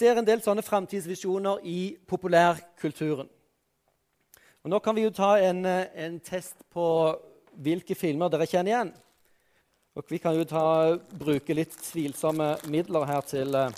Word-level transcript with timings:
Ser 0.00 0.16
en 0.16 0.24
del 0.24 0.40
sånne 0.40 0.64
framtidsvisjoner 0.64 1.60
i 1.68 1.80
populærkulturen. 2.08 3.28
Og 4.60 4.72
Nå 4.72 4.78
kan 4.84 4.96
vi 4.96 5.04
jo 5.04 5.12
ta 5.12 5.34
en, 5.40 5.64
eh, 5.66 5.88
en, 6.04 6.18
test 6.20 6.56
på 6.72 6.86
hvilke 7.60 7.94
filmer 7.94 8.28
dere 8.32 8.48
kjenner 8.48 8.72
igjen. 8.72 8.92
Og 9.96 10.04
Vi 10.08 10.18
kan 10.18 10.36
jo 10.36 10.44
ta, 10.44 10.96
bruke 10.96 11.54
litt 11.54 11.76
tvilsomme 11.76 12.56
midler 12.68 13.04
her 13.04 13.20
til, 13.20 13.54
eh, 13.54 13.70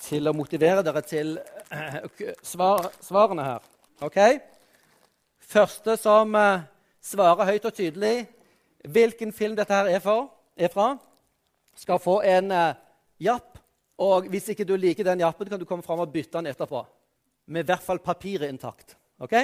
til 0.00 0.28
å 0.28 0.36
motivere 0.36 0.82
dere 0.82 1.02
til 1.02 1.38
uh, 1.72 2.32
svar, 2.42 2.90
svarene 3.00 3.44
her. 3.44 3.62
Ok? 4.00 4.18
Første 5.40 5.96
som 5.96 6.34
svarer 7.00 7.44
høyt 7.44 7.64
og 7.64 7.74
tydelig 7.74 8.28
hvilken 8.84 9.32
film 9.32 9.56
dette 9.56 9.72
her 9.74 9.88
er, 9.88 10.00
for, 10.00 10.30
er 10.56 10.68
fra, 10.68 10.96
skal 11.74 11.98
få 11.98 12.20
en 12.22 12.52
japp 13.18 13.57
og 13.98 14.28
hvis 14.30 14.52
ikke 14.52 14.66
du 14.66 14.76
liker 14.78 15.06
den 15.06 15.24
jappen, 15.24 15.48
kan 15.50 15.58
du 15.58 15.66
komme 15.66 15.82
fram 15.82 16.04
og 16.04 16.12
bytte 16.12 16.38
den 16.38 16.52
etterpå. 16.52 16.84
Med 17.50 17.64
i 17.64 17.68
hvert 17.70 17.82
fall 17.82 17.98
papiret 17.98 18.52
intakt. 18.52 18.94
Ok? 19.18 19.34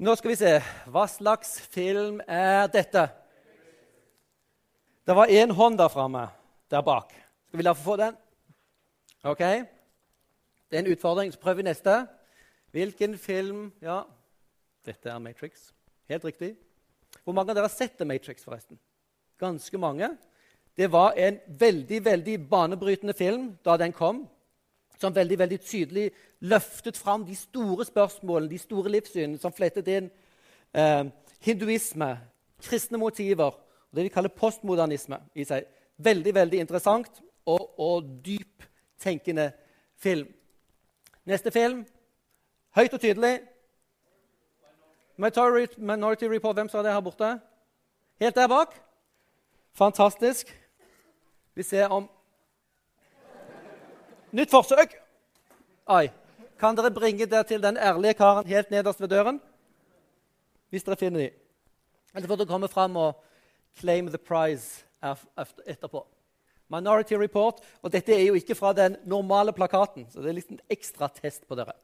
Nå 0.00 0.14
skal 0.16 0.32
vi 0.32 0.38
se. 0.40 0.52
Hva 0.92 1.06
slags 1.08 1.56
film 1.72 2.20
er 2.28 2.68
dette? 2.72 3.06
Det 5.08 5.16
var 5.16 5.32
én 5.32 5.52
hånd 5.56 5.78
der 5.80 5.88
framme, 5.92 6.26
der 6.70 6.84
bak. 6.84 7.14
Skal 7.48 7.58
vi 7.58 7.64
la 7.64 7.74
få 7.74 7.96
den? 7.96 8.16
Ok? 9.24 9.40
Det 9.40 10.76
er 10.76 10.84
en 10.84 10.92
utfordring. 10.92 11.32
Så 11.32 11.40
prøver 11.40 11.62
vi 11.62 11.68
neste. 11.70 11.96
Hvilken 12.70 13.16
film 13.18 13.72
Ja, 13.82 14.02
dette 14.86 15.10
er 15.10 15.18
Matrix. 15.18 15.72
Helt 16.08 16.24
riktig. 16.24 16.54
Hvor 17.24 17.34
mange 17.34 17.50
av 17.50 17.56
dere 17.58 17.66
har 17.66 17.74
sett 17.74 17.96
The 17.98 18.06
Matrix, 18.06 18.44
forresten? 18.44 18.78
Ganske 19.40 19.78
mange. 19.78 20.12
Det 20.80 20.92
var 20.92 21.12
en 21.12 21.36
veldig 21.46 22.04
veldig 22.04 22.48
banebrytende 22.48 23.12
film 23.12 23.58
da 23.64 23.74
den 23.76 23.92
kom, 23.92 24.22
som 25.00 25.14
veldig 25.14 25.36
veldig 25.38 25.58
tydelig 25.60 26.10
løftet 26.40 26.96
fram 26.96 27.26
de 27.26 27.34
store 27.36 27.84
spørsmålene, 27.84 28.48
de 28.50 28.58
store 28.58 28.88
livssynene, 28.88 29.38
som 29.38 29.52
flettet 29.52 29.90
inn 29.92 30.06
eh, 30.72 31.04
hinduisme, 31.44 32.08
kristne 32.64 32.98
motiver 32.98 33.50
og 33.50 33.96
det 33.96 34.06
vi 34.06 34.12
kaller 34.14 34.32
postmodernisme 34.32 35.18
i 35.34 35.44
seg. 35.44 35.66
Veldig 36.00 36.34
veldig 36.34 36.62
interessant 36.64 37.20
og, 37.44 37.76
og 37.76 38.08
dyptenkende 38.24 39.50
film. 40.00 40.32
Neste 41.28 41.52
film 41.52 41.84
høyt 42.72 42.96
og 42.96 43.04
tydelig. 43.04 43.34
Minority 45.76 46.24
Report. 46.24 46.56
Hvem 46.56 46.72
sa 46.72 46.80
det 46.82 46.96
her 46.96 47.04
borte? 47.04 47.34
Helt 48.20 48.34
der 48.34 48.48
bak. 48.48 48.80
Fantastisk. 49.76 50.59
Vi 51.54 51.62
ser 51.62 51.88
om 51.90 52.08
Nytt 54.30 54.50
forsøk! 54.50 54.92
Oi. 55.90 56.06
Kan 56.60 56.76
dere 56.78 56.92
bringe 56.94 57.26
det 57.26 57.40
til 57.48 57.62
den 57.62 57.76
ærlige 57.76 58.14
karen 58.14 58.46
helt 58.46 58.70
nederst 58.70 59.00
ved 59.00 59.08
døren? 59.08 59.40
Hvis 60.70 60.84
dere 60.86 60.96
finner 60.96 61.20
dem. 61.20 61.34
Eller 62.14 62.28
får 62.28 62.36
dere 62.36 62.46
komme 62.46 62.68
fram 62.68 62.96
og 62.96 63.24
claim 63.80 64.06
the 64.06 64.18
prize 64.18 64.84
etterpå. 65.66 66.06
Minority 66.70 67.14
Report. 67.14 67.58
Og 67.82 67.92
dette 67.92 68.14
er 68.14 68.22
jo 68.28 68.38
ikke 68.38 68.54
fra 68.54 68.72
den 68.72 68.96
normale 69.04 69.52
plakaten, 69.52 70.06
så 70.10 70.22
det 70.22 70.30
er 70.30 70.38
litt 70.38 70.54
en 70.54 70.62
ekstra 70.70 71.08
test 71.08 71.48
på 71.48 71.58
dere. 71.58 71.74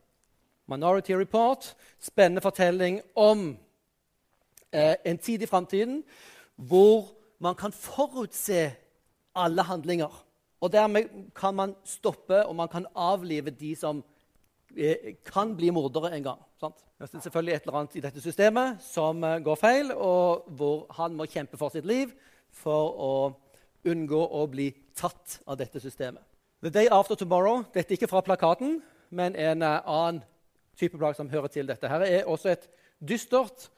Minority 0.70 1.12
Report, 1.18 1.74
spennende 1.98 2.42
fortelling 2.42 3.00
om 3.14 3.56
eh, 4.72 4.94
en 5.04 5.18
tid 5.18 5.42
i 5.42 5.50
framtiden 5.50 6.02
hvor 6.54 7.10
man 7.38 7.54
kan 7.54 7.72
forutse 7.72 8.70
alle 9.36 9.64
handlinger. 9.66 10.12
Og 10.64 10.72
dermed 10.72 11.10
kan 11.36 11.54
man 11.54 11.74
stoppe 11.84 12.40
og 12.46 12.56
man 12.56 12.70
kan 12.72 12.86
avlive 12.96 13.52
de 13.52 13.74
som 13.76 14.02
eh, 14.76 15.14
kan 15.24 15.54
bli 15.56 15.70
mordere 15.70 16.14
en 16.16 16.24
gang. 16.24 16.40
Sant? 16.60 16.80
Det 16.96 17.10
er 17.10 17.20
selvfølgelig 17.20 17.54
et 17.54 17.66
eller 17.66 17.78
annet 17.78 17.96
i 17.96 18.04
dette 18.04 18.22
systemet 18.24 18.80
som 18.82 19.24
eh, 19.24 19.40
går 19.44 19.58
feil, 19.60 19.92
og 19.92 20.48
hvor 20.56 20.86
han 20.96 21.16
må 21.16 21.28
kjempe 21.28 21.60
for 21.60 21.74
sitt 21.74 21.84
liv 21.84 22.14
for 22.56 22.96
å 22.96 23.12
unngå 23.86 24.22
å 24.32 24.46
bli 24.50 24.70
tatt 24.96 25.40
av 25.46 25.58
dette 25.60 25.80
systemet. 25.80 26.24
The 26.64 26.72
Day 26.72 26.88
After 26.90 27.14
Tomorrow 27.14 27.66
dette 27.74 27.92
er 27.92 27.98
ikke 27.98 28.10
fra 28.10 28.24
plakaten, 28.24 28.80
men 29.12 29.36
en 29.36 29.62
uh, 29.62 29.84
annen 29.84 30.22
type 30.76 30.98
plagg 30.98 31.16
som 31.18 31.28
hører 31.30 31.52
til 31.52 31.68
dette. 31.68 31.88
Her 31.88 32.02
er 32.02 32.28
også 32.28 32.50
et 32.54 32.64
dystert 32.98 33.68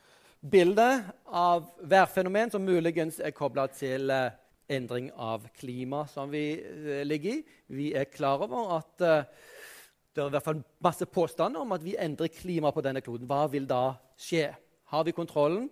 bilde 0.41 0.87
av 1.27 1.67
værfenomen 1.83 2.55
som 2.55 2.65
muligens 2.65 3.19
er 3.19 3.35
kobla 3.35 3.67
til 3.75 4.09
uh, 4.15 4.31
endring 4.69 5.11
av 5.15 5.47
klima 5.59 6.05
som 6.11 6.31
vi 6.33 6.45
uh, 6.61 7.03
ligger 7.07 7.39
i. 7.39 7.59
Vi 7.73 7.93
er 7.97 8.11
klar 8.13 8.45
over 8.45 8.77
at 8.79 9.05
uh, 9.05 9.47
det 10.15 10.25
er 10.25 10.31
i 10.33 10.35
hvert 10.35 10.49
fall 10.49 10.63
masse 10.83 11.07
påstander 11.07 11.63
om 11.63 11.77
at 11.77 11.85
vi 11.85 11.95
endrer 12.01 12.33
klimaet 12.33 12.75
på 12.75 12.83
denne 12.83 13.03
kloden. 13.05 13.29
Hva 13.31 13.45
vil 13.53 13.69
da 13.71 13.93
skje? 14.19 14.49
Har 14.91 15.05
vi 15.07 15.15
kontrollen? 15.15 15.69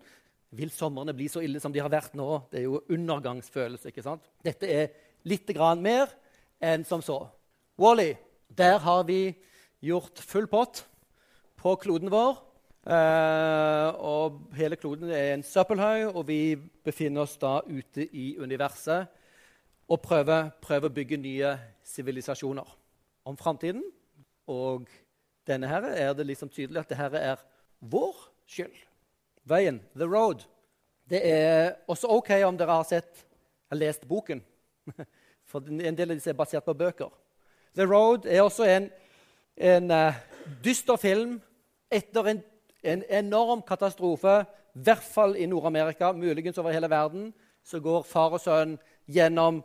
Vil 0.55 0.71
somrene 0.71 1.15
bli 1.17 1.27
så 1.29 1.43
ille 1.43 1.61
som 1.61 1.73
de 1.75 1.83
har 1.83 1.91
vært 1.91 2.15
nå? 2.15 2.29
Det 2.53 2.61
er 2.61 2.69
jo 2.69 2.84
undergangsfølelse. 2.95 3.91
ikke 3.91 4.05
sant? 4.07 4.23
Dette 4.47 4.71
er 4.71 4.93
litt 5.27 5.51
mer 5.83 6.13
enn 6.63 6.84
som 6.87 7.03
så. 7.03 7.27
Wally, 7.77 8.15
der 8.49 8.78
har 8.78 9.03
vi 9.05 9.34
gjort 9.83 10.19
full 10.23 10.47
pott 10.47 10.84
på 11.59 11.75
kloden 11.83 12.11
vår. 12.11 12.46
Uh, 12.86 13.91
og 13.98 14.36
hele 14.54 14.76
kloden 14.78 15.10
er 15.10 15.32
en 15.34 15.42
søppelhaug, 15.42 16.14
og 16.14 16.26
vi 16.28 16.54
befinner 16.86 17.24
oss 17.24 17.34
da 17.42 17.58
ute 17.66 18.06
i 18.14 18.36
universet 18.38 19.10
og 19.91 20.02
prøver, 20.02 20.52
prøver 20.62 20.86
å 20.86 20.94
bygge 20.94 21.19
nye 21.19 21.50
sivilisasjoner 21.86 22.70
om 23.26 23.38
framtiden. 23.38 23.82
Og 24.47 24.86
denne 25.47 25.70
her 25.70 25.88
er 25.91 26.14
det 26.14 26.28
liksom 26.28 26.50
tydelig 26.50 26.84
at 26.84 26.94
dette 26.94 27.22
er 27.22 27.42
vår 27.82 28.14
skyld. 28.47 28.74
Veien, 29.47 29.80
the 29.98 30.06
road. 30.06 30.47
Det 31.10 31.22
er 31.26 31.76
også 31.91 32.10
OK 32.10 32.32
om 32.47 32.58
dere 32.58 32.78
har 32.80 32.86
sett 32.86 33.26
har 33.70 33.78
lest 33.78 34.06
boken. 34.06 34.42
For 35.50 35.62
en 35.66 35.98
del 35.98 36.10
av 36.10 36.18
disse 36.18 36.30
er 36.30 36.38
basert 36.38 36.66
på 36.66 36.74
bøker. 36.74 37.10
The 37.76 37.84
Road 37.86 38.26
er 38.26 38.42
også 38.42 38.64
en, 38.70 38.88
en 39.56 39.91
uh, 39.92 40.18
dyster 40.64 40.97
film 40.98 41.36
etter 41.92 42.30
en 42.30 42.42
en 42.86 43.02
enorm 43.10 43.62
katastrofe, 43.66 44.44
i 44.76 44.84
hvert 44.86 45.04
fall 45.04 45.36
i 45.36 45.47
Nord-Amerika, 45.48 46.12
muligens 46.12 46.58
over 46.58 46.74
hele 46.74 46.91
verden. 46.91 47.32
Så 47.64 47.80
går 47.82 48.02
far 48.06 48.36
og 48.36 48.41
sønn 48.41 48.76
gjennom, 49.10 49.62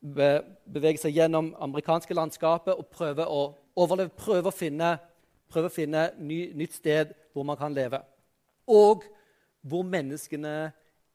beveger 0.00 1.00
seg 1.02 1.16
gjennom 1.16 1.52
amerikanske 1.60 2.14
landskapet 2.14 2.76
og 2.76 2.90
prøver 2.92 3.26
å 3.26 3.42
overleve, 3.80 4.14
prøver 4.16 4.50
å 4.50 4.54
finne, 4.54 4.94
prøver 5.50 5.70
å 5.70 5.74
finne 5.74 6.04
ny, 6.20 6.44
nytt 6.54 6.76
sted 6.78 7.14
hvor 7.34 7.46
man 7.48 7.58
kan 7.58 7.74
leve. 7.74 8.02
Og 8.70 9.06
hvor 9.66 9.82
menneskene 9.86 10.54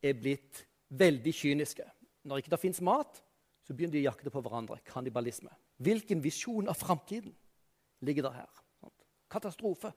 er 0.04 0.18
blitt 0.20 0.66
veldig 0.90 1.34
kyniske. 1.34 1.86
Når 2.26 2.42
ikke 2.42 2.54
det 2.56 2.62
fins 2.62 2.82
mat, 2.84 3.22
så 3.66 3.74
begynner 3.74 3.98
de 3.98 4.04
å 4.04 4.10
jakte 4.10 4.34
på 4.34 4.42
hverandre. 4.44 4.82
Kannibalisme. 4.86 5.50
Hvilken 5.82 6.22
visjon 6.24 6.70
av 6.70 6.78
framtiden 6.78 7.34
ligger 8.06 8.28
der 8.28 8.42
her? 8.44 8.52
Katastrofe 9.32 9.94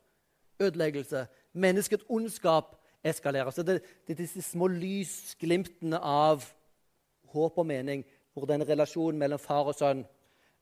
ødeleggelse. 0.60 1.26
Menneskets 1.52 2.04
ondskap 2.08 2.76
eskalerer. 3.04 3.50
Så 3.50 3.62
det, 3.62 3.80
det 4.06 4.14
er 4.14 4.22
disse 4.22 4.42
små 4.42 4.66
lysglimtene 4.66 5.98
av 5.98 6.44
håp 7.32 7.58
og 7.58 7.66
mening, 7.66 8.04
hvor 8.32 8.46
den 8.46 8.64
relasjonen 8.68 9.18
mellom 9.18 9.38
far 9.38 9.68
og 9.68 9.76
sønn 9.76 10.04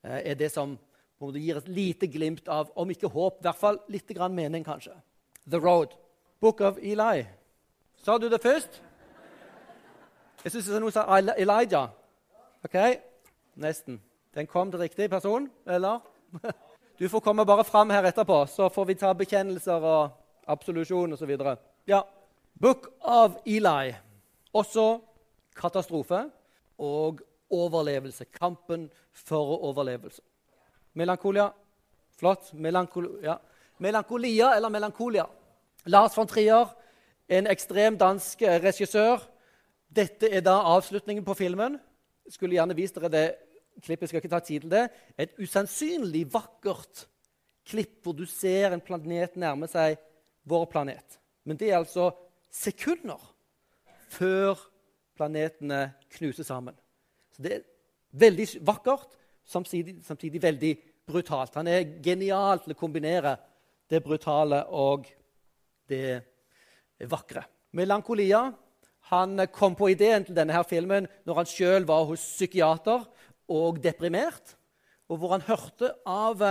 eh, 0.03 0.31
er 0.31 0.35
det 0.39 0.51
som 0.51 0.77
måte, 1.19 1.39
gir 1.39 1.59
et 1.59 1.69
lite 1.69 2.09
glimt 2.11 2.49
av, 2.51 2.71
om 2.75 2.89
ikke 2.91 3.09
håp, 3.11 3.39
i 3.39 3.47
hvert 3.47 3.61
fall 3.61 3.79
litt 3.93 4.09
grann 4.15 4.35
mening, 4.35 4.65
kanskje. 4.65 4.95
The 5.49 5.59
Road. 5.61 5.95
Book 6.41 6.61
of 6.61 6.77
Eli. 6.77 7.25
Sa 8.03 8.17
du 8.17 8.27
det 8.29 8.41
først? 8.41 8.81
Jeg 10.43 10.53
syns 10.53 10.69
noen 10.77 10.93
sa 10.93 11.07
Elijah. 11.17 11.89
OK? 12.65 12.77
Nesten. 13.57 13.97
Den 14.37 14.47
kom 14.47 14.69
til 14.71 14.83
riktig 14.83 15.09
person, 15.09 15.49
eller? 15.65 16.05
Du 16.97 17.09
får 17.09 17.19
komme 17.21 17.45
bare 17.45 17.63
fram 17.63 17.91
her 17.93 18.03
etterpå, 18.09 18.47
så 18.49 18.69
får 18.73 18.85
vi 18.89 18.95
ta 18.97 19.11
bekjennelser 19.13 19.83
og 19.85 20.15
absolusjon 20.49 21.13
osv. 21.13 21.33
Ja. 21.85 22.01
Book 22.57 22.87
of 23.05 23.35
Eli. 23.45 23.91
Også 24.53 24.85
katastrofe 25.55 26.23
og 26.81 27.21
overlevelse. 27.53 28.25
Kampen 28.33 28.89
for 29.13 29.59
overlevelse. 29.69 30.21
Melankolia. 30.97 31.51
Flott. 32.17 32.49
Melankol. 32.53 33.11
Melankolia 33.77 34.55
eller 34.55 34.69
melankolia. 34.69 35.27
Lars 35.85 36.17
von 36.17 36.27
Trier, 36.27 36.65
en 37.29 37.47
ekstrem 37.47 37.97
dansk 37.97 38.41
regissør. 38.41 39.21
Dette 39.93 40.33
er 40.33 40.41
da 40.41 40.57
avslutningen 40.65 41.23
på 41.25 41.37
filmen. 41.37 41.77
Skulle 42.27 42.57
gjerne 42.57 42.75
vist 42.75 42.97
dere 42.97 43.13
det 43.13 43.27
klippet. 43.83 44.09
skal 44.09 44.21
ikke 44.21 44.31
ta 44.31 44.39
tid 44.39 44.65
til 44.65 44.71
det. 44.71 44.87
Et 45.17 45.33
usannsynlig 45.39 46.25
vakkert 46.33 47.07
klipp 47.67 48.03
hvor 48.03 48.15
du 48.15 48.25
ser 48.29 48.71
en 48.71 48.83
planet 48.83 49.35
nærme 49.35 49.67
seg 49.67 49.97
vår 50.47 50.65
planet. 50.71 51.19
Men 51.43 51.59
det 51.59 51.71
er 51.71 51.81
altså 51.81 52.11
sekunder 52.51 53.21
før 54.11 54.59
planetene 55.17 55.93
knuser 56.17 56.47
sammen. 56.47 56.75
Så 57.35 57.43
Det 57.43 57.53
er 57.53 57.65
veldig 58.11 58.47
vakkert, 58.65 59.17
samtidig, 59.45 59.99
samtidig 60.03 60.41
veldig 60.41 60.73
brutalt. 61.07 61.55
Han 61.55 61.67
er 61.67 61.99
genial 62.03 62.59
til 62.63 62.73
å 62.73 62.79
kombinere 62.79 63.37
det 63.89 64.03
brutale 64.03 64.63
og 64.67 65.07
det 65.87 66.21
vakre. 67.07 67.43
Melankolia 67.71 68.47
han 69.11 69.47
kom 69.53 69.75
på 69.75 69.91
ideen 69.93 70.25
til 70.27 70.35
denne 70.35 70.55
her 70.55 70.65
filmen 70.67 71.07
når 71.27 71.39
han 71.39 71.47
sjøl 71.47 71.85
var 71.87 72.07
hos 72.09 72.23
psykiater 72.35 73.05
og 73.47 73.79
deprimert, 73.83 74.55
og 75.07 75.21
hvor 75.21 75.35
han 75.35 75.45
hørte 75.47 75.93
av, 76.07 76.43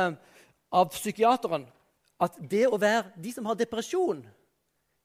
av 0.73 0.91
psykiateren 0.95 1.67
at 2.23 2.39
det 2.41 2.65
å 2.69 2.81
være 2.81 3.13
de 3.21 3.33
som 3.35 3.47
har 3.49 3.59
depresjon, 3.61 4.23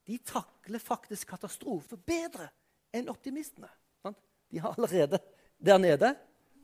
de 0.07 0.17
takler 0.25 0.81
faktisk 0.81 1.29
katastrofe 1.29 1.99
bedre 2.07 2.47
enn 2.95 3.11
optimistene. 3.11 3.69
De 4.51 4.59
har 4.59 4.75
allerede 4.75 5.19
der 5.59 5.79
nede. 5.79 6.13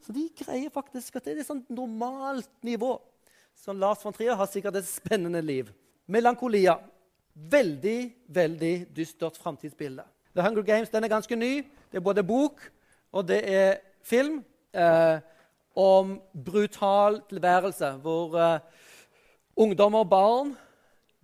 Så 0.03 0.12
de 0.12 0.25
greier 0.35 0.71
faktisk 0.74 1.15
at 1.15 1.27
det 1.27 1.35
er 1.35 1.41
et 1.44 1.47
sånt 1.47 1.69
normalt 1.71 2.51
nivå. 2.65 2.97
Så 3.56 3.73
Lars 3.73 4.03
von 4.03 4.15
Trier 4.15 4.35
har 4.38 4.50
sikkert 4.51 4.80
et 4.80 4.89
spennende 4.89 5.41
liv. 5.41 5.71
Melankolia. 6.07 6.77
Veldig, 7.38 8.00
veldig 8.33 8.73
dystert 8.97 9.38
framtidsbilde. 9.38 10.03
The 10.33 10.41
Hunger 10.41 10.65
Games 10.65 10.89
den 10.89 11.06
er 11.06 11.12
ganske 11.12 11.38
ny. 11.38 11.62
Det 11.91 12.00
er 12.00 12.06
både 12.06 12.25
bok 12.25 12.63
og 13.13 13.27
det 13.30 13.39
er 13.45 13.77
film 14.06 14.41
eh, 14.77 15.19
om 15.77 16.18
brutal 16.31 17.21
tilværelse, 17.29 17.91
hvor 18.01 18.38
eh, 18.41 18.59
ungdommer 19.57 20.06
og 20.06 20.09
barn 20.09 20.53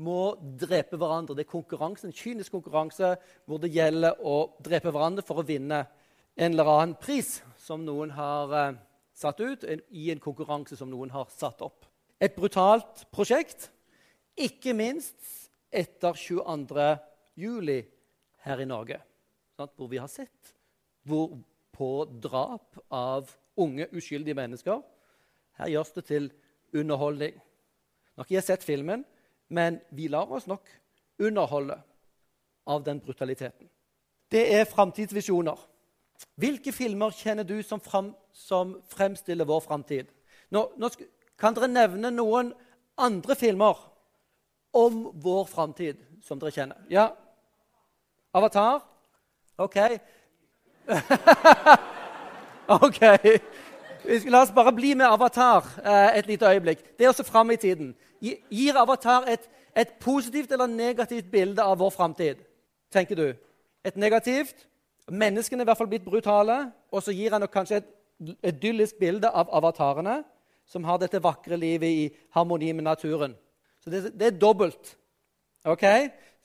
må 0.04 0.34
drepe 0.60 0.98
hverandre. 0.98 1.36
Det 1.38 1.46
er 1.46 1.52
konkurranse, 1.52 2.08
en 2.08 2.16
kynisk 2.16 2.56
konkurranse 2.56 3.16
hvor 3.46 3.62
det 3.62 3.74
gjelder 3.74 4.20
å 4.20 4.38
drepe 4.64 4.94
hverandre 4.94 5.26
for 5.26 5.42
å 5.42 5.48
vinne 5.48 5.84
en 6.34 6.52
eller 6.52 6.70
annen 6.70 6.98
pris 6.98 7.38
som 7.62 7.86
noen 7.86 8.14
har 8.18 8.58
eh, 8.58 8.82
satt 9.14 9.42
ut, 9.44 9.64
en, 9.64 9.84
i 9.94 10.10
en 10.14 10.22
konkurranse 10.22 10.78
som 10.78 10.90
noen 10.90 11.14
har 11.14 11.30
satt 11.34 11.62
opp. 11.66 11.86
Et 12.22 12.34
brutalt 12.34 13.06
prosjekt, 13.14 13.70
ikke 14.34 14.74
minst 14.74 15.18
etter 15.74 16.18
22. 16.18 16.90
juli 17.38 17.80
her 18.46 18.62
i 18.62 18.68
Norge, 18.70 19.00
sant? 19.58 19.74
hvor 19.78 19.90
vi 19.92 20.02
har 20.02 20.10
sett 20.12 20.54
hvor 21.08 21.36
på 21.74 22.06
drap 22.24 22.78
av 22.92 23.32
unge, 23.58 23.88
uskyldige 23.92 24.38
mennesker. 24.38 24.82
Her 25.58 25.72
gjøres 25.74 25.94
det 25.98 26.06
til 26.06 26.30
underholdning. 26.74 27.36
Nå 28.14 28.22
har 28.22 28.28
ikke 28.28 28.38
jeg 28.38 28.48
sett 28.48 28.66
filmen, 28.66 29.06
men 29.50 29.80
vi 29.92 30.08
lar 30.08 30.32
oss 30.32 30.48
nok 30.50 30.70
underholde 31.22 31.78
av 32.70 32.84
den 32.86 33.02
brutaliteten. 33.02 33.70
Det 34.32 34.44
er 34.56 34.70
framtidsvisjoner. 34.70 35.58
Hvilke 36.40 36.72
filmer 36.74 37.14
kjenner 37.14 37.46
du 37.46 37.60
som, 37.66 37.82
frem, 37.82 38.14
som 38.34 38.78
fremstiller 38.90 39.46
vår 39.46 39.62
framtid? 39.66 40.10
Nå, 40.54 40.66
nå 40.78 40.90
kan 41.40 41.58
dere 41.58 41.70
nevne 41.70 42.14
noen 42.14 42.54
andre 42.98 43.36
filmer 43.38 43.78
om 44.74 45.04
vår 45.22 45.46
framtid 45.50 46.02
som 46.26 46.42
dere 46.42 46.54
kjenner? 46.56 46.82
Ja? 46.90 47.10
Avatar? 48.34 48.82
OK. 49.62 49.78
OK. 52.84 53.02
La 54.28 54.42
oss 54.42 54.52
bare 54.52 54.74
bli 54.76 54.94
med 55.00 55.08
Avatar 55.08 55.68
eh, 55.80 56.18
et 56.20 56.28
lite 56.28 56.50
øyeblikk. 56.50 56.84
Det 56.98 57.06
er 57.06 57.10
også 57.14 57.24
fram 57.24 57.52
i 57.52 57.58
tiden. 57.58 57.96
Gir 58.22 58.78
Avatar 58.78 59.28
et, 59.32 59.50
et 59.76 59.96
positivt 60.00 60.52
eller 60.52 60.68
negativt 60.68 61.32
bilde 61.32 61.64
av 61.64 61.80
vår 61.80 61.90
framtid? 61.90 62.44
Tenker 62.92 63.16
du? 63.16 63.28
Et 63.84 63.96
negativt? 63.98 64.68
Menneskene 65.12 65.62
er 65.62 65.66
i 65.66 65.72
hvert 65.72 65.78
fall 65.78 65.92
blitt 65.92 66.06
brutale. 66.06 66.72
Og 66.92 67.04
så 67.04 67.16
gir 67.16 67.32
han 67.36 67.48
kanskje 67.48 67.82
et 67.82 67.90
idyllisk 68.44 69.00
bilde 69.00 69.30
av 69.30 69.50
avatarene, 69.52 70.22
som 70.66 70.84
har 70.88 71.00
dette 71.00 71.24
vakre 71.24 71.58
livet 71.60 71.90
i 71.90 72.04
harmoni 72.36 72.72
med 72.74 72.86
naturen. 72.88 73.36
Så 73.84 73.90
det, 73.90 74.14
det 74.20 74.28
er 74.28 74.40
dobbelt. 74.40 74.96
Ok? 75.66 75.84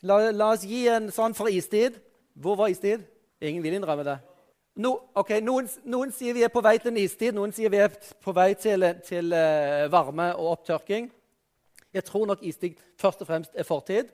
La, 0.03 0.31
la, 0.31 0.53
oss 0.53 0.67
gi 0.67 0.87
en 0.91 1.11
sånn 1.15 1.35
for 1.39 1.51
istid. 1.51 1.99
Hvor 2.39 2.59
var 2.59 2.71
istid? 2.71 3.05
Ingen 3.41 3.63
vil 3.63 3.79
innrømme 3.79 4.05
det. 4.07 4.19
No, 4.79 4.93
okay, 5.19 5.41
noen, 5.43 5.67
noen, 5.91 6.13
sier 6.15 6.37
vi 6.37 6.45
er 6.47 6.53
på 6.55 6.63
vei 6.63 6.77
til 6.79 6.93
en 6.93 7.01
istid, 7.03 7.35
noen 7.35 7.51
sier 7.55 7.71
vi 7.73 7.81
er 7.83 7.91
på 8.23 8.35
vei 8.35 8.53
til, 8.59 8.85
til 9.07 9.35
uh, 9.35 9.89
varme 9.91 10.29
og 10.37 10.53
opptørking. 10.53 11.09
Jeg 11.95 12.05
tror 12.07 12.29
nok 12.31 12.45
istid 12.47 12.79
først 13.01 13.25
og 13.25 13.31
fremst 13.31 13.59
er 13.59 13.67
fortid. 13.67 14.13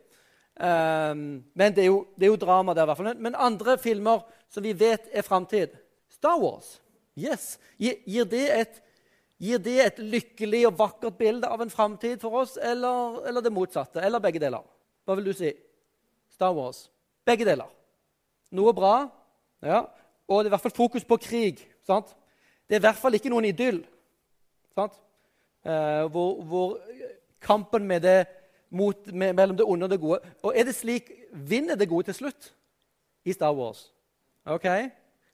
Um, 0.55 1.43
men 1.59 1.75
det 1.75 1.83
er, 1.85 1.91
jo, 1.91 2.05
det 2.15 2.29
er, 2.29 2.33
jo, 2.33 2.41
drama 2.41 2.75
der. 2.75 2.87
hvert 2.87 3.01
fall. 3.01 3.13
Men 3.19 3.37
andre 3.37 3.77
filmer 3.79 4.23
som 4.49 4.65
vi 4.65 4.73
vet 4.73 5.11
er 5.13 5.27
framtid 5.27 5.75
Star 6.09 6.39
Wars. 6.41 6.79
Yes. 7.19 7.59
Gir, 7.77 7.99
gir, 8.07 8.25
det 8.31 8.45
et, 8.55 8.83
gir, 9.43 9.59
det 9.59 9.79
et, 9.85 9.99
lykkelig 9.99 10.65
og 10.71 10.79
vakkert 10.79 11.19
bilde 11.19 11.51
av 11.51 11.61
en 11.61 11.71
framtid 11.71 12.23
for 12.23 12.41
oss, 12.45 12.57
eller, 12.57 13.21
eller, 13.29 13.45
det 13.45 13.53
motsatte? 13.53 14.01
Eller 14.01 14.23
begge 14.23 14.43
deler? 14.43 14.65
Hva 15.05 15.19
vil 15.19 15.29
du 15.29 15.35
si? 15.37 15.53
Star 16.33 16.55
Wars. 16.57 16.87
Begge 17.27 17.47
deler. 17.47 17.69
Noe 18.53 18.75
bra, 18.77 19.09
ja. 19.65 19.85
og 20.29 20.43
det 20.43 20.49
er 20.49 20.53
i 20.53 20.55
hvert 20.55 20.67
fall 20.67 20.77
fokus 20.77 21.05
på 21.05 21.17
krig. 21.17 21.63
Sant? 21.87 22.13
Det 22.69 22.77
er 22.77 22.83
i 22.83 22.87
hvert 22.87 23.01
fall 23.01 23.17
ikke 23.17 23.33
noen 23.33 23.49
idyll. 23.49 23.83
Uh, 24.77 26.05
hvor, 26.13 26.43
hvor 26.45 26.79
kampen 27.41 27.87
med 27.87 28.05
det 28.05 28.27
mot, 28.71 29.07
mellom 29.13 29.57
det 29.57 29.67
onde 29.67 29.87
og 29.87 29.91
det 29.91 30.01
gode. 30.01 30.35
Og 30.43 30.53
er 30.57 30.69
det 30.69 30.75
slik 30.77 31.11
vinner 31.33 31.79
det 31.79 31.89
gode 31.89 32.11
til 32.11 32.15
slutt 32.15 32.53
i 33.25 33.33
Star 33.33 33.55
Wars? 33.55 33.87
Ok? 34.45 34.67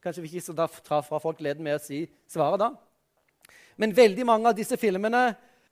Kanskje 0.03 0.23
vi 0.23 0.29
ikke 0.29 0.41
skal 0.41 0.69
ta 0.85 1.01
fra 1.05 1.19
folk 1.19 1.39
gleden 1.39 1.65
med 1.65 1.77
å 1.77 1.83
si 1.83 2.05
svaret 2.31 2.63
da. 2.63 2.71
Men 3.81 3.97
veldig 3.97 4.27
mange 4.29 4.51
av 4.51 4.57
disse 4.57 4.77
filmene 4.77 5.31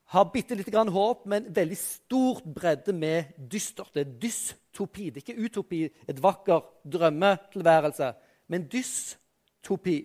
har 0.08 0.30
bitte 0.32 0.56
lite 0.56 0.72
grann 0.72 0.88
håp, 0.88 1.26
men 1.28 1.50
veldig 1.54 1.76
stort 1.76 2.46
bredde 2.54 2.94
med 2.96 3.34
dystert. 3.52 3.90
Det 3.92 4.06
er 4.06 4.14
dystopi. 4.22 5.10
Det 5.10 5.20
er 5.20 5.26
ikke 5.26 5.44
utopi, 5.44 5.82
et 6.08 6.22
vakker 6.22 6.62
drømmetilværelse, 6.88 8.12
men 8.48 8.64
dystopi. 8.72 9.98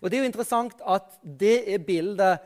Og 0.00 0.10
Det 0.10 0.16
er 0.16 0.24
jo 0.24 0.30
interessant 0.30 0.82
at 0.82 1.20
det 1.22 1.74
er 1.74 1.78
bildet 1.78 2.40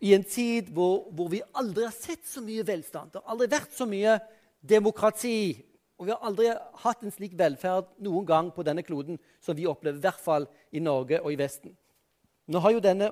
i 0.00 0.14
en 0.14 0.24
tid 0.24 0.70
hvor, 0.72 1.10
hvor, 1.10 1.28
vi 1.28 1.42
aldri 1.54 1.84
har 1.84 1.94
sett 1.94 2.26
så 2.26 2.42
mye 2.42 2.66
velstand. 2.66 3.12
Det 3.12 3.22
har 3.22 3.34
aldri 3.34 3.50
vært 3.52 3.74
så 3.74 3.86
mye 3.86 4.16
demokrati. 4.62 5.64
Og 5.98 6.06
vi 6.06 6.14
har 6.14 6.26
aldri 6.26 6.50
hatt 6.82 7.02
en 7.02 7.14
slik 7.14 7.38
velferd 7.38 7.90
noen 8.02 8.26
gang 8.26 8.50
på 8.54 8.64
denne 8.66 8.82
kloden 8.86 9.18
som 9.42 9.56
vi 9.58 9.66
opplever, 9.66 9.98
i 9.98 10.06
hvert 10.06 10.22
fall 10.22 10.46
i 10.70 10.82
Norge 10.82 11.20
og 11.22 11.32
i 11.34 11.38
Vesten. 11.38 11.74
Nå 12.48 12.62
har 12.64 12.74
jo 12.74 12.82
denne 12.82 13.10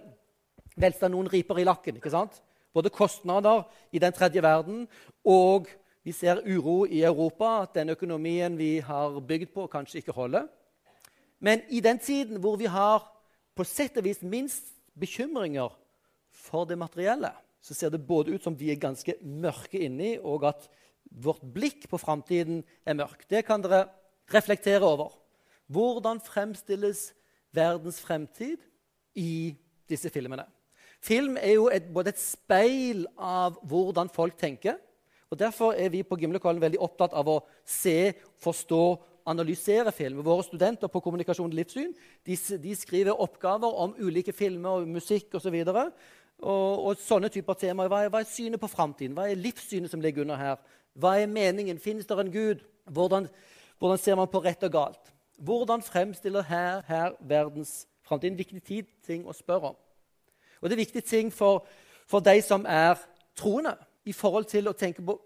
velstanden 0.78 1.18
noen 1.18 1.30
riper 1.30 1.58
i 1.60 1.66
lakken. 1.66 1.98
ikke 1.98 2.14
sant? 2.14 2.42
Både 2.76 2.92
kostnader 2.92 3.64
i 3.92 4.00
den 4.02 4.12
tredje 4.12 4.42
verden, 4.44 4.84
og 5.24 5.70
vi 6.04 6.12
ser 6.12 6.42
uro 6.44 6.84
i 6.84 7.00
Europa, 7.02 7.62
at 7.64 7.74
den 7.74 7.94
økonomien 7.94 8.58
vi 8.58 8.76
har 8.84 9.16
bygd 9.24 9.54
på, 9.54 9.64
kanskje 9.72 10.02
ikke 10.02 10.14
holder. 10.14 10.44
Men 11.40 11.64
i 11.72 11.80
den 11.80 11.98
tiden 11.98 12.40
hvor 12.40 12.58
vi 12.60 12.68
har 12.68 13.00
på 13.56 13.64
sett 13.64 13.96
og 13.96 14.04
vis 14.04 14.20
minst 14.20 14.74
bekymringer 15.00 15.72
for 16.36 16.68
det 16.68 16.76
materielle, 16.78 17.32
så 17.64 17.74
ser 17.74 17.90
det 17.90 18.04
både 18.06 18.36
ut 18.36 18.44
som 18.44 18.54
vi 18.58 18.70
er 18.70 18.80
ganske 18.80 19.16
mørke 19.24 19.80
inni, 19.82 20.18
og 20.20 20.44
at 20.52 20.68
vårt 21.10 21.42
blikk 21.54 21.88
på 21.90 21.98
framtiden 21.98 22.60
er 22.84 22.98
mørk. 22.98 23.24
Det 23.30 23.44
kan 23.46 23.64
dere 23.64 23.86
reflektere 24.32 24.84
over. 24.84 25.16
Hvordan 25.66 26.20
fremstilles 26.22 27.08
verdens 27.56 27.98
fremtid 28.04 28.60
i 29.16 29.56
disse 29.88 30.12
filmene? 30.12 30.44
Film 31.04 31.36
er 31.40 31.56
jo 31.56 31.68
et, 31.72 31.86
både 31.92 32.12
et 32.14 32.20
speil 32.20 33.04
av 33.18 33.58
hvordan 33.68 34.10
folk 34.12 34.38
tenker. 34.38 34.78
og 35.30 35.38
Derfor 35.38 35.74
er 35.74 35.90
vi 35.92 36.02
på 36.02 36.16
Gimlekollen 36.16 36.62
veldig 36.62 36.80
opptatt 36.82 37.14
av 37.14 37.28
å 37.28 37.40
se, 37.64 38.14
forstå, 38.42 38.84
analysere 39.26 39.92
film. 39.92 40.22
Våre 40.24 40.44
studenter 40.46 40.90
på 40.90 41.02
kommunikasjon 41.02 41.50
og 41.50 41.58
livssyn 41.58 41.90
de, 42.26 42.36
de 42.62 42.76
skriver 42.78 43.22
oppgaver 43.22 43.74
om 43.82 43.96
ulike 43.98 44.32
filmer 44.32 44.80
og 44.80 44.88
musikk 44.90 45.34
osv. 45.38 45.56
Og, 45.66 46.86
og, 46.86 46.92
sånne 47.00 47.30
typer 47.32 47.58
temaer. 47.58 47.90
Hva 47.90 48.04
er, 48.04 48.12
hva 48.12 48.22
er 48.22 48.30
synet 48.30 48.62
på 48.62 48.70
framtiden? 48.70 49.16
Hva 49.16 49.28
er 49.30 49.40
livssynet 49.40 49.92
som 49.92 50.02
ligger 50.04 50.26
under 50.26 50.40
her? 50.40 50.62
Hva 50.96 51.16
er 51.20 51.30
meningen? 51.30 51.80
Finnes 51.82 52.06
det 52.08 52.18
en 52.20 52.32
Gud? 52.32 52.62
Hvordan, 52.86 53.26
hvordan, 53.80 54.00
ser 54.00 54.18
man 54.20 54.30
på 54.30 54.42
rett 54.44 54.62
og 54.68 54.72
galt? 54.72 55.12
Hvordan 55.36 55.82
fremstiller 55.84 56.46
her, 56.46 56.84
her 56.86 57.16
verdens 57.20 57.84
framtid? 58.06 58.32
En 58.32 58.38
viktig 58.38 58.84
ting 59.04 59.26
å 59.26 59.34
spørre 59.36 59.74
om. 59.74 59.80
Og 60.60 60.68
det 60.68 60.76
er 60.76 60.84
viktige 60.84 61.06
ting 61.06 61.32
for, 61.32 61.66
for 62.06 62.24
de 62.24 62.40
som 62.42 62.66
er 62.68 62.96
troende 63.36 63.74
i 64.06 64.14
forhold 64.16 64.48
til 64.50 64.68
å 64.70 64.76
tenke 64.76 65.04
på 65.04 65.18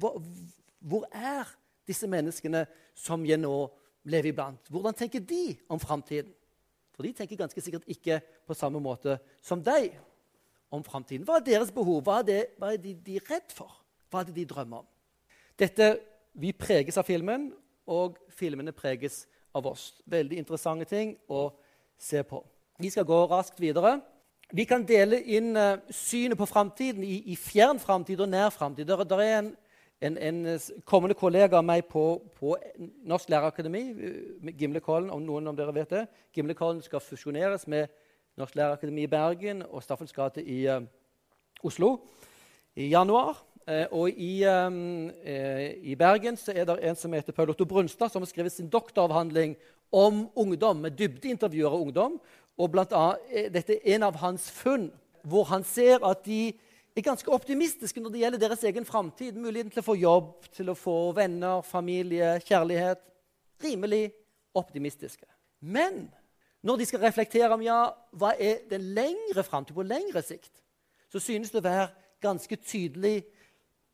hvor, 0.00 0.20
hvor 0.78 1.06
er 1.12 1.48
disse 1.88 2.08
menneskene 2.10 2.66
som 2.94 3.24
jeg 3.26 3.40
nå 3.40 3.54
lever 4.10 4.32
iblant? 4.32 4.68
Hvordan 4.68 4.96
tenker 4.96 5.24
de 5.24 5.56
om 5.68 5.80
framtiden? 5.80 6.32
For 6.94 7.06
de 7.06 7.14
tenker 7.16 7.40
ganske 7.40 7.62
sikkert 7.64 7.88
ikke 7.88 8.20
på 8.46 8.54
samme 8.54 8.80
måte 8.82 9.16
som 9.40 9.62
deg 9.64 9.94
om 10.70 10.84
framtiden. 10.84 11.24
Hva 11.24 11.38
er 11.40 11.46
deres 11.46 11.72
behov? 11.74 12.02
Hva 12.04 12.20
er, 12.20 12.26
det, 12.28 12.40
hva 12.60 12.74
er 12.74 12.82
de, 12.82 12.94
de 13.06 13.18
redd 13.24 13.54
for? 13.54 13.72
Hva 14.10 14.20
er 14.20 14.28
det 14.28 14.36
de 14.36 14.46
drømmer 14.50 14.84
om? 14.84 14.88
Dette, 15.58 15.98
Vi 16.32 16.52
preges 16.54 16.94
av 16.94 17.08
filmen, 17.08 17.48
og 17.90 18.20
filmene 18.30 18.70
preges 18.72 19.24
av 19.56 19.66
oss. 19.66 19.96
Veldig 20.06 20.38
interessante 20.38 20.86
ting 20.86 21.16
å 21.26 21.48
se 21.98 22.22
på. 22.22 22.38
Vi 22.78 22.90
skal 22.92 23.04
gå 23.08 23.18
raskt 23.26 23.58
videre. 23.60 23.96
Vi 24.52 24.64
kan 24.66 24.82
dele 24.82 25.20
inn 25.30 25.54
uh, 25.54 25.78
synet 25.94 26.38
på 26.38 26.46
framtiden 26.50 27.04
i, 27.06 27.20
i, 27.30 27.36
fjern 27.38 27.78
framtid 27.78 28.18
og 28.20 28.32
nær 28.32 28.50
framtid. 28.50 28.88
Det 28.88 29.18
er 29.22 29.36
en, 29.38 29.50
en, 30.02 30.16
en, 30.18 30.40
kommende 30.84 31.14
kollega 31.14 31.60
av 31.60 31.66
meg 31.68 31.84
på, 31.86 32.02
på 32.34 32.56
Norsk 33.06 33.30
lærerakademi, 33.30 33.82
uh, 33.94 34.50
Gimlekollen, 34.58 35.12
om 35.14 35.22
noen 35.22 35.52
av 35.52 35.58
dere 35.58 35.74
vet 35.76 35.94
det. 35.94 36.02
Gimlekollen 36.34 36.82
skal 36.82 37.04
fusjoneres 37.04 37.68
med 37.70 37.92
Norsk 38.40 38.58
lærerakademi 38.58 39.06
i 39.06 39.12
Bergen 39.12 39.62
og 39.68 39.84
Staffels 39.86 40.16
gate 40.16 40.42
i 40.42 40.64
uh, 40.66 40.82
Oslo 41.62 42.00
i 42.74 42.90
januar. 42.90 43.38
Uh, 43.70 43.86
og 44.02 44.10
i, 44.18 44.32
um, 44.50 45.12
i, 45.14 45.94
Bergen 45.94 46.42
så 46.42 46.56
er 46.56 46.66
det 46.66 46.80
en 46.90 46.98
som 46.98 47.14
heter 47.14 47.36
Paul 47.36 47.54
Otto 47.54 47.68
Brunstad, 47.70 48.10
som 48.10 48.26
har 48.26 48.32
skrevet 48.32 48.56
sin 48.56 48.72
doktoravhandling 48.72 49.54
om 49.94 50.26
ungdom, 50.34 50.82
med 50.82 50.98
dybdeintervjuer 50.98 51.70
av 51.70 51.82
ungdom. 51.86 52.18
Og 52.60 52.68
blant 52.72 52.92
annet, 52.92 53.52
Dette 53.54 53.78
er 53.78 53.96
en 53.96 54.08
av 54.10 54.18
hans 54.20 54.50
funn, 54.52 54.90
hvor 55.24 55.48
han 55.50 55.64
ser 55.64 56.04
at 56.06 56.24
de 56.26 56.52
er 56.96 57.06
ganske 57.06 57.32
optimistiske 57.32 58.00
når 58.02 58.12
det 58.12 58.22
gjelder 58.22 58.42
deres 58.42 58.64
egen 58.68 58.86
framtid. 58.88 59.36
Muligheten 59.38 59.72
til 59.72 59.82
å 59.82 59.86
få 59.86 59.96
jobb, 60.00 60.30
til 60.52 60.72
å 60.72 60.76
få 60.78 60.96
venner, 61.16 61.64
familie, 61.66 62.34
kjærlighet. 62.44 63.02
Rimelig 63.64 64.10
optimistiske. 64.56 65.28
Men 65.60 66.08
når 66.64 66.80
de 66.80 66.88
skal 66.88 67.04
reflektere 67.04 67.52
om 67.54 67.62
ja, 67.64 67.82
hva 68.12 68.34
er 68.36 68.64
den 68.70 68.90
lengre 68.96 69.44
framtid, 69.46 69.76
på 69.76 69.86
lengre 69.86 70.22
sikt, 70.24 70.52
så 71.10 71.20
synes 71.22 71.52
det 71.52 71.60
å 71.62 71.66
være 71.66 71.88
ganske 72.22 72.56
tydelig 72.60 73.22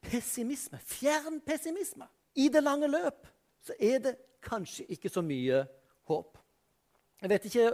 pessimisme. 0.06 0.78
Fjern 0.82 1.40
pessimisme. 1.46 2.08
I 2.36 2.48
det 2.52 2.62
lange 2.62 2.88
løp 2.90 3.26
så 3.64 3.74
er 3.80 4.02
det 4.02 4.16
kanskje 4.44 4.86
ikke 4.94 5.10
så 5.10 5.22
mye 5.24 5.62
håp. 6.10 6.36
Jeg 7.22 7.32
vet 7.32 7.46
ikke 7.48 7.70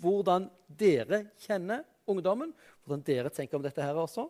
hvordan 0.00 0.48
dere 0.68 1.26
kjenner 1.42 1.84
ungdommen, 2.08 2.52
hvordan 2.84 3.04
dere 3.06 3.32
tenker 3.34 3.58
om 3.58 3.64
dette 3.64 3.82
her 3.84 3.98
også. 3.98 4.28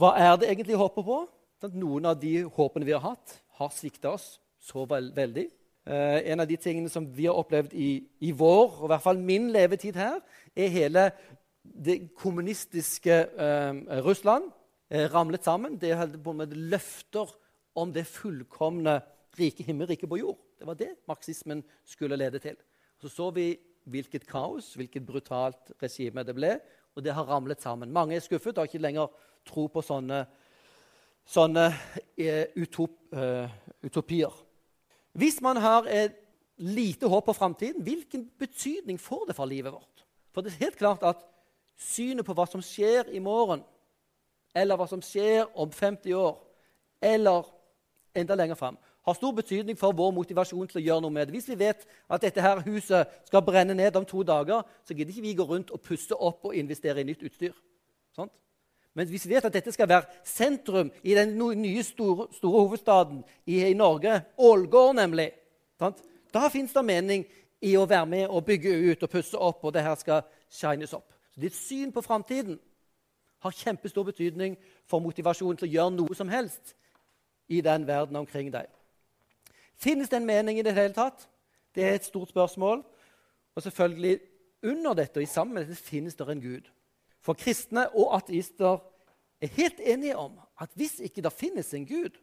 Hva 0.00 0.14
er 0.18 0.36
det 0.40 0.50
egentlig 0.50 0.78
håpet 0.80 1.06
på? 1.06 1.24
Noen 1.72 2.10
av 2.10 2.18
de 2.20 2.42
håpene 2.52 2.84
vi 2.84 2.92
har 2.92 3.00
hatt, 3.00 3.38
har 3.56 3.70
svikta 3.72 4.10
oss 4.12 4.34
så 4.60 4.82
veldig. 4.84 5.46
Eh, 5.84 6.18
en 6.32 6.40
av 6.40 6.48
de 6.48 6.58
tingene 6.60 6.90
som 6.92 7.06
vi 7.08 7.24
har 7.24 7.38
opplevd 7.40 7.72
i, 7.72 8.04
i, 8.20 8.32
vår, 8.36 8.80
og 8.80 8.84
i 8.84 8.90
hvert 8.92 9.04
fall 9.04 9.20
min 9.20 9.50
levetid 9.52 9.96
her, 9.96 10.18
er 10.56 10.72
hele 10.72 11.06
det 11.64 12.10
kommunistiske 12.20 13.16
eh, 13.16 13.80
Russland 14.04 14.50
eh, 14.92 15.06
ramlet 15.12 15.44
sammen. 15.44 15.78
Det 15.80 15.96
holdt 15.96 16.20
på 16.24 16.36
med 16.36 16.52
løfter 16.52 17.32
om 17.80 17.92
det 17.92 18.06
fullkomne 18.08 18.98
rike 19.38 19.64
himmelriket 19.66 20.08
på 20.08 20.20
jord. 20.20 20.40
Det 20.58 20.68
var 20.68 20.78
det 20.78 20.94
marxismen 21.08 21.64
skulle 21.84 22.16
lede 22.20 22.40
til. 22.44 22.56
Så 23.00 23.08
så 23.08 23.30
vi 23.34 23.54
hvilket 23.90 24.26
kaos, 24.26 24.72
hvilket 24.78 25.04
brutalt 25.06 25.72
regime 25.82 26.24
det 26.24 26.34
ble, 26.36 26.56
og 26.94 27.04
det 27.04 27.14
har 27.14 27.28
ramlet 27.28 27.62
sammen. 27.62 27.92
Mange 27.92 28.16
er 28.16 28.24
skuffet 28.24 28.56
og 28.56 28.64
har 28.64 28.70
ikke 28.70 28.82
lenger 28.82 29.12
tro 29.46 29.66
på 29.68 29.82
sånne, 29.84 30.24
sånne 31.26 31.66
eh, 32.16 32.46
utop, 32.60 32.96
uh, 33.16 33.50
utopier. 33.84 34.32
Hvis 35.14 35.40
man 35.44 35.60
har 35.62 35.88
et 35.90 36.16
lite 36.56 37.08
håp 37.10 37.26
på 37.28 37.36
framtiden, 37.36 37.82
hvilken 37.82 38.28
betydning 38.38 39.00
får 39.00 39.28
det 39.28 39.36
for 39.36 39.50
livet 39.50 39.74
vårt? 39.74 40.04
For 40.34 40.42
det 40.42 40.54
er 40.54 40.66
helt 40.66 40.78
klart 40.78 41.02
at 41.06 41.22
synet 41.78 42.26
på 42.26 42.34
hva 42.34 42.46
som 42.50 42.62
skjer 42.62 43.10
i 43.14 43.22
morgen, 43.22 43.62
eller 44.54 44.78
hva 44.78 44.86
som 44.90 45.02
skjer 45.02 45.48
om 45.58 45.70
50 45.70 46.14
år, 46.14 46.38
eller 47.02 47.50
enda 48.14 48.36
lenger 48.38 48.58
fram, 48.58 48.78
har 49.04 49.14
stor 49.14 49.32
betydning 49.36 49.76
for 49.78 49.92
vår 49.92 50.12
motivasjon 50.16 50.68
til 50.70 50.80
å 50.80 50.84
gjøre 50.84 51.04
noe 51.04 51.12
med 51.12 51.28
det. 51.28 51.34
Hvis 51.36 51.48
vi 51.50 51.58
vet 51.60 51.84
at 52.08 52.22
dette 52.24 52.40
her 52.40 52.62
huset 52.64 53.10
skal 53.28 53.44
brenne 53.44 53.76
ned 53.76 53.96
om 53.96 54.06
to 54.08 54.22
dager, 54.24 54.64
så 54.84 54.94
gidder 54.94 55.12
ikke 55.12 55.26
vi 55.26 55.34
gå 55.36 55.44
rundt 55.48 55.72
og 55.74 55.82
pusse 55.84 56.16
opp 56.16 56.48
og 56.48 56.56
investere 56.56 57.02
i 57.02 57.08
nytt 57.08 57.22
utstyr. 57.28 57.52
Sånt? 58.16 58.32
Men 58.94 59.08
hvis 59.10 59.26
vi 59.26 59.34
vet 59.34 59.44
at 59.44 59.52
dette 59.52 59.72
skal 59.74 59.90
være 59.90 60.08
sentrum 60.24 60.92
i 61.02 61.16
den 61.18 61.36
nye 61.36 61.82
store, 61.82 62.28
store 62.32 62.60
hovedstaden 62.60 63.24
i, 63.46 63.60
i, 63.66 63.74
Norge, 63.74 64.22
Ålgård 64.38 64.94
nemlig, 64.96 65.32
sant? 65.78 66.00
da 66.32 66.48
fins 66.48 66.72
det 66.72 66.84
mening 66.84 67.26
i 67.64 67.74
å 67.76 67.88
være 67.88 68.06
med 68.06 68.28
og 68.28 68.44
bygge 68.46 68.72
ut 68.90 69.02
og 69.02 69.10
pusse 69.10 69.38
opp, 69.38 69.64
og 69.64 69.74
det 69.74 69.84
her 69.84 69.98
skal 70.00 70.24
shines 70.48 70.94
opp. 70.96 71.10
Så 71.34 71.42
Ditt 71.42 71.56
syn 71.56 71.92
på 71.92 72.02
framtiden 72.04 72.56
har 73.44 73.52
kjempestor 73.52 74.06
betydning 74.08 74.56
for 74.88 75.04
motivasjonen 75.04 75.58
til 75.60 75.68
å 75.68 75.74
gjøre 75.74 75.94
noe 75.98 76.16
som 76.16 76.30
helst 76.32 76.72
i 77.52 77.60
den 77.60 77.84
verden 77.86 78.16
omkring 78.16 78.48
deg. 78.52 78.70
Finnes 79.84 80.08
det 80.08 80.16
en 80.16 80.28
mening 80.28 80.58
i 80.58 80.64
det 80.64 80.72
hele 80.76 80.94
tatt? 80.96 81.26
Det 81.74 81.84
er 81.84 81.98
et 81.98 82.06
stort 82.06 82.32
spørsmål. 82.32 82.80
Og 83.54 83.62
selvfølgelig 83.62 84.18
under 84.64 84.96
dette 84.96 85.20
og 85.20 85.26
i 85.26 85.28
sammen 85.28 85.54
med 85.54 85.66
dette 85.66 85.82
finnes 85.82 86.16
det 86.16 86.28
en 86.28 86.42
Gud. 86.42 86.70
For 87.20 87.36
kristne 87.36 87.86
og 87.92 88.14
ateister 88.16 88.80
er 89.40 89.52
helt 89.56 89.80
enige 89.80 90.16
om 90.16 90.38
at 90.60 90.72
hvis 90.78 91.00
ikke 91.04 91.22
det 91.24 91.32
finnes 91.32 91.74
en 91.74 91.86
Gud, 91.86 92.16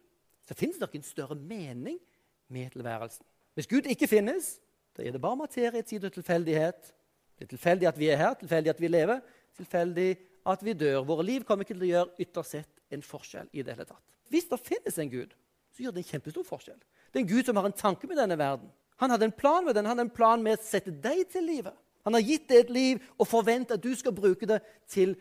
så 0.46 0.54
finnes 0.58 0.78
det 0.78 0.88
ikke 0.88 0.98
en 0.98 1.06
større 1.06 1.34
mening 1.34 1.98
med 2.48 2.70
tilværelsen. 2.70 3.24
Hvis 3.54 3.66
Gud 3.66 3.86
ikke 3.86 4.08
finnes, 4.08 4.58
da 4.96 5.02
er 5.02 5.12
det 5.12 5.20
bare 5.20 5.36
materie, 5.36 5.82
tid 5.82 6.04
og 6.04 6.12
tilfeldighet. 6.12 6.94
Det 7.38 7.44
er 7.44 7.48
tilfeldig 7.54 7.88
at 7.88 7.98
vi 7.98 8.08
er 8.08 8.16
her, 8.16 8.34
tilfeldig 8.34 8.70
at 8.70 8.80
vi 8.80 8.88
lever, 8.88 9.20
tilfeldig 9.56 10.16
at 10.46 10.64
vi 10.64 10.72
dør. 10.72 11.04
Våre 11.04 11.24
liv 11.24 11.44
kommer 11.44 11.64
ikke 11.64 11.74
til 11.74 11.86
å 11.86 11.92
gjøre 11.92 12.24
ytterst 12.26 12.56
sett 12.56 12.82
en 12.90 13.02
forskjell. 13.02 13.48
i 13.52 13.62
det 13.62 13.74
hele 13.74 13.84
tatt. 13.84 14.02
Hvis 14.28 14.48
det 14.50 14.60
finnes 14.60 14.98
en 14.98 15.10
Gud, 15.10 15.34
så 15.72 15.82
gjør 15.82 15.90
det 15.90 16.04
en 16.04 16.10
kjempestor 16.10 16.44
forskjell. 16.44 16.80
Det 17.12 17.20
er 17.20 17.24
en 17.26 17.28
Gud 17.28 17.44
som 17.44 17.56
har 17.56 17.68
en 17.68 17.76
tanke 17.76 18.08
med 18.08 18.16
denne 18.16 18.38
verden. 18.38 18.70
Han 18.96 19.10
hadde 19.10 19.24
en 19.28 19.32
plan 19.36 19.64
med 19.64 19.74
den. 19.74 19.84
Han 19.84 19.96
hadde 19.96 20.08
en 20.08 20.16
plan 20.16 20.42
med 20.42 20.56
å 20.56 20.64
sette 20.64 20.90
deg 20.90 21.26
til 21.30 21.44
livet. 21.44 21.74
Han 22.06 22.16
har 22.16 22.24
gitt 22.24 22.48
deg 22.48 22.64
et 22.64 22.72
liv 22.72 23.02
og 23.18 23.28
forventer 23.28 23.78
at 23.78 23.84
du 23.84 23.92
skal 23.98 24.14
bruke 24.14 24.46
det 24.48 24.58
til, 24.90 25.14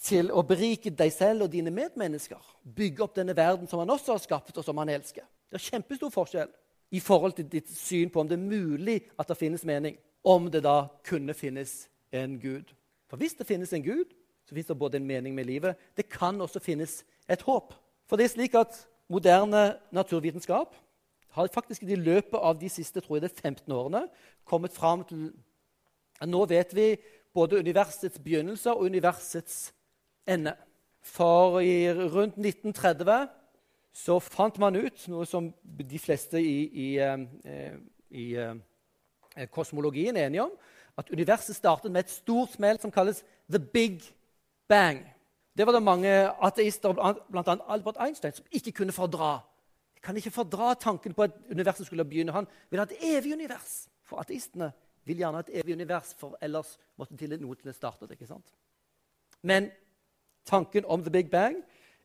til 0.00 0.30
å 0.32 0.44
berike 0.46 0.92
deg 0.94 1.12
selv 1.12 1.44
og 1.46 1.52
dine 1.52 1.72
medmennesker. 1.74 2.40
Bygge 2.62 3.04
opp 3.04 3.18
denne 3.18 3.36
verden 3.36 3.68
som 3.68 3.82
han 3.82 3.92
også 3.92 4.14
har 4.14 4.22
skapt, 4.22 4.56
og 4.56 4.64
som 4.64 4.78
han 4.80 4.92
elsker. 4.94 5.26
Det 5.48 5.58
er 5.58 5.66
kjempestor 5.66 6.12
forskjell 6.14 6.50
i 6.94 7.00
forhold 7.04 7.36
til 7.36 7.48
ditt 7.50 7.68
syn 7.72 8.12
på 8.12 8.22
om 8.22 8.28
det 8.28 8.38
er 8.38 8.44
mulig 8.44 8.98
at 9.18 9.28
det 9.28 9.36
finnes 9.40 9.66
mening. 9.68 9.98
Om 10.24 10.48
det 10.52 10.62
da 10.64 10.86
kunne 11.06 11.36
finnes 11.36 11.88
en 12.12 12.38
Gud. 12.40 12.72
For 13.08 13.20
hvis 13.20 13.36
det 13.36 13.46
finnes 13.48 13.72
en 13.72 13.84
Gud, 13.84 14.12
så 14.48 14.54
finnes 14.54 14.68
det 14.68 14.80
både 14.80 14.96
en 14.96 15.08
mening 15.08 15.34
med 15.36 15.48
livet. 15.48 15.76
Det 15.96 16.08
kan 16.08 16.40
også 16.40 16.60
finnes 16.60 17.02
et 17.28 17.42
håp. 17.44 17.74
For 18.08 18.16
det 18.16 18.28
er 18.28 18.32
slik 18.32 18.56
at 18.56 18.76
moderne 19.12 19.78
naturvitenskap 19.92 20.76
har 21.38 21.50
faktisk 21.54 21.84
i 21.86 21.98
løpet 21.98 22.38
av 22.38 22.58
de 22.60 22.68
siste 22.72 23.00
tror 23.00 23.18
jeg 23.18 23.26
det 23.26 23.32
er 23.32 23.50
15 23.50 23.74
årene 23.74 24.04
kommet 24.48 24.74
fram 24.74 25.04
til 25.08 25.30
nå 26.26 26.44
vet 26.50 26.74
vi 26.74 26.96
både 27.34 27.60
universets 27.62 28.18
begynnelse 28.18 28.72
og 28.72 28.88
universets 28.90 29.72
ende. 30.26 30.54
For 31.02 31.60
i 31.60 31.92
rundt 31.92 32.38
1930 32.38 33.28
så 33.94 34.18
fant 34.22 34.58
man 34.58 34.76
ut 34.76 35.04
noe 35.10 35.26
som 35.26 35.52
de 35.62 35.98
fleste 35.98 36.40
i, 36.42 36.58
i, 36.66 36.88
eh, 36.98 37.22
i, 38.10 38.26
i 38.26 38.26
eh, 38.36 39.48
kosmologien 39.50 40.16
er 40.16 40.26
enige 40.26 40.44
om, 40.44 40.52
at 40.98 41.10
universet 41.14 41.56
startet 41.56 41.92
med 41.92 42.04
et 42.04 42.10
stort 42.10 42.56
smell 42.56 42.80
som 42.82 42.90
kalles 42.90 43.22
the 43.50 43.58
big 43.58 44.02
bang. 44.68 45.04
Det 45.56 45.66
var 45.66 45.74
det 45.74 45.82
mange 45.82 46.10
ateister, 46.42 46.92
bl.a. 47.30 47.56
Albert 47.68 47.96
Einstein, 48.00 48.32
som 48.32 48.46
ikke 48.50 48.72
kunne 48.72 48.92
fordra. 48.92 49.38
Jeg 49.98 50.06
kan 50.06 50.16
ikke 50.16 50.30
fordra 50.30 50.74
tanken 50.78 51.14
på 51.14 51.26
at 51.26 51.34
universet 51.50 51.86
skulle 51.86 52.04
begynne. 52.06 52.32
Han 52.32 52.46
vil 52.70 52.78
ha 52.78 52.86
et 52.86 53.00
evig 53.16 53.32
univers. 53.34 53.88
For 54.06 54.22
ateistene 54.22 54.70
vil 55.04 55.18
gjerne 55.18 55.40
ha 55.40 55.42
et 55.42 55.50
evig 55.58 55.74
univers, 55.74 56.14
for 56.18 56.38
ellers 56.40 56.76
måtte 56.96 57.16
til 57.18 57.34
noe 57.40 57.56
til 57.58 57.72
det. 57.72 58.10
ikke 58.14 58.26
sant? 58.26 58.54
Men 59.42 59.70
tanken 60.46 60.84
om 60.86 61.02
the 61.02 61.10
big 61.10 61.30
bang 61.30 61.58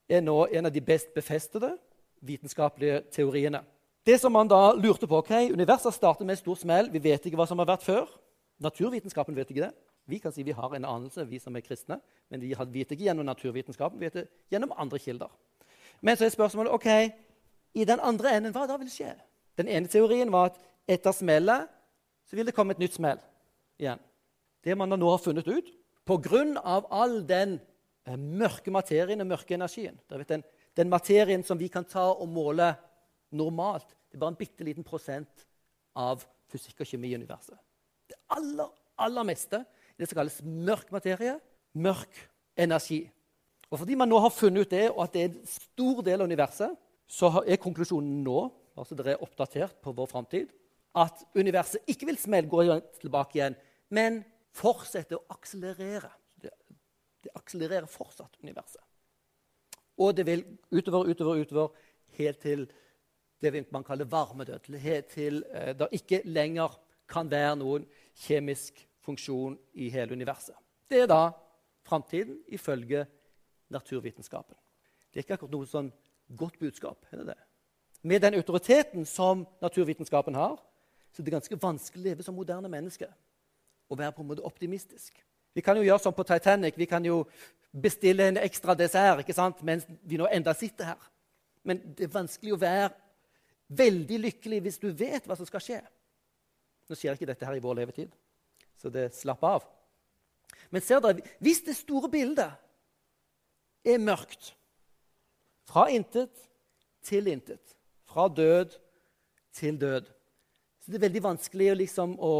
er 0.09 0.21
nå 0.21 0.47
en 0.51 0.65
av 0.65 0.73
de 0.73 0.81
best 0.81 1.13
befestede 1.13 1.77
vitenskapelige 2.21 3.03
teoriene. 3.11 3.61
Det 4.05 4.19
som 4.19 4.31
man 4.31 4.47
da 4.47 4.73
lurte 4.73 5.07
på, 5.07 5.17
ok, 5.17 5.53
Universet 5.53 5.93
startet 5.93 6.25
med 6.25 6.33
et 6.33 6.39
stort 6.39 6.59
smell. 6.59 6.89
Vi 6.91 7.03
vet 7.03 7.25
ikke 7.25 7.37
hva 7.37 7.47
som 7.47 7.59
har 7.59 7.69
vært 7.69 7.85
før. 7.85 8.09
Naturvitenskapen 8.59 9.35
vet 9.35 9.51
ikke 9.51 9.67
det. 9.67 9.73
Vi 10.05 10.19
kan 10.19 10.33
si 10.35 10.43
vi 10.43 10.51
har 10.51 10.75
en 10.75 10.85
anelse, 10.85 11.23
vi 11.27 11.39
som 11.39 11.55
er 11.55 11.63
kristne, 11.63 11.99
men 12.29 12.41
vi 12.41 12.51
vet 12.51 12.91
ikke 12.91 13.05
gjennom 13.05 13.25
naturvitenskapen, 13.25 13.99
vi 13.99 14.09
vet 14.09 14.17
det 14.17 14.27
gjennom 14.51 14.73
andre 14.75 14.99
kilder. 14.99 15.31
Men 16.01 16.17
så 16.17 16.25
er 16.25 16.33
spørsmålet 16.33 16.73
ok, 16.75 16.89
i 17.73 17.85
den 17.85 18.01
andre 18.03 18.35
enden, 18.37 18.53
hva 18.53 18.65
da 18.69 18.77
vil 18.79 18.91
skje? 18.91 19.13
Den 19.57 19.69
ene 19.69 19.89
teorien 19.89 20.31
var 20.33 20.51
at 20.51 20.59
etter 20.89 21.15
smellet 21.15 21.69
så 22.29 22.37
vil 22.37 22.47
det 22.47 22.55
komme 22.55 22.75
et 22.75 22.81
nytt 22.81 22.97
smell 22.97 23.21
igjen. 23.81 24.01
Det 24.63 24.75
man 24.79 24.93
nå 24.95 25.09
har 25.09 25.21
funnet 25.21 25.47
ut, 25.47 25.69
pga. 26.07 26.43
all 26.89 27.21
den 27.27 27.59
eh, 28.05 28.17
mørke 28.17 28.71
materien 28.71 29.21
og 29.21 29.27
mørke 29.27 29.55
energien. 29.55 29.99
Den, 30.09 30.43
den, 30.75 30.89
materien 30.89 31.43
som 31.43 31.59
vi 31.59 31.67
kan 31.67 31.85
ta 31.85 32.11
og 32.13 32.27
måle 32.29 32.73
normalt, 33.31 33.87
det 34.09 34.17
er 34.17 34.23
bare 34.23 34.35
en 34.35 34.39
bitte 34.39 34.63
liten 34.63 34.83
prosent 34.83 35.47
av 35.95 36.23
fysikk 36.51 36.83
og 36.83 36.87
kjemi 36.87 37.11
i 37.11 37.17
universet. 37.17 37.57
Det 38.07 38.17
aller, 38.35 38.69
aller 38.97 39.27
meste 39.27 39.63
er 39.63 39.99
det 39.99 40.09
som 40.09 40.19
kalles 40.19 40.39
mørk 40.43 40.91
materie, 40.93 41.37
mørk 41.73 42.17
energi. 42.57 43.03
Og 43.69 43.79
Fordi 43.79 43.95
man 43.97 44.09
nå 44.09 44.19
har 44.21 44.29
funnet 44.29 44.67
ut 44.67 44.73
det, 44.73 44.89
og 44.91 45.03
at 45.03 45.13
det 45.13 45.21
er 45.21 45.29
en 45.31 45.47
stor 45.49 46.01
del 46.05 46.21
av 46.21 46.29
universet, 46.29 46.75
så 47.07 47.29
er 47.43 47.61
konklusjonen 47.61 48.21
nå 48.25 48.39
altså 48.79 48.97
dere 48.97 49.15
er 49.15 49.23
oppdatert 49.23 49.79
på 49.83 49.93
vår 49.95 50.09
framtid, 50.09 50.53
at 50.97 51.23
universet 51.37 51.89
ikke 51.89 52.07
vil 52.09 52.19
smelle, 52.21 52.49
gå 52.49 52.65
tilbake 53.01 53.39
igjen, 53.39 53.57
men 53.93 54.21
fortsette 54.53 55.17
å 55.17 55.23
akselerere. 55.33 56.11
Det, 56.41 56.51
det 57.25 57.33
akselererer 57.37 57.89
fortsatt, 57.89 58.37
universet. 58.43 58.81
Og 60.01 60.13
det 60.17 60.25
vil 60.25 60.43
utover, 60.73 61.09
utover, 61.09 61.41
utover, 61.41 61.89
helt 62.17 62.41
til 62.41 62.65
det 63.41 63.65
man 63.73 63.85
kaller 63.85 64.09
varmedød. 64.09 64.69
Helt 64.81 65.09
til 65.13 65.43
eh, 65.53 65.73
det 65.77 65.89
ikke 65.97 66.21
lenger 66.25 66.77
kan 67.09 67.29
være 67.29 67.57
noen 67.59 67.85
kjemisk 68.25 68.79
funksjon 69.03 69.57
i 69.81 69.89
hele 69.93 70.15
universet. 70.15 70.55
Det 70.89 71.03
er 71.03 71.09
da 71.09 71.33
framtiden 71.85 72.39
ifølge 72.53 73.03
naturvitenskapen. 73.73 74.57
Det 75.09 75.19
er 75.19 75.25
ikke 75.25 75.37
akkurat 75.37 75.53
noe 75.53 75.69
sånn 75.69 75.91
godt 76.37 76.59
budskap. 76.59 77.05
er 77.11 77.17
det 77.17 77.27
det? 77.27 77.39
Med 78.01 78.21
den 78.21 78.33
autoriteten 78.33 79.05
som 79.05 79.47
naturvitenskapen 79.61 80.35
har, 80.35 80.57
så 81.13 81.21
er 81.21 81.25
det 81.25 81.33
ganske 81.33 81.59
vanskelig 81.61 82.01
å 82.01 82.09
leve 82.09 82.23
som 82.23 82.35
moderne 82.35 82.69
menneske 82.69 83.07
og 83.89 83.97
være 83.97 84.11
på 84.11 84.21
en 84.21 84.27
måte 84.27 84.45
optimistisk. 84.45 85.23
Vi 85.53 85.61
kan 85.61 85.77
jo 85.77 85.85
gjøre 85.85 86.01
som 86.01 86.13
på 86.13 86.25
Titanic. 86.25 86.77
Vi 86.77 86.85
kan 86.89 87.05
jo 87.05 87.23
bestille 87.71 88.27
en 88.27 88.39
ekstra 88.41 88.75
dessert 88.77 89.21
ikke 89.21 89.35
sant? 89.37 89.61
mens 89.61 89.85
vi 90.03 90.17
nå 90.17 90.27
enda 90.31 90.53
sitter 90.53 90.93
her. 90.93 91.09
Men 91.63 91.79
det 91.95 92.07
er 92.07 92.15
vanskelig 92.15 92.55
å 92.55 92.61
være 92.61 92.89
veldig 93.73 94.19
lykkelig 94.25 94.59
hvis 94.65 94.81
du 94.81 94.89
vet 94.91 95.27
hva 95.27 95.37
som 95.37 95.47
skal 95.47 95.63
skje. 95.63 95.79
Nå 96.89 96.97
skjer 96.97 97.15
ikke 97.15 97.29
dette 97.29 97.47
her 97.47 97.55
i 97.55 97.63
vår 97.63 97.79
levetid, 97.79 98.11
så 98.77 98.91
det 98.91 99.13
slapp 99.15 99.45
av. 99.47 99.63
Men 100.73 100.83
ser 100.83 100.99
dere, 101.03 101.23
hvis 101.39 101.63
det 101.65 101.77
store 101.77 102.09
bildet 102.11 102.51
er 103.85 104.01
mørkt, 104.01 104.51
fra 105.69 105.87
intet 105.91 106.33
til 107.03 107.27
intet, 107.31 107.75
fra 108.07 108.27
død 108.27 108.75
til 109.53 109.79
død 109.79 110.09
Så 110.79 110.91
det 110.91 110.97
er 110.97 111.05
veldig 111.07 111.23
vanskelig 111.23 111.69
liksom 111.79 112.17
å, 112.19 112.33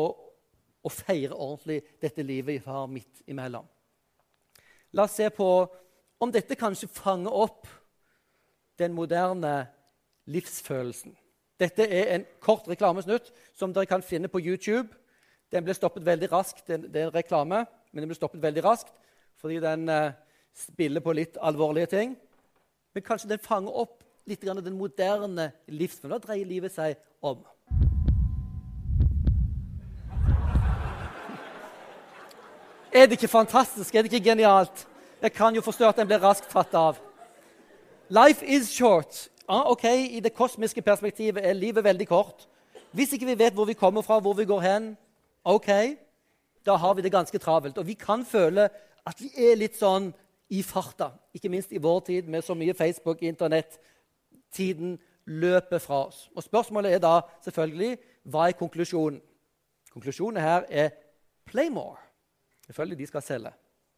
å 0.83 0.89
feire 0.91 1.35
ordentlig 1.35 1.79
dette 2.01 2.25
livet 2.25 2.57
vi 2.57 2.65
har 2.65 2.89
midt 2.91 3.21
imellom. 3.31 3.63
La 4.91 5.05
oss 5.07 5.15
se 5.15 5.29
på 5.31 5.47
om 6.19 6.31
dette 6.31 6.57
kanskje 6.59 6.91
fanger 6.91 7.31
opp 7.31 7.67
den 8.79 8.91
moderne 8.93 9.53
livsfølelsen. 10.27 11.15
Dette 11.59 11.85
er 11.87 12.11
en 12.15 12.25
kort 12.43 12.67
reklamesnutt 12.67 13.31
som 13.55 13.73
dere 13.73 13.87
kan 13.87 14.03
finne 14.03 14.27
på 14.27 14.41
YouTube. 14.43 14.89
Den 15.53 15.63
ble 15.63 15.75
stoppet 15.77 16.05
veldig 16.05 16.29
raskt, 16.31 16.65
det 16.67 16.91
er 16.91 17.07
en 17.07 17.15
reklame, 17.15 17.63
men 17.91 18.03
den 18.03 18.11
ble 18.11 18.17
stoppet 18.17 18.43
veldig 18.43 18.65
raskt 18.65 18.93
fordi 19.43 19.57
den 19.59 19.89
uh, 19.91 20.13
spiller 20.55 21.03
på 21.03 21.15
litt 21.17 21.35
alvorlige 21.41 21.89
ting. 21.91 22.13
Men 22.93 23.03
kanskje 23.03 23.29
den 23.29 23.41
fanger 23.41 23.73
opp 23.73 24.03
litt 24.29 24.43
grann 24.43 24.61
den 24.61 24.77
moderne 24.77 25.49
livsfølelsen. 25.65 26.13
Da 26.13 26.19
dreier 26.21 26.45
livet 26.45 26.73
seg 26.75 26.93
om? 27.25 27.41
Er 32.93 33.07
det 33.07 33.17
ikke 33.17 33.27
fantastisk? 33.27 33.95
Er 33.95 34.05
det 34.05 34.13
ikke 34.13 34.29
genialt? 34.29 34.85
Jeg 35.21 35.33
kan 35.33 35.55
jo 35.55 35.63
forstå 35.65 35.89
at 35.89 35.97
den 35.97 36.07
blir 36.07 36.21
raskt 36.21 36.51
tatt 36.51 36.75
av. 36.77 36.99
Life 38.13 38.45
is 38.45 38.69
short. 38.69 39.29
Ah, 39.49 39.71
ok, 39.71 39.83
I 40.13 40.19
det 40.21 40.35
kosmiske 40.37 40.81
perspektivet 40.81 41.41
er 41.41 41.57
livet 41.57 41.83
veldig 41.83 42.07
kort. 42.07 42.45
Hvis 42.93 43.13
ikke 43.13 43.25
vi 43.25 43.39
vet 43.39 43.57
hvor 43.57 43.65
vi 43.65 43.73
kommer 43.73 44.05
fra, 44.05 44.19
hvor 44.19 44.37
vi 44.37 44.45
går 44.45 44.61
hen, 44.61 44.91
ok, 45.43 45.97
da 46.65 46.75
har 46.77 46.93
vi 46.93 47.01
det 47.01 47.11
ganske 47.11 47.37
travelt. 47.41 47.77
Og 47.77 47.87
vi 47.87 47.93
kan 47.93 48.25
føle 48.25 48.69
at 49.05 49.19
vi 49.19 49.31
er 49.49 49.57
litt 49.57 49.79
sånn 49.79 50.13
i 50.49 50.61
farta, 50.63 51.09
ikke 51.33 51.49
minst 51.49 51.71
i 51.71 51.81
vår 51.81 51.99
tid 51.99 52.29
med 52.29 52.41
så 52.41 52.53
mye 52.53 52.73
Facebook, 52.73 53.21
Internett. 53.23 53.79
Tiden 54.53 54.99
løper 55.25 55.77
fra 55.77 56.07
oss. 56.07 56.29
Og 56.35 56.43
Spørsmålet 56.43 56.93
er 56.93 56.99
da 56.99 57.21
selvfølgelig 57.43 57.97
hva 58.23 58.47
er 58.47 58.57
konklusjonen? 58.59 59.21
Konklusjonen 59.93 60.41
her 60.41 60.65
er 60.69 60.89
play 61.45 61.69
more. 61.69 61.97
Selvfølgelig 62.65 62.97
de 62.97 63.07
skal 63.07 63.21
selge. 63.21 63.51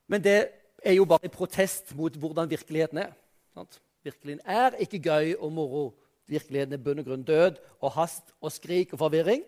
Men 0.08 0.24
det 0.24 0.48
er 0.84 0.94
jo 0.94 1.06
bare 1.06 1.26
en 1.26 1.34
protest 1.34 1.96
mot 1.96 2.16
hvordan 2.16 2.50
virkeligheten 2.50 2.98
er. 2.98 3.12
Sant? 3.54 3.82
Virkeligheten 4.04 4.50
er 4.50 4.78
ikke 4.80 5.00
gøy 5.00 5.36
og 5.40 5.52
moro. 5.52 5.94
Virkeligheten 6.28 6.74
er 6.74 6.84
bunn 6.84 7.00
og 7.00 7.06
grunn 7.06 7.24
død 7.24 7.62
og 7.82 7.92
hast 7.92 8.34
og 8.42 8.52
skrik 8.52 8.94
og 8.94 9.00
forvirring. 9.00 9.44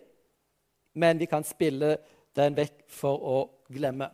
Men 0.94 1.18
vi 1.18 1.26
kan 1.30 1.44
spille 1.44 1.96
den 2.36 2.56
vekk 2.56 2.84
for 2.90 3.18
å 3.18 3.38
glemme. 3.70 4.10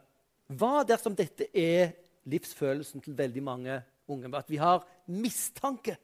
Hva 0.48 0.82
dersom 0.84 1.16
dette 1.16 1.48
er 1.54 1.94
livsfølelsen 2.24 3.00
til 3.00 3.18
veldig 3.18 3.42
mange 3.42 3.82
unge? 4.08 4.36
At 4.36 4.50
vi 4.50 4.56
har 4.56 4.86
mistanke 5.06 5.96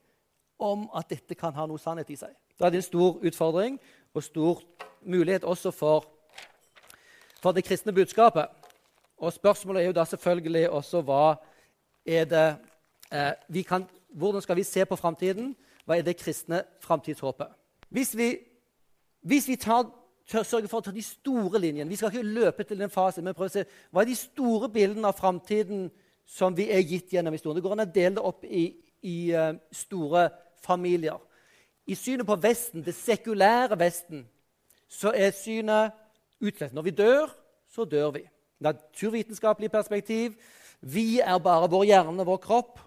om 0.59 0.90
at 0.96 1.11
dette 1.11 1.35
kan 1.35 1.54
ha 1.56 1.66
noe 1.66 1.80
sannhet 1.80 2.11
i 2.11 2.18
seg. 2.20 2.35
Da 2.59 2.66
er 2.66 2.74
det 2.74 2.83
en 2.83 2.88
stor 2.90 3.20
utfordring 3.24 3.78
og 4.14 4.24
stor 4.24 4.62
mulighet 5.02 5.44
også 5.44 5.70
for, 5.70 6.04
for 7.40 7.52
det 7.52 7.64
kristne 7.64 7.92
budskapet. 7.92 8.46
Og 9.16 9.33
Spørsmålet 9.33 9.83
er 9.83 9.87
jo 9.87 9.96
da 9.96 10.04
selvfølgelig 10.04 10.70
også 10.70 11.00
hva 11.04 11.37
er 12.06 12.24
det 12.24 12.56
eh, 13.12 13.33
vi 13.48 13.62
kan, 13.62 13.87
Hvordan 14.12 14.42
skal 14.42 14.56
vi 14.56 14.62
se 14.62 14.85
på 14.85 14.96
framtiden? 14.96 15.56
Hva 15.85 15.98
er 15.98 16.02
det 16.02 16.16
kristne 16.16 16.62
framtidshåpet? 16.80 17.46
Hvis 17.88 18.16
vi, 18.16 18.38
hvis 19.22 19.48
vi 19.48 19.56
tar, 19.56 19.87
sørger 20.26 20.66
for 20.68 20.78
å 20.78 20.85
ta 20.87 20.92
de 20.94 21.02
store 21.02 21.59
linjene 21.59 21.90
Vi 21.90 21.96
skal 21.96 22.12
ikke 22.12 22.22
løpe 22.22 22.64
til 22.64 22.78
den 22.78 22.90
fasen, 22.90 23.24
men 23.24 23.35
prøve 23.35 23.50
å 23.50 23.54
se 23.54 23.64
hva 23.90 24.02
er 24.02 24.11
de 24.11 24.16
store 24.16 24.68
bildene 24.68 25.09
av 25.09 25.18
framtiden 25.18 25.90
som 26.31 26.55
vi 26.55 26.69
er 26.71 26.85
gitt 26.87 27.11
gjennom 27.14 27.35
historien. 27.35 27.59
Det 27.59 27.64
går 27.64 27.75
an 27.75 27.87
å 27.87 27.90
dele 27.90 28.14
det 28.19 28.27
opp 28.27 28.45
i, 28.47 28.69
i 29.03 29.16
uh, 29.35 29.57
store 29.75 30.29
familier. 30.62 31.19
I 31.90 31.97
synet 31.99 32.29
på 32.29 32.37
Vesten, 32.38 32.85
det 32.87 32.95
sekulære 32.95 33.79
Vesten, 33.81 34.23
så 34.90 35.11
er 35.14 35.35
synet 35.35 35.97
utslett. 36.43 36.75
Når 36.77 36.87
vi 36.87 36.95
dør, 37.03 37.33
så 37.71 37.87
dør 37.88 38.12
vi. 38.14 38.25
Naturvitenskapelig 38.62 39.71
perspektiv. 39.73 40.37
Vi 40.81 41.21
er 41.21 41.38
bare 41.43 41.71
vår 41.71 41.88
hjerne, 41.88 42.27
vår 42.27 42.38
kropp. 42.45 42.79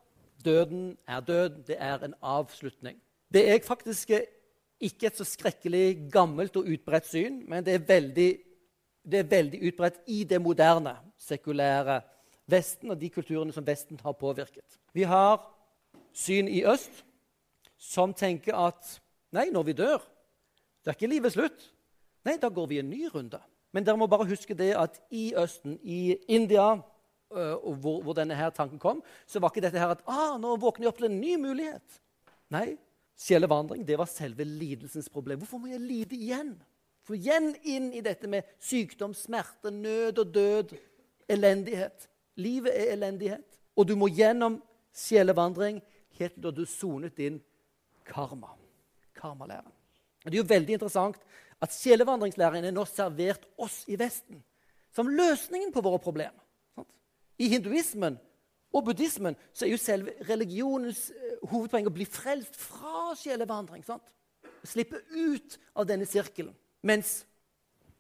Døden 0.44 0.94
er 1.08 1.20
død. 1.24 1.64
Det 1.68 1.78
er 1.80 2.06
en 2.06 2.16
avslutning. 2.22 2.96
Det 3.34 3.44
er 3.50 3.60
faktisk 3.66 4.12
ikke 4.84 5.08
et 5.08 5.20
så 5.20 5.26
skrekkelig 5.28 6.10
gammelt 6.12 6.56
og 6.60 6.68
utbredt 6.70 7.08
syn, 7.08 7.42
men 7.50 7.64
det 7.66 7.76
er 7.76 7.86
veldig, 7.88 8.30
det 9.04 9.20
er 9.20 9.30
veldig 9.32 9.62
utbredt 9.70 10.02
i 10.12 10.24
det 10.28 10.42
moderne, 10.42 10.96
sekulære 11.20 12.02
Vesten 12.50 12.92
og 12.92 13.00
de 13.00 13.10
kulturene 13.10 13.54
som 13.56 13.66
Vesten 13.68 14.00
har 14.04 14.16
påvirket. 14.20 14.80
Vi 14.94 15.06
har 15.08 15.40
syn 16.14 16.48
i 16.48 16.64
øst 16.68 17.04
som 17.80 18.14
tenker 18.14 18.56
at 18.56 18.98
nei, 19.34 19.50
når 19.52 19.64
vi 19.68 19.76
dør, 19.78 20.04
det 20.84 20.92
er 20.92 20.98
ikke 20.98 21.12
livet 21.12 21.36
slutt. 21.36 21.70
Nei, 22.24 22.38
da 22.40 22.50
går 22.52 22.68
vi 22.72 22.80
en 22.80 22.90
ny 22.92 23.08
runde. 23.12 23.40
Men 23.74 23.86
dere 23.86 24.00
må 24.00 24.08
bare 24.08 24.28
huske 24.30 24.56
det 24.56 24.72
at 24.78 25.00
i 25.12 25.32
Østen, 25.40 25.80
i 25.84 26.16
India, 26.32 26.76
øh, 27.34 27.56
hvor, 27.82 28.02
hvor, 28.04 28.14
denne 28.14 28.36
her 28.36 28.50
tanken 28.50 28.80
kom, 28.80 29.02
så 29.28 29.40
var 29.40 29.52
ikke 29.52 29.66
dette 29.66 29.80
her 29.80 29.96
at 29.96 30.04
ah, 30.08 30.38
nå 30.40 30.56
våkner 30.62 30.86
jeg 30.86 30.94
opp 30.94 31.02
til 31.02 31.10
en 31.10 31.20
ny 31.20 31.36
mulighet. 31.42 32.00
Nei, 32.54 32.76
sjelevandring 33.20 33.88
det 33.88 33.98
var 33.98 34.12
selve 34.12 34.46
lidelsens 34.46 35.10
problem. 35.10 35.42
Hvorfor 35.42 35.64
må 35.64 35.72
jeg 35.72 35.82
lide 35.82 36.20
igjen? 36.20 36.54
For 37.04 37.18
igjen 37.18 37.52
inn 37.68 37.90
i 37.96 38.04
dette 38.06 38.30
med 38.32 38.48
sykdom, 38.64 39.16
smerte, 39.18 39.72
nød 39.74 40.22
og 40.24 40.36
død, 40.36 40.76
elendighet. 41.32 42.08
Livet 42.36 42.74
er 42.74 42.94
elendighet, 42.96 43.60
og 43.76 43.88
du 43.88 43.96
må 44.00 44.10
gjennom 44.10 44.58
sjelevandring 44.94 45.82
helt 46.20 46.38
til 46.42 46.56
du 46.56 46.66
sonet 46.70 47.18
din 47.18 47.42
karma. 48.06 48.54
Karmalæren. 49.18 49.72
Det 50.24 50.34
er 50.34 50.42
jo 50.42 50.50
veldig 50.50 50.74
interessant 50.78 51.20
at 51.62 51.74
sjelevandringslæren 51.74 52.66
er 52.66 52.74
nå 52.76 52.86
servert 52.90 53.46
oss 53.58 53.84
i 53.88 53.98
Vesten 54.00 54.42
som 54.94 55.10
løsningen 55.10 55.72
på 55.74 55.82
våre 55.82 56.00
problemer. 56.00 56.40
I 57.40 57.50
hinduismen 57.50 58.18
og 58.74 58.86
buddhismen 58.86 59.36
så 59.54 59.66
er 59.66 59.74
jo 59.74 59.82
selve 59.82 60.14
religionens 60.30 61.08
eh, 61.12 61.38
hovedpoeng 61.50 61.90
å 61.90 61.94
bli 61.94 62.06
frelst 62.10 62.58
fra 62.58 63.14
sjelevandring. 63.18 63.84
sant? 63.86 64.06
Slippe 64.64 65.02
ut 65.12 65.58
av 65.76 65.88
denne 65.90 66.06
sirkelen. 66.10 66.54
Mens 66.84 67.24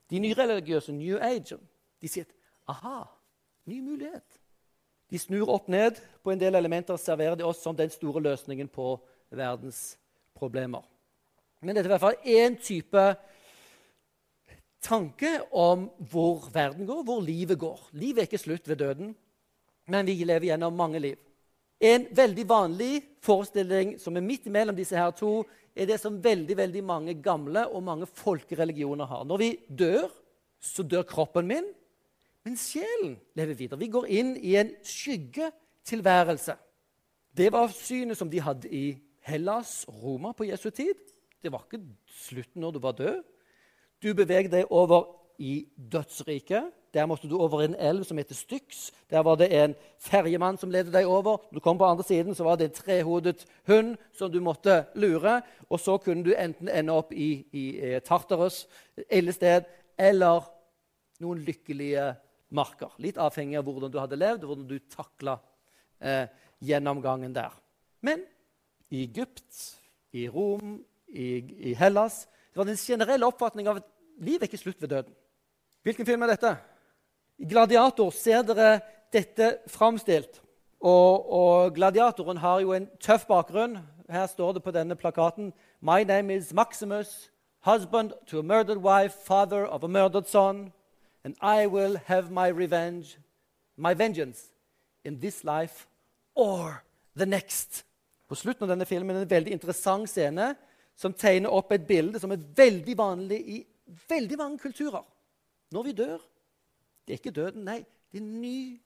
de 0.09 0.21
nyreligiøse, 0.21 0.93
New 0.93 1.17
Age, 1.21 1.57
de 2.01 2.09
sier 2.09 2.25
at 2.25 2.33
aha, 2.69 3.03
ny 3.69 3.81
mulighet. 3.81 4.39
De 5.11 5.19
snur 5.19 5.49
opp 5.53 5.67
ned 5.71 5.99
på 6.23 6.33
en 6.33 6.41
del 6.41 6.55
elementer 6.57 6.95
og 6.95 7.01
serverer 7.01 7.37
de 7.37 7.45
oss 7.45 7.61
som 7.63 7.75
den 7.77 7.91
store 7.93 8.23
løsningen 8.23 8.69
på 8.71 8.95
verdens 9.33 9.93
problemer. 10.37 10.81
Men 11.61 11.77
dette 11.77 11.87
er 11.87 11.91
i 11.91 11.95
hvert 11.95 12.03
fall 12.03 12.27
én 12.27 12.57
type 12.59 13.03
tanke 14.83 15.35
om 15.55 15.87
hvor 16.11 16.49
verden 16.53 16.87
går, 16.87 17.03
hvor 17.07 17.21
livet 17.23 17.59
går. 17.59 17.85
Livet 17.95 18.23
er 18.23 18.27
ikke 18.27 18.41
slutt 18.41 18.67
ved 18.67 18.81
døden. 18.83 19.15
men 19.87 20.05
vi 20.05 20.23
lever 20.23 20.47
gjennom 20.47 20.73
mange 20.73 20.99
liv. 20.99 21.17
En 21.79 22.05
veldig 22.15 22.43
vanlig 22.47 23.01
forestilling 23.19 23.97
som 23.99 24.15
er 24.15 24.23
midt 24.23 24.45
imellom 24.47 24.75
disse 24.75 24.95
her 24.95 25.11
to, 25.11 25.43
er 25.75 25.89
det 25.89 25.97
som 25.99 26.21
veldig 26.23 26.55
veldig 26.55 26.83
mange 26.83 27.13
gamle 27.19 27.65
og 27.67 27.83
mange 27.83 28.05
folkereligioner 28.07 29.05
har. 29.05 29.25
Når 29.27 29.37
vi 29.37 29.49
dør, 29.67 30.07
så 30.61 30.83
dør 30.83 31.03
kroppen 31.03 31.49
min, 31.49 31.67
men 32.43 32.57
sjelen 32.59 33.15
lever 33.35 33.55
videre. 33.55 33.79
Vi 33.79 33.87
går 33.87 34.09
inn 34.11 34.35
i 34.37 34.55
en 34.59 34.73
skyggetilværelse. 34.83 36.55
Det 37.37 37.49
var 37.53 37.71
synet 37.73 38.19
som 38.19 38.29
de 38.29 38.41
hadde 38.43 38.69
i 38.69 38.97
Hellas, 39.23 39.85
Roma, 39.87 40.33
på 40.35 40.49
Jesu 40.49 40.69
tid. 40.69 40.99
Det 41.43 41.51
var 41.51 41.63
ikke 41.63 41.83
slutten 42.07 42.61
når 42.61 42.71
du 42.75 42.79
var 42.83 42.97
død. 42.99 43.21
Du 44.03 44.13
beveger 44.13 44.51
deg 44.51 44.71
over 44.71 45.05
i 45.39 45.65
dødsriket. 45.91 46.71
Der 46.93 47.05
måtte 47.05 47.27
du 47.27 47.39
over 47.41 47.63
en 47.63 47.75
elv 47.75 48.03
som 48.03 48.17
heter 48.17 48.35
Styx. 48.35 48.91
Der 49.09 49.23
var 49.25 49.35
det 49.35 49.49
en 49.63 49.73
ferjemann 49.99 50.57
som 50.57 50.71
ledet 50.71 50.93
deg 50.93 51.07
over. 51.09 51.39
Når 51.49 51.57
du 51.57 51.63
kom 51.63 51.77
på 51.77 51.85
andre 51.85 52.03
siden, 52.03 52.35
så 52.35 52.43
var 52.43 52.55
det 52.55 52.67
en 52.69 52.75
trehodet 52.75 53.45
hund 53.67 53.95
som 54.13 54.31
du 54.31 54.39
måtte 54.43 54.83
lure. 54.95 55.41
Og 55.69 55.79
så 55.79 55.97
kunne 55.97 56.23
du 56.23 56.35
enten 56.37 56.69
ende 56.69 56.93
opp 56.93 57.13
i, 57.13 57.47
i 57.51 57.99
Tartarus, 58.05 58.67
ildested, 59.09 59.65
eller 59.97 60.45
noen 61.23 61.41
lykkelige 61.47 62.13
marker. 62.55 62.93
Litt 63.03 63.19
avhengig 63.21 63.57
av 63.59 63.67
hvordan 63.67 63.91
du 63.91 63.99
hadde 64.01 64.19
levd, 64.19 64.45
og 64.45 64.53
hvordan 64.53 64.69
du 64.69 64.77
takla 64.93 65.37
eh, 65.99 66.27
gjennomgangen 66.63 67.33
der. 67.35 67.53
Men 68.05 68.23
i 68.93 69.03
Egypt, 69.07 69.79
i 70.13 70.27
Rom, 70.29 70.77
i, 71.09 71.27
i 71.71 71.73
Hellas 71.77 72.23
det 72.53 72.59
var 72.59 72.65
den 72.69 72.77
generelle 72.77 73.25
oppfatning 73.25 73.65
av 73.65 73.79
at 73.79 73.85
livet 74.21 74.45
er 74.45 74.51
ikke 74.51 74.61
slutt 74.61 74.81
ved 74.83 74.91
døden. 74.93 75.13
Hvilken 75.81 76.05
film 76.05 76.21
er 76.21 76.35
dette? 76.35 76.51
I 77.41 77.47
Gladiator 77.49 78.11
ser 78.13 78.43
dere 78.45 78.75
dette 79.13 79.47
framstilt. 79.73 80.37
Og, 80.83 81.31
og, 81.33 81.73
gladiatoren 81.73 82.37
har 82.37 82.59
jo 82.61 82.75
en 82.75 82.85
tøff 83.01 83.25
bakgrunn. 83.25 83.79
Her 84.11 84.27
står 84.27 84.53
det 84.53 84.63
på 84.63 84.73
denne 84.75 84.95
plakaten 84.99 85.49
My 85.81 86.03
name 86.03 86.35
is 86.35 86.53
Maximus, 86.53 87.31
husband 87.65 88.13
to 88.27 88.39
a 88.39 88.43
murdered 88.43 88.83
wife, 88.83 89.15
father 89.25 89.65
of 89.65 89.83
a 89.83 89.87
murdered 89.87 90.27
son, 90.27 90.71
and 91.23 91.35
I 91.41 91.67
will 91.67 91.97
have 92.05 92.31
my 92.31 92.47
revenge, 92.47 93.17
my 93.77 93.93
vengeance, 93.93 94.53
in 95.03 95.19
this 95.19 95.43
life 95.43 95.87
or 96.35 96.83
the 97.15 97.25
next. 97.25 97.85
På 98.27 98.35
slutten 98.35 98.63
av 98.63 98.73
denne 98.73 98.85
filmen 98.85 99.15
er 99.15 99.25
en 99.25 99.29
veldig 99.29 99.51
interessant 99.53 100.09
scene 100.09 100.53
som 100.95 101.13
tegner 101.13 101.53
opp 101.53 101.71
et 101.73 101.85
bilde 101.87 102.19
som 102.21 102.31
er 102.31 102.43
veldig 102.55 102.95
vanlig 102.97 103.39
i 103.39 103.57
veldig 104.09 104.37
mange 104.39 104.59
kulturer. 104.59 105.03
Når 105.71 105.83
vi 105.83 105.91
dør 105.91 106.17
Det 107.03 107.13
er 107.13 107.19
ikke 107.19 107.31
døden, 107.35 107.65
nei. 107.67 107.81
Det 108.11 108.17
er 108.17 108.23
en 108.23 108.41
ny 108.41 108.79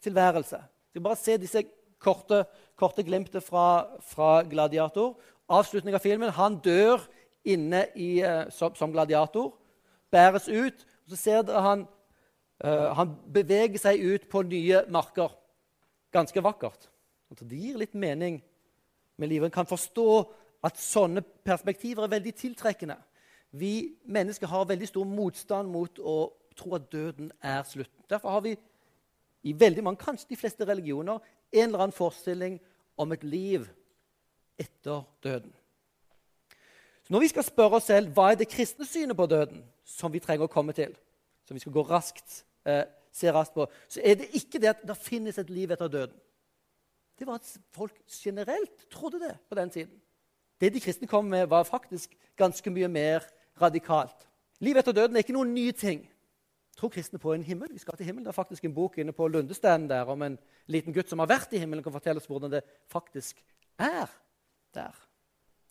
tilværelse. 0.00 0.60
Vi 0.94 1.00
bare 1.02 1.16
se 1.18 1.34
disse 1.36 1.64
korte, 1.98 2.44
korte 2.78 3.02
glimtene 3.02 3.40
fra, 3.42 3.98
fra, 4.06 4.44
Gladiator. 4.46 5.16
Avslutning 5.48 5.96
av 5.98 6.04
filmen. 6.04 6.30
Han 6.30 6.60
dør 6.62 7.02
inne 7.44 7.88
i, 7.98 8.22
uh, 8.22 8.46
som, 8.54 8.74
som, 8.78 8.92
gladiator. 8.92 9.50
Bæres 10.14 10.46
ut. 10.48 10.86
Så 11.06 11.18
ser 11.18 11.44
dere 11.46 11.62
han, 11.62 11.84
uh, 12.64 12.90
han 12.98 13.14
beveger 13.32 13.78
seg 13.80 14.02
ut 14.02 14.28
på 14.30 14.42
nye 14.46 14.84
marker. 14.92 15.34
Ganske 16.14 16.42
vakkert. 16.42 16.88
Det 17.36 17.58
gir 17.58 17.78
litt 17.80 17.94
mening 17.94 18.40
med 19.18 19.28
livet. 19.28 19.48
En 19.48 19.58
kan 19.58 19.68
forstå 19.68 20.08
at 20.66 20.80
sånne 20.80 21.22
perspektiver 21.46 22.06
er 22.06 22.14
veldig 22.16 22.34
tiltrekkende. 22.38 22.96
Vi 23.56 23.96
mennesker 24.04 24.50
har 24.50 24.68
veldig 24.68 24.88
stor 24.90 25.06
motstand 25.08 25.70
mot 25.72 26.00
å 26.00 26.16
tro 26.56 26.74
at 26.76 26.88
døden 26.92 27.30
er 27.44 27.62
slutten. 27.68 28.04
Derfor 28.10 28.36
har 28.36 28.44
vi 28.46 28.56
i 29.46 29.54
veldig 29.54 29.84
mange, 29.84 30.02
kanskje 30.02 30.32
de 30.32 30.40
fleste 30.40 30.66
religioner 30.66 31.20
en 31.52 31.68
eller 31.68 31.86
annen 31.86 31.94
forestilling 31.94 32.58
om 32.98 33.12
et 33.14 33.24
liv 33.24 33.68
etter 34.58 35.04
døden. 35.22 35.52
Så 37.06 37.12
Når 37.12 37.20
vi 37.20 37.28
skal 37.28 37.44
spørre 37.46 37.78
oss 37.78 37.84
selv 37.86 38.08
hva 38.10 38.32
er 38.32 38.38
det 38.40 38.48
kristne 38.50 38.82
synet 38.86 39.14
på 39.16 39.28
døden, 39.30 39.60
som 39.86 40.10
vi 40.10 40.18
trenger 40.18 40.48
å 40.48 40.50
komme 40.50 40.72
til, 40.74 40.90
som 41.46 41.54
vi 41.54 41.60
skal 41.62 41.74
gå 41.76 41.84
raskt, 41.86 42.40
eh, 42.66 42.82
se 43.14 43.30
raskt 43.30 43.54
på, 43.54 43.68
så 43.86 44.00
er 44.02 44.16
det 44.18 44.32
ikke 44.34 44.58
det 44.58 44.72
at 44.72 44.80
det 44.82 44.96
finnes 44.98 45.38
et 45.38 45.50
liv 45.50 45.70
etter 45.70 45.86
døden. 45.86 46.16
Det 47.18 47.26
var 47.28 47.38
at 47.38 47.52
folk 47.70 47.94
generelt 48.10 48.90
trodde 48.90 49.20
det 49.20 49.36
på 49.48 49.54
den 49.54 49.70
tiden. 49.70 50.00
Det 50.60 50.72
de 50.72 50.80
kristne 50.80 51.06
kom 51.06 51.24
med, 51.24 51.46
var 51.46 51.62
faktisk 51.62 52.16
ganske 52.36 52.70
mye 52.70 52.88
mer 52.88 53.22
radikalt. 53.62 54.26
Livet 54.58 54.82
etter 54.82 54.96
døden 54.96 55.16
er 55.16 55.22
ikke 55.22 55.36
noen 55.36 55.54
ny 55.54 55.70
ting. 55.70 56.02
Tror 56.76 56.90
kristne 56.90 57.20
på 57.22 57.32
en 57.32 57.44
himmel? 57.44 57.70
Vi 57.72 57.78
skal 57.78 57.96
til 57.96 58.06
himmelen. 58.06 58.24
Det 58.24 58.32
er 58.34 58.42
faktisk 58.42 58.64
en 58.64 58.74
bok 58.74 58.98
inne 58.98 59.12
på 59.12 59.28
Lundestanden 59.28 59.88
der 59.88 60.10
om 60.10 60.22
en 60.22 60.38
liten 60.66 60.92
gutt 60.92 61.08
som 61.08 61.22
har 61.22 61.30
vært 61.30 61.54
i 61.54 61.60
himmelen, 61.62 61.84
kan 61.84 61.94
fortelle 61.94 62.18
oss 62.18 62.26
hvordan 62.26 62.50
det 62.50 62.64
faktisk 62.90 63.38
er 63.78 64.10
der. 64.74 64.98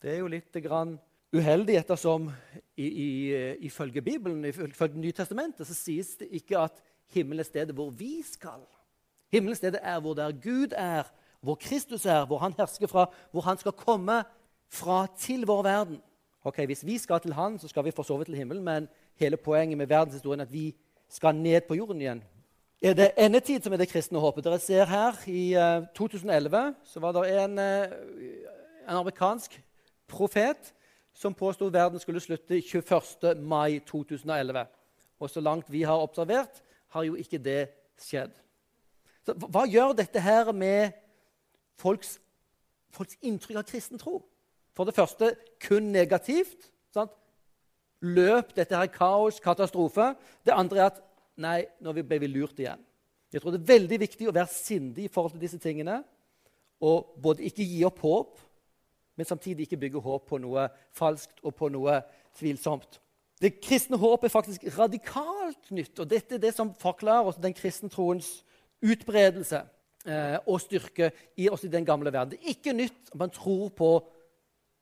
Det 0.01 0.13
er 0.13 0.23
jo 0.23 0.31
litt 0.31 0.63
grann 0.63 0.95
uheldig, 1.35 1.75
ettersom 1.77 2.29
i, 2.77 2.87
i, 2.87 3.09
ifølge 3.67 4.01
Bibelen, 4.01 4.45
ifølge 4.45 4.99
Nytestamentet, 4.99 5.67
så 5.67 5.73
sies 5.73 6.15
det 6.19 6.27
ikke 6.31 6.59
at 6.59 6.81
himmelen 7.13 7.39
er 7.39 7.47
stedet 7.47 7.75
hvor 7.75 7.89
vi 7.89 8.23
skal. 8.25 8.63
Himmelen 9.31 9.55
stedet 9.55 9.79
er 9.81 9.99
hvor 9.99 10.13
der 10.13 10.31
Gud 10.31 10.73
er, 10.75 11.03
hvor 11.41 11.55
Kristus 11.55 12.05
er, 12.05 12.25
hvor 12.25 12.37
han 12.37 12.53
hersker 12.57 12.87
fra, 12.87 13.05
hvor 13.31 13.41
han 13.41 13.57
skal 13.57 13.71
komme 13.71 14.23
fra 14.69 15.07
til 15.19 15.45
vår 15.45 15.63
verden. 15.63 16.01
Ok, 16.43 16.65
Hvis 16.65 16.85
vi 16.85 16.97
skal 16.97 17.19
til 17.19 17.33
Han, 17.33 17.59
så 17.59 17.67
skal 17.67 17.85
vi 17.85 17.91
for 17.91 18.23
til 18.23 18.35
himmelen, 18.35 18.63
men 18.63 18.87
hele 19.15 19.37
poenget 19.37 19.77
med 19.77 19.87
verdenshistorien 19.87 20.39
er 20.39 20.45
at 20.45 20.53
vi 20.53 20.75
skal 21.09 21.35
ned 21.35 21.61
på 21.61 21.75
jorden 21.75 22.01
igjen. 22.01 22.23
Er 22.81 22.93
det 22.93 23.11
endetid 23.17 23.63
som 23.63 23.73
er 23.73 23.77
det 23.77 23.89
kristne 23.89 24.19
håpet? 24.19 24.43
Dere 24.43 24.59
ser 24.59 24.85
her, 24.85 25.15
I 25.27 25.53
eh, 25.53 25.87
2011 25.95 26.75
så 26.83 26.99
var 26.99 27.11
det 27.11 27.43
en, 27.43 27.57
uh, 27.57 27.85
en 28.89 28.97
amerikansk 28.97 29.61
profet 30.07 30.73
som 31.15 31.33
påsto 31.33 31.69
verden 31.71 31.99
skulle 31.99 32.19
slutte 32.19 32.59
21. 32.61 33.39
mai 33.39 33.79
2011. 33.87 34.65
Og 35.19 35.29
så 35.29 35.41
langt 35.41 35.71
vi 35.71 35.81
har 35.87 36.03
observert, 36.03 36.61
har 36.87 37.03
jo 37.03 37.15
ikke 37.15 37.39
det 37.39 37.69
skjedd. 37.99 38.33
Så 39.25 39.33
Hva 39.33 39.65
gjør 39.65 39.95
dette 39.97 40.21
her 40.21 40.51
med 40.51 40.91
folks, 41.79 42.19
folks 42.91 43.17
inntrykk 43.23 43.61
av 43.61 43.67
kristen 43.69 43.99
tro? 43.99 44.19
For 44.75 44.87
det 44.87 44.95
første 44.95 45.31
kun 45.63 45.91
negativt. 45.95 46.69
Sant? 46.93 47.13
Løp, 48.03 48.51
dette 48.55 48.75
her 48.75 48.91
kaos, 48.91 49.39
katastrofe. 49.39 50.11
Det 50.45 50.53
andre 50.53 50.83
er 50.83 50.89
at 50.91 50.99
nei, 51.39 51.61
nå 51.79 51.95
ble 51.95 52.19
vi 52.21 52.29
lurt 52.29 52.59
igjen. 52.59 52.83
Jeg 53.31 53.41
tror 53.41 53.55
det 53.55 53.63
er 53.63 53.71
veldig 53.73 53.99
viktig 54.03 54.27
å 54.29 54.35
være 54.35 54.51
sindig 54.51 55.07
i 55.07 55.11
forhold 55.11 55.35
til 55.35 55.43
disse 55.47 55.59
tingene. 55.63 56.01
Og 56.83 57.15
både 57.23 57.47
ikke 57.47 57.65
gi 57.65 57.81
opp 57.87 58.03
håp, 58.03 58.37
men 59.15 59.25
samtidig 59.25 59.65
ikke 59.65 59.79
bygge 59.85 60.03
håp 60.03 60.27
på 60.29 60.39
noe 60.43 60.67
falskt 60.95 61.43
og 61.43 61.55
på 61.55 61.69
noe 61.73 61.99
tvilsomt. 62.37 62.99
Det 63.41 63.57
kristne 63.63 63.97
håp 63.99 64.23
er 64.23 64.31
faktisk 64.31 64.63
radikalt 64.77 65.71
nytt, 65.75 65.99
og 65.99 66.09
dette 66.09 66.37
er 66.37 66.43
det 66.43 66.53
som 66.55 66.73
forklarer 66.79 67.31
oss 67.31 67.39
den 67.41 67.55
kristne 67.55 67.89
troens 67.91 68.29
utbredelse 68.85 69.61
eh, 70.07 70.37
og 70.45 70.61
styrke 70.63 71.11
i 71.37 71.49
oss 71.51 71.65
i 71.67 71.71
den 71.71 71.85
gamle 71.85 72.13
verden. 72.13 72.35
Det 72.35 72.39
er 72.41 72.55
ikke 72.55 72.75
nytt 72.75 73.11
om 73.11 73.23
man 73.25 73.33
tror 73.35 73.69
på 73.75 73.91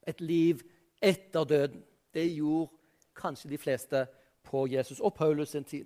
et 0.07 0.21
liv 0.21 0.61
etter 1.01 1.43
døden. 1.49 1.81
Det 2.13 2.27
gjorde 2.35 2.71
kanskje 3.17 3.49
de 3.49 3.57
fleste 3.57 4.05
på 4.43 4.67
Jesus 4.69 4.99
og 4.99 5.13
Paulus 5.13 5.49
sin 5.49 5.63
tid. 5.63 5.85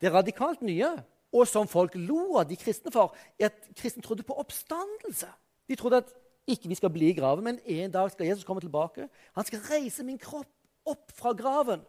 Det 0.00 0.12
radikalt 0.12 0.62
nye, 0.62 0.88
og 1.32 1.48
som 1.48 1.68
folk 1.68 1.94
lo 1.94 2.36
av 2.40 2.46
de 2.48 2.56
kristne 2.56 2.92
for, 2.92 3.16
er 3.38 3.50
at 3.50 3.68
kristne 3.76 4.02
trodde 4.02 4.24
på 4.24 4.36
oppstandelse. 4.40 5.28
De 5.68 5.76
trodde 5.76 6.00
at 6.04 6.12
ikke 6.46 6.70
vi 6.70 6.78
skal 6.78 6.92
bli 6.94 7.10
i 7.10 7.16
graven, 7.16 7.44
men 7.44 7.58
en 7.64 7.90
dag 7.90 8.10
skal 8.10 8.26
Jesus 8.26 8.44
komme 8.46 8.62
tilbake. 8.62 9.08
Han 9.34 9.44
skal 9.44 9.64
reise 9.66 10.04
min 10.06 10.18
kropp 10.18 10.52
opp 10.86 11.10
fra 11.18 11.32
graven, 11.34 11.82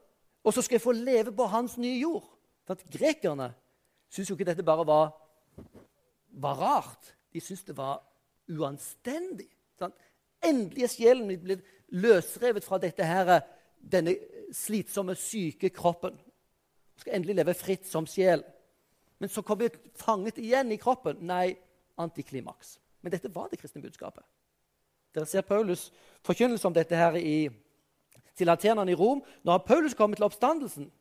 og 0.43 0.54
så 0.54 0.63
skal 0.65 0.80
jeg 0.80 0.82
få 0.82 0.96
leve 0.98 1.32
på 1.36 1.46
hans 1.52 1.78
nye 1.78 2.00
jord. 2.00 2.26
For 2.65 2.80
Grekerne 2.91 3.52
syntes 4.10 4.30
jo 4.32 4.36
ikke 4.36 4.48
dette 4.50 4.65
bare 4.65 4.86
var, 4.88 5.12
var 6.41 6.62
rart. 6.62 7.13
De 7.34 7.41
syntes 7.41 7.67
det 7.67 7.78
var 7.78 8.02
uanstendig. 8.50 9.50
Sant? 9.80 9.96
Endelig 10.43 10.88
er 10.88 10.93
sjelen 10.93 11.28
min 11.30 11.41
blitt 11.43 11.65
løsrevet 11.93 12.65
fra 12.65 12.80
dette 12.82 13.06
her, 13.06 13.39
denne 13.78 14.15
slitsomme, 14.54 15.15
syke 15.15 15.70
kroppen. 15.74 16.17
Jeg 16.98 17.06
skal 17.06 17.17
endelig 17.20 17.38
leve 17.38 17.58
fritt 17.58 17.88
som 17.88 18.08
sjel. 18.10 18.43
Men 19.20 19.30
så 19.30 19.41
kommer 19.41 19.67
vi 19.67 19.93
fanget 19.98 20.41
igjen 20.41 20.72
i 20.74 20.80
kroppen. 20.82 21.22
Nei, 21.26 21.56
antiklimaks. 21.98 22.78
Men 23.02 23.13
dette 23.13 23.32
var 23.34 23.50
det 23.50 23.60
kristne 23.62 23.82
budskapet. 23.82 24.26
Dere 25.17 25.25
ser 25.25 25.41
Paulus' 25.41 25.89
forkynnelse 26.25 26.67
om 26.69 26.75
dette 26.75 26.97
her 26.97 27.15
i, 27.17 27.49
til 28.38 28.51
atenerne 28.53 28.93
i 28.93 28.97
Rom. 28.97 29.23
Når 29.47 29.63
Paulus 29.65 29.95
kom 29.97 30.13
til 30.13 30.27
oppstandelsen, 30.27 30.91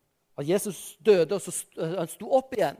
at 0.40 0.48
Jesus 0.48 0.96
døde 1.05 1.37
og 1.37 1.42
så 1.44 1.52
han 1.76 2.09
sto 2.09 2.31
opp 2.37 2.55
igjen, 2.57 2.79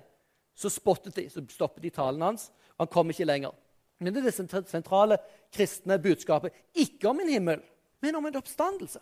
så 0.57 0.71
spottet 0.73 1.17
de, 1.17 1.27
så 1.29 1.43
stoppet 1.53 1.85
de 1.85 1.93
talen 1.93 2.25
hans. 2.25 2.49
Han 2.81 2.89
kom 2.89 3.13
ikke 3.13 3.29
lenger. 3.29 3.53
Men 4.01 4.15
det 4.15 4.23
er 4.23 4.31
det 4.31 4.69
sentrale 4.71 5.19
kristne 5.53 5.99
budskapet. 6.01 6.57
Ikke 6.73 7.11
om 7.11 7.21
en 7.21 7.33
himmel, 7.33 7.61
men 8.01 8.17
om 8.17 8.27
en 8.29 8.41
oppstandelse. 8.41 9.01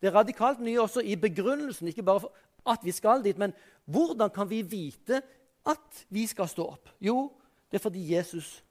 Det 0.00 0.10
er 0.10 0.16
radikalt 0.16 0.60
nye 0.60 0.80
også 0.80 1.00
i 1.00 1.16
begrunnelsen, 1.16 1.88
ikke 1.88 2.04
bare 2.04 2.26
for 2.26 2.68
at 2.68 2.84
vi 2.84 2.92
skal 2.92 3.24
dit, 3.24 3.38
men 3.40 3.56
hvordan 3.88 4.30
kan 4.30 4.48
vi 4.50 4.60
vite 4.62 5.22
at 5.68 6.04
vi 6.12 6.26
skal 6.28 6.48
stå 6.48 6.68
opp? 6.76 6.92
Jo, 7.00 7.30
Det 7.68 7.76
er 7.76 7.82
fordi 7.84 8.14
Jesus 8.14 8.64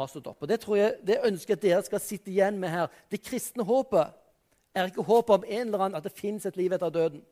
har 0.00 0.10
stått 0.10 0.28
opp. 0.30 0.42
Og 0.42 0.48
Det 0.48 0.60
tror 0.60 0.78
jeg, 0.78 0.96
det 1.06 1.20
ønsker 1.28 1.54
jeg 1.54 1.62
dere 1.62 1.82
skal 1.86 2.02
sitte 2.02 2.32
igjen 2.32 2.58
med 2.60 2.72
her. 2.72 2.92
Det 3.10 3.22
kristne 3.22 3.66
håpet 3.66 4.16
er 4.74 4.90
ikke 4.90 5.06
håpet 5.06 5.34
om 5.34 5.44
en 5.46 5.66
eller 5.66 5.84
annen 5.86 5.98
at 5.98 6.06
det 6.06 6.14
fins 6.14 6.46
et 6.46 6.56
liv 6.56 6.72
etter 6.72 6.92
døden. 6.94 7.22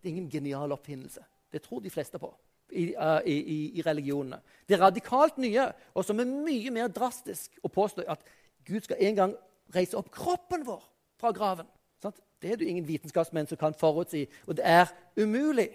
Det 0.00 0.08
er 0.08 0.14
ingen 0.14 0.30
genial 0.30 0.72
oppfinnelse. 0.72 1.24
Det 1.52 1.62
tror 1.62 1.82
de 1.82 1.90
fleste 1.90 2.18
på 2.18 2.30
i, 2.70 2.94
uh, 2.94 3.18
i, 3.26 3.78
i 3.78 3.82
religionene. 3.82 4.38
Det 4.68 4.76
er 4.76 4.84
radikalt 4.84 5.38
nye, 5.38 5.66
og 5.94 6.06
som 6.06 6.20
er 6.22 6.30
mye 6.30 6.70
mer 6.74 6.90
drastisk 6.94 7.58
å 7.62 7.70
påstå 7.72 8.06
at 8.08 8.22
Gud 8.66 8.86
skal 8.86 9.02
en 9.08 9.18
gang 9.18 9.36
reise 9.74 9.98
opp 9.98 10.10
kroppen 10.14 10.64
vår 10.66 10.84
fra 11.20 11.32
graven. 11.34 11.68
Sant? 12.02 12.20
Det 12.40 12.52
er 12.52 12.60
det 12.60 12.70
ingen 12.70 12.86
vitenskapsmenn 12.88 13.50
som 13.50 13.58
kan 13.60 13.74
forutsi, 13.76 14.24
og 14.46 14.56
det 14.56 14.66
er 14.66 14.92
umulig 15.18 15.68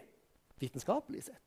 vitenskapelig 0.61 1.27
sett. 1.27 1.41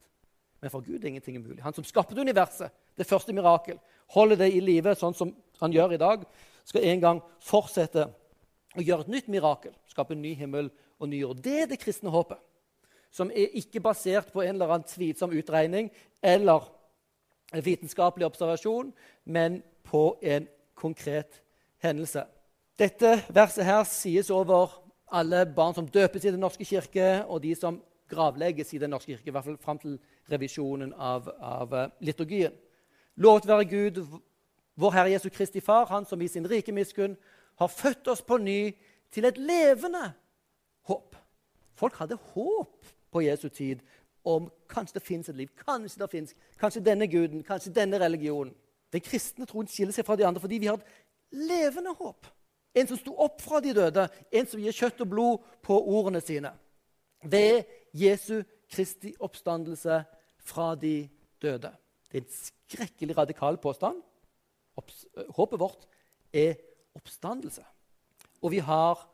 Men 0.60 0.72
for 0.72 0.82
Gud 0.82 1.04
er 1.04 1.12
ingenting 1.12 1.38
umulig. 1.38 1.62
Han 1.62 1.74
som 1.74 1.86
skapte 1.86 2.18
universet, 2.18 2.72
det 2.98 3.06
første 3.06 3.32
mirakel, 3.32 3.78
holder 4.14 4.40
det 4.42 4.48
i 4.54 4.62
live 4.64 4.94
sånn 4.98 5.14
som 5.14 5.30
han 5.60 5.74
gjør 5.74 5.94
i 5.94 6.00
dag, 6.00 6.24
skal 6.66 6.86
en 6.90 7.02
gang 7.02 7.20
fortsette 7.44 8.08
å 8.76 8.84
gjøre 8.84 9.06
et 9.06 9.12
nytt 9.12 9.30
mirakel, 9.32 9.74
skape 9.88 10.16
en 10.16 10.22
ny 10.22 10.34
himmel 10.38 10.70
og 10.98 11.10
ny 11.10 11.22
jord. 11.22 11.40
Det 11.44 11.54
er 11.62 11.70
det 11.70 11.80
kristne 11.80 12.12
håpet, 12.12 12.40
som 13.14 13.30
er 13.30 13.54
ikke 13.56 13.82
basert 13.84 14.32
på 14.34 14.42
en 14.44 14.56
eller 14.56 14.74
annen 14.74 14.88
tvilsom 14.88 15.32
utregning 15.36 15.88
eller 16.22 16.66
vitenskapelig 17.54 18.26
observasjon, 18.28 18.90
men 19.24 19.62
på 19.88 20.18
en 20.20 20.48
konkret 20.76 21.40
hendelse. 21.82 22.26
Dette 22.78 23.14
verset 23.34 23.66
her 23.66 23.86
sies 23.88 24.28
over 24.30 24.76
alle 25.08 25.46
barn 25.46 25.74
som 25.74 25.88
døpes 25.88 26.24
i 26.24 26.30
Den 26.34 26.42
norske 26.44 26.66
kirke, 26.68 27.24
og 27.26 27.42
de 27.42 27.54
som 27.56 27.80
gravlegges 28.08 28.72
i 28.74 28.78
Den 28.78 28.90
norske 28.90 29.12
kirke, 29.12 29.28
i 29.28 29.30
hvert 29.30 29.44
fall 29.44 29.58
fram 29.58 29.78
til 29.78 29.98
revisjonen 30.30 30.92
av, 30.94 31.28
av 31.40 31.74
eh, 31.74 31.90
liturgien. 32.00 32.54
Lovet 33.16 33.48
være 33.48 33.64
Gud, 33.64 34.02
vår 34.78 34.94
Herre 34.94 35.10
Jesu 35.10 35.28
Kristi 35.28 35.60
Far, 35.60 35.86
Han 35.90 36.06
som 36.06 36.22
i 36.22 36.28
sin 36.28 36.50
rike 36.50 36.72
miskunn 36.72 37.16
har 37.58 37.68
født 37.68 38.08
oss 38.08 38.22
på 38.22 38.38
ny 38.38 38.72
til 39.10 39.24
et 39.24 39.38
levende 39.38 40.12
håp. 40.86 41.16
Folk 41.74 41.96
hadde 41.98 42.18
håp 42.34 42.86
på 43.10 43.22
Jesu 43.22 43.48
tid 43.48 43.82
om 44.24 44.50
kanskje 44.68 44.98
det 44.98 45.02
fins 45.02 45.28
et 45.28 45.36
liv, 45.36 45.50
kanskje 45.66 46.02
det 46.02 46.10
finnes, 46.10 46.34
kanskje 46.60 46.84
denne 46.84 47.06
guden, 47.08 47.42
kanskje 47.42 47.72
denne 47.74 47.98
religionen. 48.00 48.54
Den 48.92 49.04
kristne 49.04 49.46
troen 49.46 49.68
skiller 49.68 49.92
seg 49.92 50.06
fra 50.06 50.16
de 50.16 50.26
andre 50.26 50.40
fordi 50.40 50.58
vi 50.58 50.68
har 50.70 50.78
et 50.78 51.46
levende 51.48 51.92
håp. 51.98 52.26
En 52.74 52.88
som 52.88 52.98
sto 53.00 53.14
opp 53.18 53.40
fra 53.42 53.60
de 53.64 53.74
døde, 53.74 54.06
en 54.32 54.46
som 54.46 54.60
gir 54.60 54.76
kjøtt 54.76 55.02
og 55.04 55.10
blod 55.10 55.46
på 55.64 55.76
ordene 55.78 56.20
sine. 56.24 56.52
Ved 57.24 57.64
Jesu 57.94 58.42
Kristi 58.70 59.14
oppstandelse 59.20 60.02
fra 60.38 60.74
de 60.74 61.08
døde. 61.42 61.72
Det 62.10 62.18
er 62.18 62.24
en 62.24 62.32
skrekkelig 62.32 63.16
radikal 63.16 63.58
påstand. 63.58 64.02
Håpet 65.36 65.60
vårt 65.60 65.86
er 66.32 66.54
oppstandelse. 66.96 67.64
Og 68.42 68.50
vi 68.50 68.58
har 68.58 69.08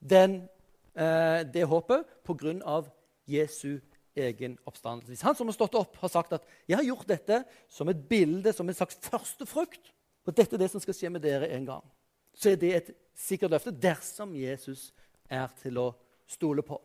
den, 0.00 0.48
eh, 0.94 1.42
det 1.52 1.66
håpet 1.66 2.04
pga. 2.24 2.82
Jesu 3.28 3.80
egen 4.16 4.58
oppstandelse. 4.66 5.10
Hvis 5.10 5.20
han 5.20 5.36
som 5.36 5.46
har 5.46 5.56
stått 5.56 5.76
opp, 5.78 5.96
har 5.96 6.08
sagt 6.08 6.32
at 6.32 6.44
'jeg 6.68 6.76
har 6.76 6.84
gjort 6.84 7.08
dette 7.08 7.44
som 7.68 7.88
et 7.88 8.08
bilde, 8.08 8.52
som 8.52 8.68
en 8.68 8.74
slags 8.74 8.96
førstefrukt', 8.96 9.92
og 10.26 10.36
dette 10.36 10.56
er 10.56 10.58
det 10.58 10.70
som 10.70 10.80
skal 10.80 10.94
skje 10.94 11.10
med 11.10 11.22
dere 11.22 11.48
en 11.48 11.66
gang, 11.66 11.84
så 12.34 12.50
er 12.50 12.56
det 12.56 12.74
et 12.76 12.90
sikkert 13.14 13.50
løfte 13.50 13.70
dersom 13.70 14.34
Jesus 14.34 14.92
er 15.30 15.48
til 15.62 15.78
å 15.78 15.94
stole 16.26 16.62
på. 16.62 16.80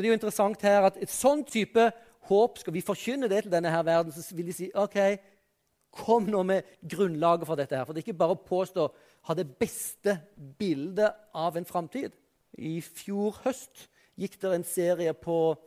Og 0.00 0.02
det 0.02 0.08
er 0.08 0.14
jo 0.14 0.16
interessant 0.16 0.62
her 0.64 0.86
at 0.88 0.94
Et 0.96 1.10
sånn 1.12 1.42
type 1.44 1.82
håp, 2.30 2.54
skal 2.56 2.72
vi 2.72 2.80
forkynne 2.80 3.28
det 3.28 3.42
til 3.44 3.52
denne 3.52 3.68
her 3.68 3.82
verden, 3.84 4.14
så 4.16 4.24
vil 4.32 4.46
de 4.48 4.54
si 4.56 4.70
ok, 4.72 4.96
kom 5.92 6.24
nå 6.24 6.40
med 6.48 6.64
grunnlaget 6.80 7.44
for 7.44 7.60
dette. 7.60 7.76
her. 7.76 7.84
For 7.84 7.92
det 7.92 8.00
er 8.00 8.06
ikke 8.08 8.22
bare 8.22 8.32
å 8.32 8.46
påstå 8.48 8.86
ha 9.28 9.36
det 9.36 9.44
beste 9.60 10.16
bildet 10.56 11.12
av 11.36 11.58
en 11.60 11.68
framtid. 11.68 12.16
I 12.56 12.80
fjor 12.80 13.42
høst 13.44 13.90
gikk 14.16 14.40
det 14.40 14.54
en 14.54 14.64
serie 14.64 15.12
på 15.12 15.58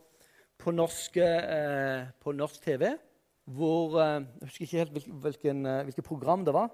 på, 0.58 0.70
norske, 0.74 1.22
eh, 1.22 2.10
på 2.22 2.32
norsk 2.32 2.62
TV 2.62 2.94
hvor 3.44 3.98
eh, 4.00 4.22
Jeg 4.40 4.48
husker 4.48 4.64
ikke 4.64 4.78
helt 4.78 4.92
hvilken, 4.94 5.16
hvilken, 5.20 5.66
hvilket 5.84 6.06
program 6.06 6.44
det 6.46 6.54
var. 6.54 6.70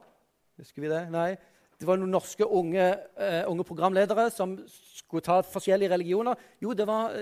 Husker 0.61 0.85
vi 0.85 0.93
det? 0.93 1.11
Nei. 1.11 1.35
Det 1.81 1.89
var 1.89 1.97
noen 1.97 2.13
norske 2.13 2.45
unge, 2.45 2.87
uh, 3.17 3.43
unge, 3.49 3.65
programledere 3.65 4.27
som 4.35 4.59
skulle 4.69 5.25
ta 5.25 5.39
forskjellige 5.41 5.95
religioner. 5.95 6.37
Jo, 6.61 6.75
det 6.77 6.87
var, 6.89 7.15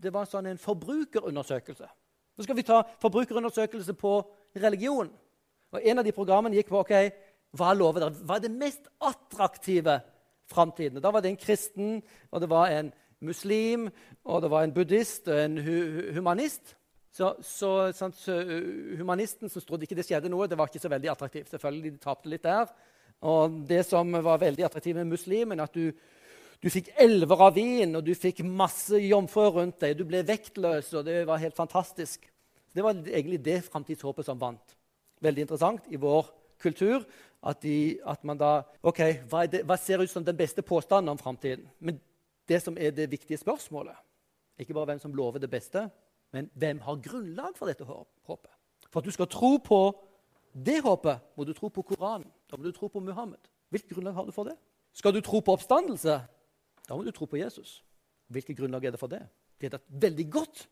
det 0.00 0.12
var 0.14 0.28
sånn 0.28 0.48
en 0.48 0.60
forbrukerundersøkelse. 0.60 1.88
Nå 2.38 2.46
skal 2.46 2.56
vi 2.56 2.64
ta 2.66 2.82
forbrukerundersøkelse 3.02 3.94
på 3.98 4.14
religion. 4.56 5.10
Og 5.74 5.84
En 5.84 6.00
av 6.00 6.06
de 6.06 6.14
programmene 6.16 6.56
gikk 6.56 6.70
på 6.72 6.80
ok, 6.80 6.94
hva 7.58 7.74
lover 7.76 8.06
dere? 8.06 8.24
Hva 8.24 8.38
er 8.38 8.46
det 8.46 8.54
mest 8.54 8.88
attraktive 9.04 9.98
framtiden? 10.48 11.02
Da 11.04 11.12
var 11.12 11.24
det 11.24 11.34
en 11.34 11.40
kristen, 11.40 12.00
og 12.32 12.40
det 12.40 12.48
var 12.50 12.72
en 12.72 12.92
muslim, 13.20 13.88
og 14.24 14.42
det 14.42 14.50
var 14.50 14.64
en 14.64 14.72
buddhist 14.72 15.28
og 15.28 15.40
en 15.42 15.58
hu 15.60 15.78
humanist. 16.16 16.76
Så, 17.12 17.32
så, 17.42 17.92
sant, 17.96 18.14
så, 18.14 18.36
Humanisten 18.98 19.50
som 19.50 19.64
trodde 19.66 19.88
ikke 19.88 19.96
det 19.98 20.04
skjedde 20.06 20.30
noe, 20.30 20.46
det 20.46 20.58
var 20.58 20.68
ikke 20.70 20.82
så 20.82 20.90
veldig 20.92 21.10
attraktivt. 21.10 21.50
Selvfølgelig, 21.50 21.92
De 21.96 22.02
tapte 22.04 22.30
litt 22.30 22.44
der. 22.44 22.68
Og 23.26 23.60
det 23.66 23.82
som 23.86 24.12
var 24.22 24.40
veldig 24.40 24.64
attraktivt 24.66 24.98
med 25.00 25.10
muslimen, 25.10 25.60
at 25.60 25.74
du, 25.74 25.90
du 26.62 26.68
fikk 26.70 26.92
elver 27.00 27.46
av 27.48 27.56
vin, 27.56 27.96
og 27.98 28.04
du 28.06 28.14
fikk 28.14 28.44
masse 28.46 28.98
jomfruer 29.02 29.56
rundt 29.60 29.80
deg. 29.82 29.96
Du 29.98 30.04
ble 30.06 30.22
vektløs, 30.26 30.92
og 30.94 31.06
det 31.08 31.24
var 31.26 31.42
helt 31.42 31.58
fantastisk. 31.58 32.28
Det 32.74 32.84
var 32.84 32.94
egentlig 32.94 33.40
det 33.42 33.62
framtidshåpet 33.66 34.28
som 34.28 34.38
vant. 34.38 34.76
Veldig 35.24 35.48
interessant 35.48 35.88
i 35.90 35.98
vår 35.98 36.28
kultur 36.62 37.02
at, 37.42 37.62
de, 37.62 37.98
at 38.06 38.22
man 38.26 38.38
da 38.38 38.52
OK, 38.86 39.00
hva, 39.30 39.44
det, 39.50 39.64
hva, 39.66 39.78
ser 39.78 40.02
ut 40.02 40.10
som 40.10 40.24
den 40.26 40.36
beste 40.38 40.62
påstanden 40.62 41.10
om 41.10 41.18
framtiden? 41.18 41.66
Men 41.78 41.98
det 42.48 42.62
som 42.62 42.78
er 42.78 42.94
det 42.94 43.10
viktige 43.10 43.38
spørsmålet. 43.38 43.98
Ikke 44.58 44.74
bare 44.74 44.92
hvem 44.92 45.02
som 45.02 45.14
lover 45.14 45.42
det 45.42 45.50
beste, 45.50 45.84
men 46.34 46.48
hvem 46.54 46.80
har 46.82 47.02
grunnlag 47.02 47.56
for 47.56 47.70
dette 47.70 47.86
håpet. 47.86 48.50
For 48.90 49.00
at 49.00 49.06
du 49.06 49.14
skal 49.14 49.28
tro 49.30 49.56
på 49.62 49.80
det 50.54 50.80
håpet, 50.82 51.20
må 51.36 51.44
du 51.44 51.52
tro 51.54 51.68
på 51.70 51.84
Koranen. 51.86 52.30
Da 52.50 52.56
må 52.56 52.64
du 52.64 52.72
tro 52.72 52.88
på 52.88 53.02
Muhammed. 53.04 53.40
Hvilket 53.68 53.92
grunnlag 53.92 54.16
har 54.16 54.24
du 54.24 54.32
for 54.32 54.48
det? 54.48 54.56
Skal 54.96 55.14
du 55.14 55.20
tro 55.20 55.40
på 55.44 55.54
oppstandelse, 55.54 56.20
da 56.88 56.96
må 56.96 57.04
du 57.04 57.12
tro 57.12 57.28
på 57.28 57.38
Jesus. 57.40 57.82
Hvilket 58.32 58.56
grunnlag 58.56 58.84
er 58.84 58.94
det 58.96 59.00
for 59.00 59.12
det? 59.12 59.20
Det 59.60 59.68
er 59.68 59.76
et 59.76 59.92
veldig 60.02 60.26
godt 60.32 60.64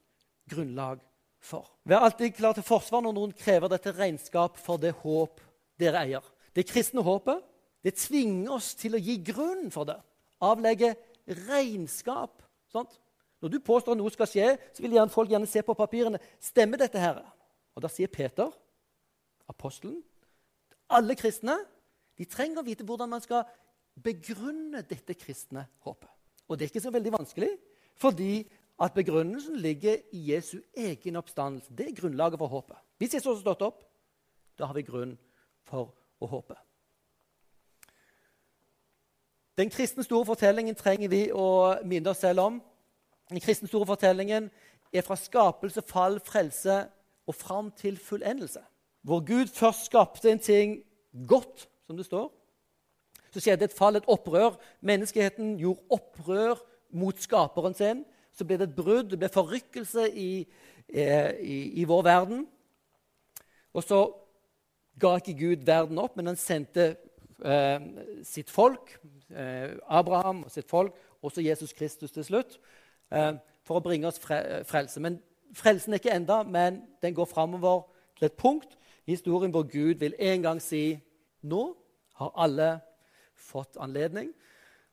grunnlag 0.51 1.03
for. 1.43 1.69
Vær 1.85 2.07
alltid 2.07 2.35
klar 2.37 2.57
til 2.57 2.67
forsvar 2.67 3.05
når 3.05 3.15
noen 3.17 3.35
krever 3.37 3.71
dette 3.73 3.93
regnskap 3.97 4.57
for 4.61 4.81
det 4.81 4.95
håp 5.03 5.43
dere 5.81 6.05
eier. 6.07 6.25
Det 6.57 6.67
kristne 6.69 7.05
håpet 7.05 7.45
det 7.85 7.95
tvinger 8.01 8.57
oss 8.57 8.73
til 8.75 8.97
å 8.97 9.01
gi 9.01 9.19
grunn 9.23 9.69
for 9.71 9.87
det. 9.87 9.99
Avlegge 10.43 10.95
regnskap. 11.47 12.43
Sant? 12.73 12.97
Når 13.45 13.53
du 13.53 13.59
påstår 13.63 13.95
at 13.95 14.01
noe 14.01 14.11
skal 14.11 14.29
skje, 14.31 14.47
så 14.75 14.83
vil 14.83 14.97
gjerne 14.97 15.13
folk 15.13 15.31
gjerne 15.31 15.47
se 15.47 15.63
på 15.63 15.77
papirene. 15.77 16.19
Stemmer 16.43 16.81
dette 16.81 16.99
her? 16.99 17.21
Og 17.77 17.85
da 17.85 17.91
sier 17.93 18.11
Peter, 18.11 18.51
apostelen, 19.47 20.01
alle 20.91 21.17
kristne 21.19 21.57
de 22.17 22.25
trenger 22.25 22.63
å 22.63 22.67
vite 22.67 22.85
hvordan 22.87 23.11
man 23.11 23.23
skal 23.25 23.45
begrunne 24.03 24.83
dette 24.87 25.17
kristne 25.17 25.67
håpet. 25.85 26.11
Og 26.47 26.57
det 26.57 26.67
er 26.67 26.71
ikke 26.71 26.85
så 26.85 26.93
veldig 26.95 27.13
vanskelig, 27.17 27.51
fordi 27.97 28.47
at 28.81 28.95
begrunnelsen 28.95 29.57
ligger 29.57 29.97
i 30.13 30.33
Jesu 30.33 30.61
egen 30.77 31.17
oppstandelse. 31.17 31.73
Det 31.73 31.89
er 31.89 31.97
grunnlaget 31.97 32.39
for 32.39 32.53
håpet. 32.53 32.77
Hvis 32.99 33.15
Jesus 33.15 33.39
har 33.39 33.41
stått 33.41 33.65
opp, 33.65 33.83
da 34.59 34.69
har 34.69 34.77
vi 34.77 34.85
grunn 34.85 35.17
for 35.65 35.93
å 36.21 36.29
håpe. 36.31 36.57
Den 39.57 39.73
kristne 39.73 40.05
store 40.05 40.29
fortellingen 40.29 40.77
trenger 40.77 41.09
vi 41.09 41.23
å 41.33 41.77
minne 41.89 42.13
oss 42.13 42.21
selv 42.21 42.45
om. 42.45 42.59
Den 43.33 43.41
kristne 43.41 43.69
store 43.69 43.89
fortellingen 43.89 44.51
er 44.93 45.05
fra 45.05 45.17
skapelse, 45.17 45.83
fall, 45.83 46.21
frelse 46.21 46.83
og 47.27 47.35
fram 47.35 47.71
til 47.77 47.97
fullendelse. 47.97 48.61
Hvor 49.07 49.21
Gud 49.23 49.47
først 49.47 49.85
skapte 49.87 50.31
en 50.31 50.39
ting 50.39 50.83
godt, 51.29 51.69
som 51.87 51.97
det 51.97 52.07
står. 52.07 52.33
Så 53.31 53.41
skjedde 53.41 53.65
et 53.65 53.73
fall, 53.79 53.97
et 53.97 54.09
opprør. 54.11 54.57
Menneskeheten 54.81 55.59
gjorde 55.61 55.85
opprør 55.95 56.59
mot 56.91 57.21
skaperen 57.23 57.75
sin. 57.75 58.01
Så 58.35 58.45
ble 58.45 58.59
det 58.59 58.67
et 58.67 58.75
brudd, 58.75 59.13
det 59.13 59.19
ble 59.21 59.29
forrykkelse 59.31 60.09
i, 60.11 60.47
eh, 60.89 61.37
i, 61.39 61.59
i 61.81 61.85
vår 61.85 62.03
verden. 62.03 62.47
Og 63.73 63.85
så 63.87 64.01
ga 64.99 65.13
ikke 65.21 65.37
Gud 65.39 65.63
verden 65.69 66.01
opp, 66.03 66.17
men 66.17 66.27
han 66.33 66.41
sendte 66.41 66.97
eh, 67.45 67.87
sitt 68.27 68.51
folk, 68.51 68.97
eh, 69.31 69.77
Abraham 69.87 70.43
og 70.49 70.51
sitt 70.51 70.67
folk, 70.71 70.97
også 71.23 71.45
Jesus 71.47 71.73
Kristus 71.73 72.11
til 72.11 72.27
slutt, 72.27 72.59
eh, 73.13 73.37
for 73.63 73.79
å 73.79 73.85
bringe 73.87 74.11
oss 74.11 74.19
frelse. 74.19 75.01
Men 75.01 75.21
Frelsen 75.55 75.95
er 75.95 76.03
ikke 76.03 76.17
enda, 76.17 76.41
men 76.43 76.83
den 77.03 77.15
går 77.15 77.31
framover 77.31 77.87
til 78.19 78.27
et 78.27 78.37
punkt 78.37 78.75
historien 79.07 79.51
hvor 79.55 79.63
Gud 79.63 79.95
vil 80.03 80.15
en 80.19 80.43
gang 80.43 80.63
si 80.63 80.99
nå 81.43 81.63
har 82.17 82.33
alle 82.37 82.71
fått 83.35 83.77
anledning, 83.81 84.33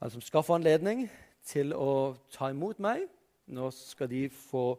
alle 0.01 0.11
som 0.11 0.21
skal 0.21 0.43
få 0.43 0.57
anledning, 0.59 1.07
til 1.43 1.73
å 1.75 2.15
ta 2.31 2.49
imot 2.51 2.79
meg. 2.79 3.07
Nå 3.51 3.71
skal 3.75 4.07
de 4.11 4.27
få 4.29 4.77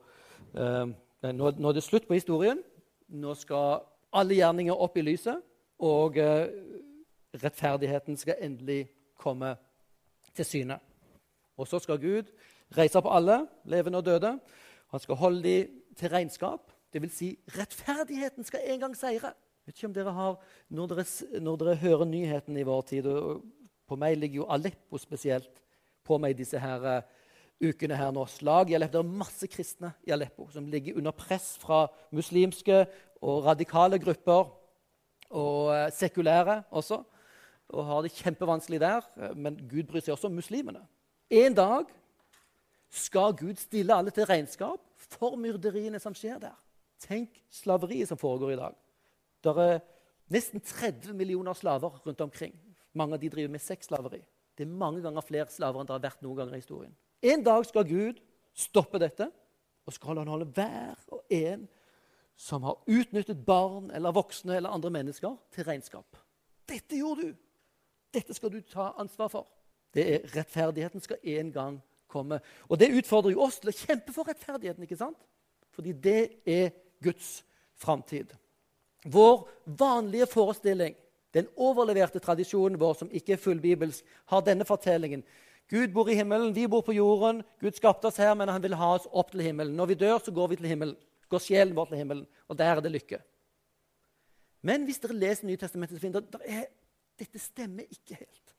eh, 0.56 0.86
nå, 1.32 1.50
nå 1.50 1.68
er 1.68 1.76
det 1.76 1.84
slutt 1.84 2.06
på 2.08 2.16
historien. 2.16 2.62
Nå 3.08 3.34
skal 3.36 3.84
alle 4.14 4.38
gjerninger 4.38 4.80
opp 4.86 4.96
i 4.96 5.04
lyset, 5.04 5.42
og 5.84 6.18
eh, 6.20 6.48
rettferdigheten 7.42 8.16
skal 8.16 8.40
endelig 8.44 8.86
komme 9.20 9.54
til 10.34 10.48
syne. 10.48 10.78
Og 11.56 11.68
så 11.68 11.80
skal 11.82 12.00
Gud 12.02 12.30
reise 12.76 12.98
opp 12.98 13.10
alle, 13.10 13.44
levende 13.64 14.00
og 14.00 14.06
døde. 14.06 14.36
Han 14.92 15.00
skal 15.00 15.20
holde 15.20 15.42
dem 15.42 15.82
til 15.96 16.10
regnskap. 16.10 16.73
Vil 16.94 17.10
si, 17.10 17.32
rettferdigheten 17.56 18.46
skal 18.46 18.62
en 18.70 18.84
gang 18.84 18.94
seire. 18.94 19.32
Jeg 19.34 19.72
vet 19.72 19.78
ikke 19.78 19.88
om 19.88 19.96
dere 19.96 20.12
har, 20.14 20.38
Når 20.68 20.86
dere, 20.92 21.04
når 21.40 21.56
dere 21.56 21.76
hører 21.80 22.04
nyheten 22.04 22.56
i 22.56 22.62
vår 22.62 22.82
tid 22.82 23.06
og 23.06 23.42
På 23.88 23.96
meg 23.96 24.16
ligger 24.16 24.42
jo 24.42 24.48
Aleppo 24.48 24.98
spesielt 24.98 25.60
på 26.04 26.18
meg 26.20 26.36
disse 26.36 26.58
her, 26.60 26.80
uh, 26.84 27.02
ukene 27.60 27.96
her 27.96 28.10
nå. 28.12 28.24
Slag 28.28 28.70
i 28.70 28.74
Aleppo. 28.76 28.92
Det 28.92 29.00
er 29.00 29.18
masse 29.18 29.48
kristne 29.48 29.90
i 30.04 30.12
Aleppo 30.12 30.46
som 30.52 30.66
ligger 30.68 30.96
under 30.96 31.12
press 31.12 31.58
fra 31.60 31.86
muslimske 32.12 32.86
og 33.20 33.44
radikale 33.44 33.98
grupper. 33.98 34.52
Og 35.30 35.68
uh, 35.72 35.88
sekulære 35.92 36.62
også. 36.70 37.02
Og 37.68 37.84
har 37.84 38.02
det 38.02 38.12
kjempevanskelig 38.16 38.80
der. 38.80 39.04
Men 39.34 39.56
Gud 39.68 39.84
bryr 39.88 40.04
seg 40.04 40.14
også 40.16 40.30
om 40.30 40.36
muslimene. 40.36 40.84
En 41.30 41.56
dag 41.56 41.88
skal 42.94 43.36
Gud 43.36 43.56
stille 43.60 43.94
alle 43.94 44.12
til 44.14 44.28
regnskap 44.28 44.80
for 44.96 45.36
myrderiene 45.36 46.00
som 46.00 46.14
skjer 46.16 46.38
der. 46.40 46.56
Tenk 47.02 47.42
slaveriet 47.52 48.08
som 48.08 48.20
foregår 48.20 48.54
i 48.54 48.60
dag. 48.60 48.76
Det 49.44 49.54
er 49.60 49.80
nesten 50.32 50.60
30 50.60 51.16
millioner 51.16 51.56
slaver 51.56 52.00
rundt 52.06 52.20
omkring. 52.20 52.54
Mange 52.94 53.14
av 53.14 53.20
de 53.20 53.30
driver 53.32 53.52
med 53.52 53.62
sexslaveri. 53.62 54.22
Det 54.54 54.64
er 54.64 54.70
mange 54.70 55.02
ganger 55.02 55.26
flere 55.26 55.50
slaver 55.50 55.80
enn 55.80 55.88
det 55.88 55.96
har 55.96 56.04
vært 56.04 56.22
noen 56.22 56.38
ganger 56.38 56.56
i 56.56 56.62
historien. 56.62 56.94
En 57.24 57.42
dag 57.44 57.64
skal 57.66 57.86
Gud 57.88 58.20
stoppe 58.54 59.00
dette, 59.02 59.26
og 59.84 59.92
skal 59.92 60.20
han 60.20 60.30
holde 60.30 60.46
hver 60.54 61.00
og 61.12 61.24
en 61.34 61.66
som 62.36 62.64
har 62.66 62.78
utnyttet 62.90 63.44
barn 63.46 63.90
eller 63.94 64.14
voksne 64.14 64.56
eller 64.56 64.72
andre 64.74 64.90
mennesker, 64.90 65.36
til 65.54 65.66
regnskap. 65.68 66.16
Dette 66.68 66.96
gjorde 66.98 67.28
du! 67.28 67.34
Dette 68.14 68.34
skal 68.34 68.52
du 68.52 68.60
ta 68.62 68.92
ansvar 68.98 69.30
for. 69.30 69.48
Det 69.94 70.06
er 70.14 70.30
Rettferdigheten 70.36 71.02
skal 71.02 71.18
en 71.22 71.52
gang 71.52 71.78
komme. 72.10 72.40
Og 72.68 72.78
det 72.78 72.92
utfordrer 72.94 73.34
jo 73.34 73.42
oss 73.46 73.60
til 73.62 73.70
å 73.70 73.76
kjempe 73.76 74.14
for 74.14 74.26
rettferdigheten. 74.30 74.82
ikke 74.82 74.98
sant? 74.98 75.18
Fordi 75.74 75.92
det 75.92 76.42
er 76.46 76.70
Guds 77.04 77.42
framtid. 77.80 78.32
Vår 79.04 79.48
vanlige 79.64 80.26
forestilling, 80.32 80.96
den 81.34 81.48
overleverte 81.60 82.22
tradisjonen 82.22 82.78
vår 82.80 82.94
som 83.02 83.10
ikke 83.12 83.34
er 83.36 83.42
fullbibelsk, 83.42 84.04
har 84.32 84.44
denne 84.46 84.64
fortellingen. 84.64 85.24
Gud 85.68 85.92
bor 85.92 86.08
i 86.08 86.16
himmelen, 86.16 86.54
vi 86.54 86.66
bor 86.68 86.84
på 86.84 86.94
jorden. 86.96 87.42
Gud 87.60 87.76
skapte 87.76 88.08
oss 88.08 88.20
her, 88.20 88.34
men 88.36 88.52
han 88.52 88.62
vil 88.62 88.76
ha 88.76 88.94
oss 88.96 89.08
opp 89.12 89.32
til 89.32 89.44
himmelen. 89.44 89.76
Når 89.76 89.92
vi 89.92 90.00
dør, 90.04 90.18
så 90.24 90.32
går 90.32 90.52
vi 90.52 90.58
til 90.60 90.68
himmelen. 90.72 90.96
Går 91.32 91.40
sjelen 91.40 91.76
vår 91.76 91.90
til 91.90 92.02
himmelen. 92.02 92.26
Og 92.48 92.58
der 92.58 92.72
er 92.76 92.84
det 92.84 92.92
lykke. 92.92 93.20
Men 94.64 94.84
hvis 94.88 95.00
dere 95.00 95.16
leser 95.16 95.48
Nytestamentet, 95.48 96.00
finner 96.00 96.24
dere 96.24 96.64
at 96.64 96.72
dette 97.20 97.40
stemmer 97.40 97.88
ikke 97.88 98.16
helt. 98.16 98.54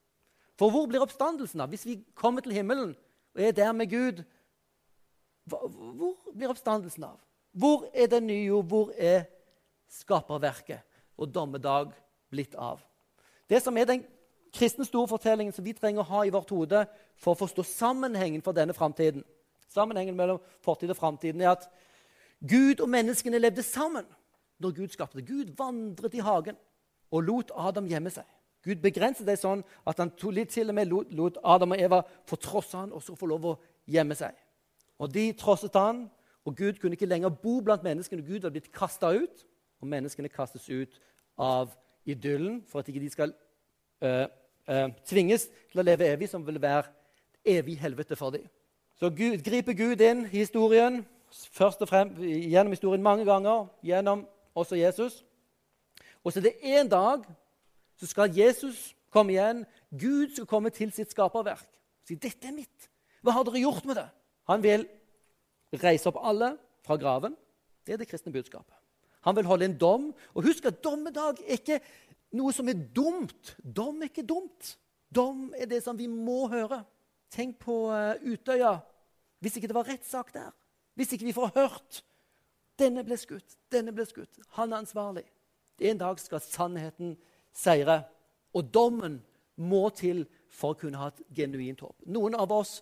For 0.60 0.72
hvor 0.72 0.88
blir 0.90 1.04
oppstandelsen 1.04 1.62
av? 1.62 1.72
Hvis 1.74 1.86
vi 1.86 2.00
kommer 2.16 2.46
til 2.46 2.56
himmelen 2.56 2.94
og 3.36 3.42
er 3.44 3.52
der 3.52 3.72
med 3.76 3.90
Gud, 3.92 4.22
hvor 5.46 6.16
blir 6.32 6.50
oppstandelsen 6.54 7.04
av? 7.04 7.18
Hvor 7.56 7.88
er 7.94 8.08
den 8.12 8.28
nye 8.28 8.46
jord? 8.50 8.66
Hvor 8.68 8.92
er 8.98 9.24
skaperverket 9.90 10.84
og 11.18 11.32
dommedag 11.32 11.94
blitt 12.30 12.56
av? 12.60 12.82
Det 13.50 13.62
som 13.64 13.78
er 13.78 13.88
den 13.88 14.04
kristne 14.56 14.86
storfortellingen 14.88 15.54
som 15.56 15.66
vi 15.66 15.76
trenger 15.76 16.04
å 16.04 16.10
ha 16.10 16.26
i 16.26 16.34
vårt 16.34 16.52
hode 16.52 16.86
for 17.20 17.32
å 17.32 17.40
forstå 17.40 17.64
sammenhengen 17.68 18.44
for 18.44 18.56
denne 18.56 18.76
framtiden, 18.76 19.24
sammenhengen 19.72 20.16
mellom 20.18 20.42
fortid 20.64 20.92
og 20.92 21.00
framtiden, 21.00 21.42
er 21.42 21.54
at 21.56 21.68
Gud 22.44 22.84
og 22.84 22.92
menneskene 22.92 23.40
levde 23.40 23.64
sammen 23.64 24.08
når 24.60 24.76
Gud 24.76 24.96
skapte. 24.96 25.24
Gud 25.24 25.56
vandret 25.58 26.16
i 26.16 26.24
hagen 26.24 26.60
og 27.12 27.24
lot 27.24 27.52
Adam 27.56 27.88
gjemme 27.88 28.12
seg. 28.12 28.28
Gud 28.66 28.82
begrenset 28.82 29.28
det 29.28 29.38
sånn 29.40 29.62
at 29.86 30.00
han 30.02 30.12
til 30.18 30.70
og 30.70 30.76
med 30.76 30.92
lot 31.16 31.38
Adam 31.44 31.76
og 31.76 31.82
Eva 31.82 32.02
fortrosse 32.28 32.78
han 32.78 32.92
og 32.92 33.04
så 33.04 33.16
få 33.16 33.30
lov 33.30 33.46
å 33.46 33.58
gjemme 33.86 34.16
seg. 34.18 34.34
Og 35.00 35.12
De 35.12 35.32
trosset 35.38 35.76
han 35.76 36.06
og 36.46 36.58
Gud 36.58 36.74
kunne 36.82 36.94
ikke 36.94 37.10
lenger 37.10 37.30
bo 37.30 37.60
blant 37.60 37.84
menneskene. 37.84 38.22
Gud 38.22 38.40
hadde 38.40 38.52
blitt 38.52 38.72
kasta 38.74 39.10
ut, 39.18 39.46
og 39.82 39.88
menneskene 39.88 40.30
kastes 40.30 40.70
ut 40.70 41.00
av 41.38 41.74
idyllen 42.06 42.62
for 42.70 42.80
at 42.80 42.90
ikke 42.90 43.02
de 43.02 43.10
skal 43.10 43.34
øh, 44.02 44.28
øh, 44.70 44.90
tvinges 45.06 45.50
til 45.72 45.82
å 45.82 45.86
leve 45.86 46.08
evig, 46.14 46.30
som 46.30 46.46
vil 46.46 46.62
være 46.62 46.84
evig 47.46 47.80
helvete 47.82 48.16
for 48.16 48.36
dem. 48.36 48.46
Så 48.96 49.10
Gud, 49.10 49.42
griper 49.44 49.74
Gud 49.74 50.02
inn 50.02 50.26
i 50.30 50.44
historien, 50.46 51.02
først 51.52 51.82
og 51.82 51.90
frem, 51.90 52.14
gjennom 52.22 52.72
historien 52.72 53.04
mange 53.04 53.26
ganger, 53.26 53.66
gjennom 53.84 54.28
også 54.56 54.78
Jesus. 54.80 55.24
Og 56.24 56.34
så 56.34 56.40
er 56.40 56.48
det 56.48 56.78
en 56.78 56.90
dag 56.90 57.26
så 57.96 58.08
skal 58.08 58.38
Jesus 58.38 58.96
komme 59.10 59.34
igjen. 59.34 59.66
Gud 59.92 60.36
skal 60.36 60.46
komme 60.46 60.70
til 60.70 60.92
sitt 60.92 61.12
skaperverk. 61.12 61.68
Si, 62.06 62.16
'Dette 62.16 62.48
er 62.48 62.52
mitt. 62.52 62.90
Hva 63.24 63.32
har 63.32 63.44
dere 63.44 63.64
gjort 63.64 63.86
med 63.86 63.96
det?' 63.96 64.10
Han 64.48 64.64
vil 64.64 64.88
reise 65.82 66.10
opp 66.10 66.22
alle 66.22 66.56
fra 66.86 66.98
graven. 67.02 67.36
Det 67.86 67.96
er 67.96 68.02
det 68.02 68.10
kristne 68.10 68.34
budskapet. 68.34 68.74
Han 69.26 69.36
vil 69.36 69.48
holde 69.50 69.66
en 69.66 69.78
dom. 69.78 70.10
Og 70.34 70.46
husk 70.46 70.66
at 70.70 70.84
dommedag 70.84 71.42
er 71.46 71.60
ikke 71.60 71.80
noe 72.38 72.54
som 72.54 72.70
er 72.70 72.82
dumt. 72.96 73.56
Dom 73.62 74.02
er 74.02 74.12
ikke 74.12 74.26
dumt. 74.28 74.76
Dom 75.10 75.52
er 75.58 75.70
det 75.70 75.82
som 75.84 75.98
vi 75.98 76.08
må 76.12 76.46
høre. 76.52 76.84
Tenk 77.34 77.58
på 77.62 77.88
uh, 77.90 78.14
Utøya. 78.22 78.78
Hvis 79.42 79.58
ikke 79.58 79.70
det 79.72 79.78
var 79.78 79.90
rettssak 79.90 80.34
der. 80.34 80.52
Hvis 80.96 81.14
ikke 81.14 81.28
vi 81.28 81.36
får 81.36 81.54
hørt 81.56 82.04
denne 82.80 83.06
ble 83.08 83.16
skutt, 83.20 83.56
denne 83.72 83.94
ble 83.96 84.06
skutt. 84.08 84.40
Han 84.58 84.74
er 84.74 84.84
ansvarlig. 84.84 85.24
En 85.80 86.00
dag 86.00 86.20
skal 86.20 86.44
sannheten 86.44 87.16
seire. 87.56 88.02
Og 88.56 88.68
dommen 88.74 89.22
må 89.56 89.88
til 89.96 90.26
for 90.52 90.76
å 90.76 90.80
kunne 90.80 91.00
ha 91.00 91.12
et 91.12 91.22
genuint 91.36 91.82
håp. 91.84 91.96
Noen 92.08 92.36
av 92.40 92.52
oss 92.52 92.82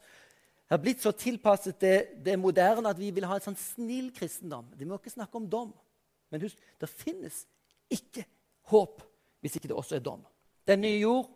har 0.74 0.82
blitt 0.82 1.04
så 1.04 1.12
tilpasset 1.16 1.80
det, 1.82 1.98
det 2.26 2.38
moderne 2.40 2.90
at 2.90 3.00
vi 3.00 3.12
vil 3.14 3.28
ha 3.30 3.38
en 3.38 3.46
sånn 3.46 3.60
snill 3.60 4.12
kristendom. 4.16 4.70
Vi 4.78 4.88
må 4.88 4.98
ikke 4.98 5.14
snakke 5.14 5.38
om 5.38 5.48
dom. 5.50 5.74
Men 6.34 6.46
husk, 6.46 6.60
det 6.82 6.90
finnes 6.90 7.44
ikke 7.94 8.26
håp 8.72 9.04
hvis 9.44 9.58
ikke 9.60 9.70
det 9.70 9.78
også 9.78 10.00
er 10.00 10.06
dom. 10.06 10.24
Det 10.64 10.74
er 10.74 10.80
en 10.80 10.86
ny 10.86 10.96
jord. 11.02 11.28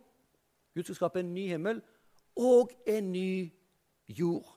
Gud 0.74 0.86
skal 0.88 0.98
skape 1.02 1.22
en 1.22 1.34
ny 1.34 1.48
himmel 1.52 1.82
og 2.38 2.72
en 2.88 3.12
ny 3.12 3.30
jord. 4.08 4.48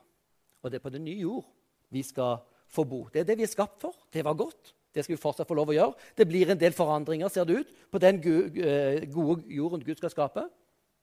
Og 0.61 0.71
det 0.71 0.79
er 0.79 0.85
på 0.85 0.93
den 0.93 1.05
nye 1.05 1.19
jord 1.25 1.47
vi 1.91 2.03
skal 2.07 2.39
få 2.71 2.85
bo. 2.87 3.03
Det 3.11 3.21
er 3.21 3.27
det 3.27 3.37
vi 3.41 3.45
er 3.45 3.51
skapt 3.51 3.81
for. 3.83 3.97
Det 4.13 4.23
var 4.25 4.37
godt. 4.39 4.71
Det 4.95 5.03
skal 5.03 5.15
vi 5.15 5.21
fortsatt 5.21 5.47
få 5.47 5.55
lov 5.55 5.71
å 5.71 5.75
gjøre. 5.75 6.09
Det 6.15 6.27
blir 6.27 6.51
en 6.51 6.59
del 6.59 6.75
forandringer 6.75 7.31
ser 7.31 7.47
det 7.47 7.61
ut, 7.61 7.69
på 7.91 7.99
den 7.99 8.19
eh, 8.23 9.05
gode 9.11 9.43
jorden 9.51 9.83
Gud 9.83 9.99
skal 9.99 10.11
skape. 10.11 10.45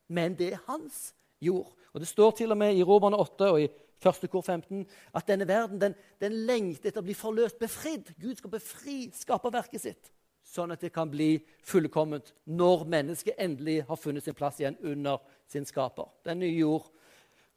Men 0.08 0.36
det 0.36 0.52
er 0.54 0.64
hans 0.68 1.12
jord. 1.40 1.72
Og 1.92 2.00
Det 2.00 2.08
står 2.08 2.30
til 2.30 2.50
og 2.50 2.58
med 2.58 2.76
i 2.76 2.82
Romerne 2.82 3.16
8 3.16 3.50
og 3.50 3.62
i 3.62 3.68
1. 4.06 4.30
kor 4.30 4.40
15 4.40 4.86
at 5.14 5.26
denne 5.28 5.48
verden 5.48 5.80
den, 5.80 5.94
den 6.20 6.32
lengter 6.46 6.88
etter 6.88 7.02
å 7.02 7.06
bli 7.06 7.16
forløst, 7.18 7.58
befridd. 7.58 8.12
Gud 8.20 8.38
skal 8.38 8.50
befri 8.50 8.98
skaperverket 9.14 9.82
sitt, 9.82 10.12
sånn 10.46 10.70
at 10.72 10.82
det 10.84 10.92
kan 10.94 11.10
bli 11.10 11.38
fullkomment 11.66 12.32
når 12.46 12.84
mennesket 12.86 13.38
endelig 13.38 13.80
har 13.88 13.98
funnet 13.98 14.24
sin 14.24 14.36
plass 14.38 14.60
igjen 14.60 14.78
under 14.82 15.18
sin 15.50 15.66
skaper. 15.66 16.06
Den 16.24 16.40
nye 16.44 16.54
jord. 16.54 16.86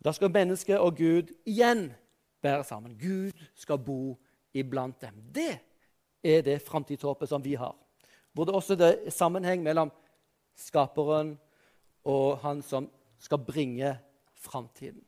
Da 0.01 0.13
skal 0.17 0.33
mennesket 0.33 0.81
og 0.81 0.97
Gud 0.97 1.29
igjen 1.45 1.91
være 2.41 2.63
sammen. 2.65 2.97
Gud 2.97 3.37
skal 3.55 3.77
bo 3.77 4.17
iblant 4.53 4.97
dem. 5.01 5.21
Det 5.29 5.59
er 6.23 6.41
det 6.41 6.61
framtidshåpet 6.65 7.29
som 7.29 7.43
vi 7.43 7.53
har. 7.53 7.75
Hvor 8.33 8.45
det 8.45 8.55
også 8.55 8.77
er 8.79 9.09
sammenheng 9.13 9.61
mellom 9.63 9.91
skaperen 10.57 11.35
og 12.03 12.39
han 12.41 12.61
som 12.65 12.89
skal 13.21 13.45
bringe 13.45 13.93
framtiden. 14.41 15.03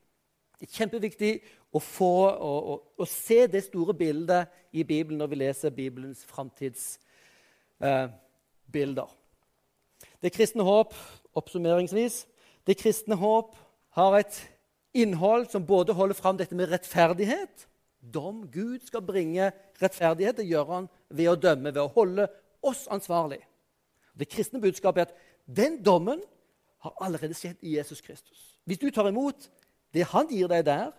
Det 0.60 0.70
er 0.70 0.78
kjempeviktig 0.78 1.32
å, 1.74 1.80
få, 1.82 2.30
å, 2.30 2.52
å, 2.74 2.76
å, 3.02 3.06
se 3.10 3.48
det 3.52 3.64
store 3.66 3.94
bildet 3.98 4.48
i 4.72 4.84
Bibelen 4.88 5.20
når 5.20 5.32
vi 5.32 5.42
leser 5.42 5.76
Bibelens 5.76 6.22
framtidsbilder. 6.30 9.10
Eh, 9.10 9.20
det 10.24 10.32
kristne 10.36 10.64
håp, 10.64 10.94
oppsummeringsvis, 11.36 12.16
det 12.68 12.80
kristne 12.80 13.16
håp 13.20 13.56
har 13.98 14.12
et 14.22 14.36
innhold 14.96 15.50
som 15.52 15.66
både 15.66 15.94
holder 15.98 16.16
fram 16.16 16.38
dette 16.40 16.56
med 16.56 16.72
rettferdighet 16.72 17.68
Dom. 18.04 18.44
Gud 18.52 18.84
skal 18.84 19.02
bringe 19.02 19.52
rettferdighet. 19.82 20.38
Det 20.38 20.48
gjør 20.48 20.72
han 20.74 20.90
ved 21.10 21.32
å 21.32 21.40
dømme, 21.40 21.72
ved 21.72 21.82
å 21.84 21.92
holde 21.96 22.28
oss 22.64 22.86
ansvarlig. 22.92 23.40
Det 24.14 24.30
kristne 24.30 24.62
budskapet 24.62 25.02
er 25.02 25.08
at 25.08 25.16
den 25.48 25.80
dommen 25.84 26.22
har 26.84 26.96
allerede 27.02 27.36
skjedd 27.38 27.62
i 27.62 27.78
Jesus 27.78 28.02
Kristus. 28.02 28.54
Hvis 28.68 28.80
du 28.80 28.90
tar 28.92 29.08
imot 29.10 29.50
det 29.94 30.08
han 30.12 30.28
gir 30.32 30.50
deg 30.52 30.66
der, 30.68 30.92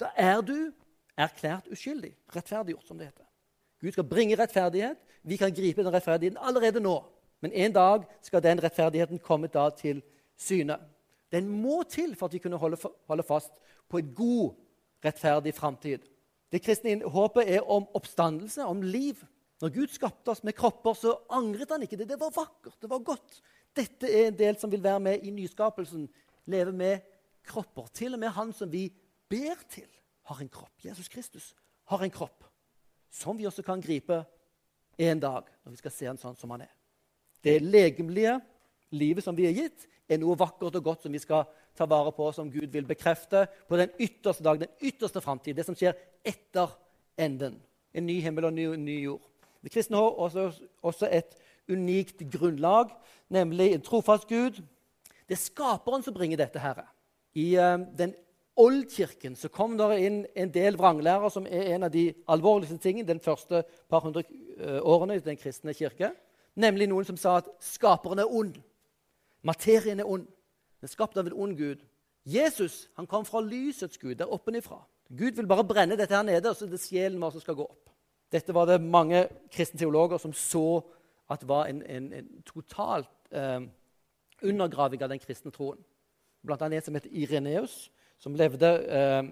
da 0.00 0.10
er 0.18 0.40
du 0.42 0.72
erklært 1.18 1.68
uskyldig. 1.70 2.14
Rettferdiggjort, 2.34 2.86
som 2.88 2.98
det 2.98 3.10
heter. 3.10 3.26
Gud 3.82 3.94
skal 3.94 4.08
bringe 4.08 4.38
rettferdighet. 4.38 4.98
Vi 5.22 5.36
kan 5.36 5.54
gripe 5.54 5.82
den 5.84 5.92
rettferdigheten 5.94 6.40
allerede 6.40 6.80
nå. 6.80 6.96
Men 7.42 7.52
en 7.52 7.74
dag 7.74 8.06
skal 8.22 8.42
den 8.42 8.62
rettferdigheten 8.62 9.18
komme 9.18 9.50
da 9.50 9.68
til 9.74 10.02
syne. 10.38 10.78
Den 11.32 11.48
må 11.48 11.82
til 11.82 12.14
for 12.16 12.26
at 12.26 12.36
vi 12.36 12.42
kunne 12.42 12.58
holde, 12.60 12.78
holde 13.08 13.26
fast 13.26 13.52
på 13.90 13.98
en 13.98 14.14
god, 14.14 14.54
rettferdig 15.04 15.54
framtid. 15.54 15.98
Det 16.52 16.62
kristne 16.62 17.08
håpet 17.08 17.48
er 17.48 17.70
om 17.70 17.86
oppstandelse, 17.94 18.64
om 18.64 18.82
liv. 18.82 19.18
Når 19.62 19.72
Gud 19.74 19.94
skapte 19.94 20.30
oss 20.30 20.44
med 20.44 20.54
kropper, 20.58 20.94
så 20.94 21.16
angret 21.30 21.70
han 21.70 21.82
ikke 21.82 21.96
det. 21.96 22.08
Det 22.10 22.20
var 22.20 22.34
vakkert, 22.34 22.76
det 22.82 22.90
var 22.90 22.98
godt. 22.98 23.40
Dette 23.76 24.08
er 24.10 24.28
en 24.28 24.38
del 24.38 24.58
som 24.60 24.70
vil 24.72 24.82
være 24.82 25.00
med 25.00 25.24
i 25.24 25.32
nyskapelsen. 25.34 26.08
Leve 26.50 26.72
med 26.76 27.00
kropper. 27.46 27.88
Til 27.94 28.14
og 28.14 28.20
med 28.20 28.34
han 28.36 28.52
som 28.56 28.70
vi 28.72 28.88
ber 29.30 29.60
til, 29.70 29.88
har 30.28 30.40
en 30.40 30.50
kropp. 30.52 30.74
Jesus 30.84 31.08
Kristus 31.08 31.54
har 31.90 32.02
en 32.04 32.12
kropp 32.12 32.44
som 33.12 33.36
vi 33.36 33.46
også 33.46 33.64
kan 33.66 33.80
gripe 33.82 34.22
en 34.98 35.20
dag 35.20 35.48
når 35.64 35.74
vi 35.74 35.80
skal 35.80 35.92
se 35.92 36.08
han 36.08 36.20
sånn 36.20 36.36
som 36.38 36.52
han 36.54 36.64
er. 36.64 36.70
Det 37.42 37.58
legemlige 37.60 38.38
livet 38.94 39.24
som 39.24 39.36
vi 39.36 39.48
er 39.48 39.56
gitt, 39.56 39.88
er 40.08 40.20
noe 40.20 40.36
vakkert 40.38 40.76
og 40.78 40.84
godt 40.84 41.04
som 41.04 41.12
vi 41.14 41.20
skal 41.22 41.46
ta 41.76 41.86
vare 41.88 42.12
på, 42.14 42.26
som 42.36 42.50
Gud 42.52 42.68
vil 42.72 42.86
bekrefte 42.86 43.46
på 43.68 43.78
den 43.80 43.92
ytterste 43.98 44.44
dag, 44.44 44.60
den 44.60 44.72
ytterste 44.84 45.22
framtid. 45.24 45.56
Det 45.56 45.64
som 45.66 45.76
skjer 45.78 45.96
etter 46.24 46.74
enden. 47.20 47.58
En 47.92 48.06
ny 48.06 48.18
himmel 48.24 48.46
og 48.46 48.52
en 48.52 48.60
ny, 48.60 48.66
ny 48.80 48.98
jord. 49.06 49.24
Det 49.62 49.72
kristne 49.72 49.96
har 49.96 50.18
også, 50.20 50.50
også 50.82 51.08
et 51.10 51.36
unikt 51.70 52.24
grunnlag, 52.32 52.90
nemlig 53.32 53.72
en 53.72 53.84
trofast 53.84 54.28
Gud. 54.28 54.60
Det 55.28 55.36
er 55.36 55.40
skaperen 55.40 56.02
som 56.02 56.14
bringer 56.14 56.40
dette 56.40 56.60
her. 56.62 56.82
I 57.38 57.54
uh, 57.56 57.78
den 57.98 58.14
oldkirken 58.56 59.36
så 59.38 59.48
kom 59.48 59.78
det 59.78 59.88
inn 60.04 60.18
en 60.36 60.52
del 60.52 60.76
vranglærer, 60.76 61.30
som 61.32 61.46
er 61.46 61.74
en 61.74 61.86
av 61.88 61.94
de 61.94 62.10
alvorligste 62.28 62.76
tingene 62.82 63.08
den 63.08 63.22
første 63.22 63.62
par 63.88 64.04
hundre 64.04 64.24
uh, 64.60 64.80
årene 64.82 65.16
i 65.16 65.24
den 65.24 65.40
kristne 65.40 65.74
kirke. 65.76 66.12
Nemlig 66.54 66.90
noen 66.90 67.08
som 67.08 67.16
sa 67.16 67.38
at 67.40 67.48
skaperen 67.64 68.20
er 68.20 68.28
ond. 68.28 68.58
Materien 69.42 70.02
er 70.02 70.08
ond. 70.08 70.26
Den 70.26 70.88
er 70.88 70.92
skapt 70.92 71.16
av 71.16 71.30
en 71.30 71.38
ond 71.46 71.56
gud. 71.56 71.80
Jesus 72.28 72.88
han 72.98 73.08
kom 73.08 73.24
fra 73.26 73.40
lysets 73.40 73.98
gud, 73.98 74.18
der 74.20 74.30
oppenifra. 74.30 74.82
Gud 75.08 75.36
vil 75.36 75.48
bare 75.48 75.64
brenne 75.66 75.96
dette 75.98 76.14
her 76.14 76.24
nede, 76.24 76.50
og 76.50 76.56
så 76.56 76.66
er 76.66 76.72
det 76.72 76.80
sjelen 76.80 77.20
vår 77.20 77.34
som 77.34 77.44
skal 77.44 77.56
gå 77.58 77.64
opp. 77.66 77.90
Dette 78.32 78.54
var 78.56 78.68
det 78.68 78.80
mange 78.80 79.26
kristne 79.52 79.80
teologer 79.80 80.20
som 80.20 80.32
så 80.32 80.82
at 81.32 81.46
var 81.48 81.70
en, 81.70 81.82
en, 81.82 82.12
en 82.12 82.28
totalt 82.46 83.10
eh, 83.32 83.60
undergraving 84.42 85.02
av 85.02 85.12
den 85.12 85.22
kristne 85.22 85.52
troen. 85.54 85.80
Blant 86.42 86.62
annet 86.62 86.82
en 86.82 86.88
som 86.88 86.98
heter 86.98 87.14
Ireneus, 87.14 87.76
som 88.18 88.36
levde 88.38 88.70
eh, 88.86 89.22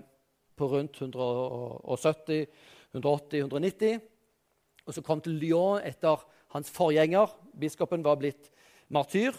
på 0.56 0.68
rundt 0.70 1.00
170, 1.00 2.46
180, 2.92 3.38
190. 3.40 4.00
Og 4.86 4.94
så 4.94 5.02
kom 5.02 5.20
til 5.22 5.38
Lyon 5.38 5.82
etter 5.86 6.22
hans 6.54 6.70
forgjenger. 6.74 7.30
Biskopen 7.60 8.04
var 8.04 8.18
blitt 8.20 8.50
martyr, 8.88 9.36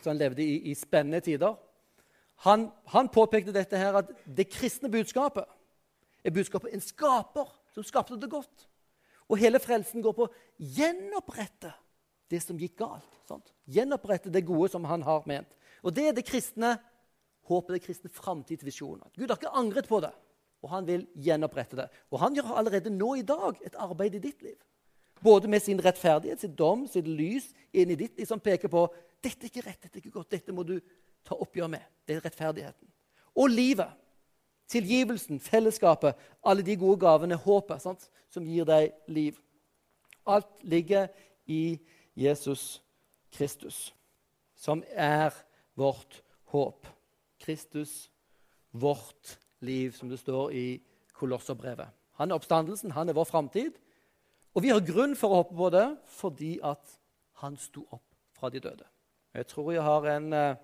så 0.00 0.10
han 0.12 0.20
levde 0.20 0.44
i, 0.44 0.70
i 0.70 0.74
spennende 0.74 1.20
tider. 1.20 1.56
Han, 2.44 2.70
han, 2.92 3.08
påpekte 3.08 3.54
dette 3.54 3.78
her 3.80 3.96
at 3.96 4.10
det 4.36 4.48
kristne 4.52 4.90
budskapet 4.92 5.44
er 6.24 6.34
budskapet 6.34 6.74
en 6.74 6.84
skaper 6.84 7.48
som 7.72 7.84
skapte 7.86 8.18
det 8.20 8.28
godt. 8.30 8.66
Og 9.26 9.40
hele 9.40 9.60
frelsen 9.62 10.04
går 10.04 10.14
på 10.16 10.26
å 10.26 10.34
gjenopprette 10.76 11.72
det 12.30 12.40
som 12.42 12.58
gikk 12.58 12.76
galt. 12.82 13.08
Sant? 13.26 13.50
Gjenopprette 13.70 14.30
det 14.32 14.44
gode 14.46 14.70
som 14.72 14.86
han 14.86 15.02
har 15.06 15.26
ment. 15.26 15.50
Og 15.82 15.94
det 15.94 16.08
er 16.08 16.14
det 16.16 16.26
kristne 16.26 16.76
håpet, 17.46 17.76
det 17.76 17.82
kristne 17.84 18.10
framtidsvisjonen. 18.10 19.10
Gud 19.14 19.30
har 19.30 19.38
ikke 19.38 19.54
angret 19.58 19.88
på 19.90 20.00
det, 20.02 20.12
og 20.62 20.72
han 20.72 20.86
vil 20.88 21.04
gjenopprette 21.22 21.78
det. 21.78 21.88
Og 22.10 22.20
han 22.22 22.34
gjør 22.34 22.54
allerede 22.58 22.92
nå 22.94 23.14
i 23.18 23.26
dag 23.26 23.58
et 23.66 23.78
arbeid 23.82 24.18
i 24.18 24.22
ditt 24.22 24.42
liv. 24.46 24.58
Både 25.22 25.48
med 25.48 25.62
sin 25.64 25.80
rettferdighet, 25.82 26.42
sin 26.42 26.54
dom, 26.54 26.84
sitt 26.90 27.06
lys 27.08 27.48
inn 27.72 27.92
i 27.92 27.98
ditt 27.98 28.18
liv, 28.18 28.26
som 28.28 28.42
peker 28.42 28.70
på 28.72 28.86
dette 29.22 29.46
er 29.46 29.50
ikke 29.50 29.64
rett, 29.64 29.80
dette 29.82 29.96
er 29.96 30.04
ikke 30.04 30.18
godt, 30.18 30.34
dette 30.34 30.54
må 30.54 30.62
du 30.66 30.76
ta 31.26 31.38
oppgjør 31.38 31.70
med. 31.72 31.86
Det 32.06 32.18
er 32.18 32.26
rettferdigheten. 32.26 32.90
Og 33.36 33.50
livet. 33.50 33.90
Tilgivelsen, 34.68 35.40
fellesskapet, 35.40 36.16
alle 36.44 36.62
de 36.66 36.76
gode 36.76 36.98
gavene, 37.00 37.38
håpet, 37.38 37.82
sant? 37.82 38.10
som 38.30 38.44
gir 38.44 38.66
deg 38.68 38.92
liv. 39.08 39.38
Alt 40.26 40.50
ligger 40.66 41.06
i 41.46 41.78
Jesus 42.16 42.82
Kristus, 43.32 43.94
som 44.58 44.82
er 44.90 45.32
vårt 45.78 46.22
håp. 46.50 46.86
Kristus, 47.40 48.10
vårt 48.72 49.38
liv, 49.60 49.92
som 49.92 50.08
det 50.08 50.18
står 50.18 50.52
i 50.52 50.66
Kolosserbrevet. 51.16 51.88
Han 52.18 52.30
er 52.30 52.40
oppstandelsen, 52.40 52.90
han 52.96 53.08
er 53.08 53.16
vår 53.16 53.28
framtid. 53.28 53.76
Og 54.56 54.64
vi 54.64 54.72
har 54.72 54.84
grunn 54.84 55.16
for 55.16 55.32
å 55.32 55.40
håpe 55.42 55.56
på 55.56 55.70
det 55.72 55.86
fordi 56.16 56.56
at 56.64 56.96
han 57.42 57.58
sto 57.60 57.84
opp 57.92 58.04
fra 58.36 58.48
de 58.52 58.60
døde. 58.64 58.86
Jeg 59.36 59.48
tror 59.52 59.72
jeg 59.74 59.84
har 59.84 60.06
en 60.14 60.32
uh, 60.32 60.56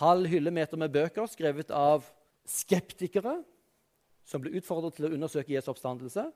halv 0.00 0.28
hyllemeter 0.32 0.80
med 0.80 0.92
bøker 0.92 1.28
skrevet 1.28 1.70
av 1.70 2.06
skeptikere 2.46 3.40
som 4.26 4.42
ble 4.42 4.56
utfordret 4.58 4.96
til 4.96 5.08
å 5.08 5.12
undersøke 5.14 5.54
Jesu 5.54 5.70
oppstandelse, 5.72 6.26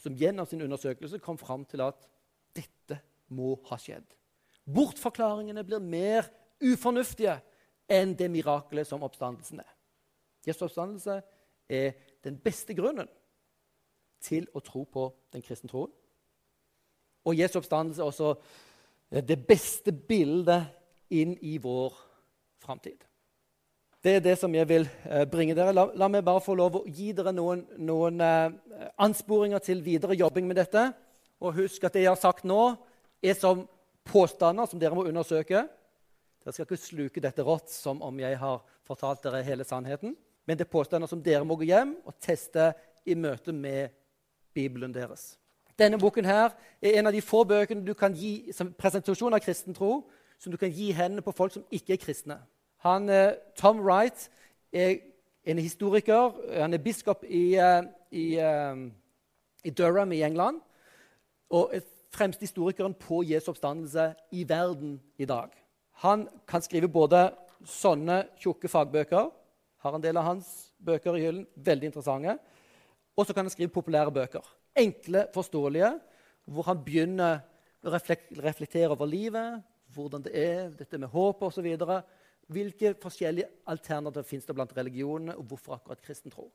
som 0.00 0.16
gjennom 0.18 0.48
sin 0.48 0.62
undersøkelse 0.64 1.20
kom 1.22 1.38
fram 1.40 1.64
til 1.68 1.84
at 1.84 2.08
dette 2.56 2.98
må 3.34 3.54
ha 3.70 3.78
skjedd. 3.80 4.06
Bortforklaringene 4.64 5.64
blir 5.66 5.82
mer 5.82 6.28
ufornuftige 6.64 7.38
enn 7.90 8.14
det 8.16 8.30
mirakelet 8.32 8.88
som 8.88 9.04
oppstandelsen 9.04 9.60
er. 9.62 9.72
Jesu 10.44 10.64
oppstandelse 10.66 11.20
er 11.68 11.94
den 12.24 12.36
beste 12.40 12.76
grunnen 12.76 13.08
til 14.24 14.48
å 14.56 14.62
tro 14.64 14.84
på 14.88 15.08
den 15.32 15.44
kristne 15.44 15.70
troen. 15.70 15.92
Og 17.24 17.36
Jesu 17.36 17.58
oppstandelse 17.60 18.02
er 18.02 18.08
også 18.08 18.34
det 19.24 19.38
beste 19.46 19.92
bildet 19.92 20.68
inn 21.14 21.36
i 21.44 21.56
vår 21.62 21.96
framtid. 22.64 22.98
Det 24.04 24.18
er 24.18 24.20
det 24.20 24.34
som 24.36 24.52
jeg 24.52 24.68
vil 24.68 24.82
eh, 25.08 25.22
bringe 25.24 25.54
dere. 25.56 25.72
La, 25.72 25.86
la 25.96 26.10
meg 26.12 26.26
bare 26.26 26.42
få 26.44 26.52
lov 26.58 26.74
å 26.76 26.82
gi 26.84 27.14
dere 27.16 27.32
noen, 27.32 27.62
noen 27.80 28.20
uh, 28.20 28.52
ansporinger 29.00 29.62
til 29.64 29.80
videre 29.80 30.12
jobbing 30.18 30.44
med 30.44 30.58
dette. 30.60 30.82
Og 31.40 31.56
husk 31.56 31.86
at 31.88 31.96
det 31.96 32.02
jeg 32.02 32.10
har 32.12 32.20
sagt 32.20 32.44
nå, 32.44 32.74
er 33.24 33.38
som 33.38 33.62
påstander 34.04 34.68
som 34.68 34.82
dere 34.82 34.92
må 34.98 35.06
undersøke. 35.08 35.64
Dere 35.64 36.52
skal 36.52 36.68
ikke 36.68 36.80
sluke 36.82 37.24
dette 37.24 37.48
rått 37.48 37.72
som 37.72 38.04
om 38.04 38.20
jeg 38.20 38.36
har 38.42 38.60
fortalt 38.84 39.24
dere 39.24 39.40
hele 39.46 39.64
sannheten. 39.64 40.12
Men 40.44 40.60
det 40.60 40.66
er 40.66 40.74
påstander 40.76 41.08
som 41.08 41.24
dere 41.24 41.48
må 41.48 41.56
gå 41.56 41.70
hjem 41.72 41.96
og 42.04 42.20
teste 42.20 42.74
i 43.08 43.16
møte 43.16 43.56
med 43.56 43.94
Bibelen 44.52 44.92
deres. 44.92 45.38
Denne 45.80 45.96
boken 45.96 46.28
her 46.28 46.52
er 46.84 46.98
en 46.98 47.08
av 47.08 47.16
de 47.16 47.24
få 47.24 47.46
bøkene 47.48 47.88
du 47.88 47.96
kan 47.96 48.12
gi 48.12 48.52
som 48.52 48.76
presentasjon 48.76 49.32
av 49.32 49.40
kristen 49.40 49.72
tro 49.72 50.02
som 50.36 50.52
du 50.52 50.60
kan 50.60 50.68
gi 50.68 50.92
hendene 50.92 51.24
på 51.24 51.32
folk 51.32 51.56
som 51.56 51.64
ikke 51.72 51.96
er 51.96 52.04
kristne. 52.04 52.44
Han, 52.84 53.08
eh, 53.08 53.32
Tom 53.56 53.80
Wright 53.80 54.30
er 54.72 54.96
en 55.44 55.58
historiker. 55.58 56.34
Han 56.60 56.74
er 56.74 56.78
biskop 56.78 57.24
i, 57.24 57.54
eh, 57.56 57.82
i, 58.10 58.34
eh, 58.38 58.90
i 59.64 59.70
Durham 59.70 60.12
i 60.12 60.22
England. 60.22 60.60
Og 61.50 61.70
er 61.74 61.80
fremste 62.12 62.40
historikeren 62.40 62.94
på 62.94 63.22
Jesu 63.24 63.50
oppstandelse 63.50 64.14
i 64.32 64.44
verden 64.48 65.00
i 65.18 65.24
dag. 65.24 65.48
Han 65.92 66.28
kan 66.46 66.62
skrive 66.62 66.88
både 66.88 67.32
sånne 67.64 68.24
tjukke 68.38 68.68
fagbøker 68.68 69.30
Har 69.84 69.94
en 69.94 70.00
del 70.00 70.16
av 70.16 70.24
hans 70.24 70.72
bøker 70.80 71.16
i 71.16 71.20
hyllen. 71.20 71.46
Veldig 71.56 71.84
interessante. 71.84 72.38
Og 73.16 73.26
så 73.26 73.34
kan 73.34 73.44
han 73.44 73.50
skrive 73.50 73.68
populære 73.68 74.12
bøker. 74.12 74.40
Enkle, 74.76 75.26
forståelige, 75.34 76.00
hvor 76.46 76.62
han 76.62 76.84
begynner 76.84 77.42
å 77.84 77.90
reflektere 77.90 78.90
over 78.90 79.04
livet, 79.04 79.62
hvordan 79.94 80.22
det 80.22 80.32
er, 80.32 80.70
dette 80.70 80.98
med 80.98 81.08
håp 81.08 81.42
osv. 81.42 81.76
Hvilke 82.52 82.94
forskjellige 83.00 83.48
alternativer 83.66 84.26
fins 84.28 84.44
det 84.44 84.54
blant 84.54 84.76
religionene, 84.76 85.36
og 85.36 85.44
hvorfor 85.44 85.74
akkurat 85.74 86.02
kristen 86.02 86.30
tro? 86.30 86.50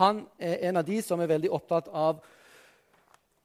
Han 0.00 0.26
er 0.38 0.68
en 0.68 0.76
av 0.76 0.84
de 0.84 1.00
som 1.02 1.20
er 1.20 1.30
veldig 1.30 1.50
opptatt 1.56 1.88
av 1.88 2.20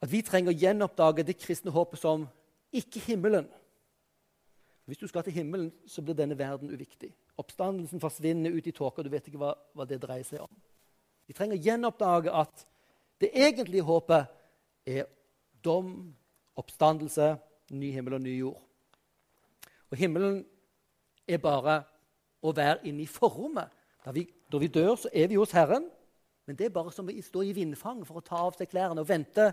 at 0.01 0.09
vi 0.11 0.21
trenger 0.25 0.51
å 0.51 0.57
gjenoppdage 0.57 1.23
det 1.23 1.37
kristne 1.39 1.71
håpet 1.71 2.01
som 2.01 2.25
ikke 2.73 3.03
himmelen. 3.05 3.47
Hvis 4.89 4.97
du 4.97 5.07
skal 5.07 5.23
til 5.23 5.35
himmelen, 5.35 5.69
så 5.87 6.01
blir 6.01 6.17
denne 6.17 6.37
verden 6.37 6.71
uviktig. 6.73 7.11
Oppstandelsen 7.39 8.01
forsvinner 8.01 8.51
ut 8.51 8.67
i 8.67 8.73
tåka. 8.75 9.03
Du 9.03 9.11
vet 9.13 9.27
ikke 9.27 9.39
hva, 9.39 9.53
hva, 9.75 9.85
det 9.87 10.01
dreier 10.01 10.25
seg 10.27 10.41
om. 10.43 10.51
Vi 11.27 11.35
trenger 11.37 11.55
å 11.55 11.63
gjenoppdage 11.63 12.33
at 12.35 12.65
det 13.21 13.29
egentlige 13.37 13.85
håpet 13.87 14.31
er 14.89 15.05
dom, 15.63 15.93
oppstandelse, 16.57 17.35
ny 17.71 17.91
himmel 17.93 18.17
og 18.17 18.25
ny 18.25 18.33
jord. 18.39 18.59
Og 19.91 19.99
himmelen 20.01 20.41
er 21.27 21.41
bare 21.41 21.81
å 22.41 22.53
være 22.55 22.81
inne 22.89 23.05
i 23.05 23.09
forrommet. 23.09 23.69
Da 24.05 24.13
vi, 24.15 24.25
når 24.51 24.63
vi 24.63 24.69
dør, 24.73 24.95
så 24.97 25.11
er 25.13 25.29
vi 25.29 25.37
hos 25.39 25.53
Herren. 25.55 25.85
Men 26.47 26.57
det 26.57 26.67
er 26.67 26.73
bare 26.75 26.91
som 26.93 27.09
å 27.09 27.15
stå 27.23 27.43
i 27.45 27.53
vindfang 27.55 28.01
for 28.07 28.19
å 28.19 28.25
ta 28.25 28.39
av 28.47 28.57
seg 28.57 28.71
klærne 28.71 29.03
og 29.03 29.09
vente 29.09 29.51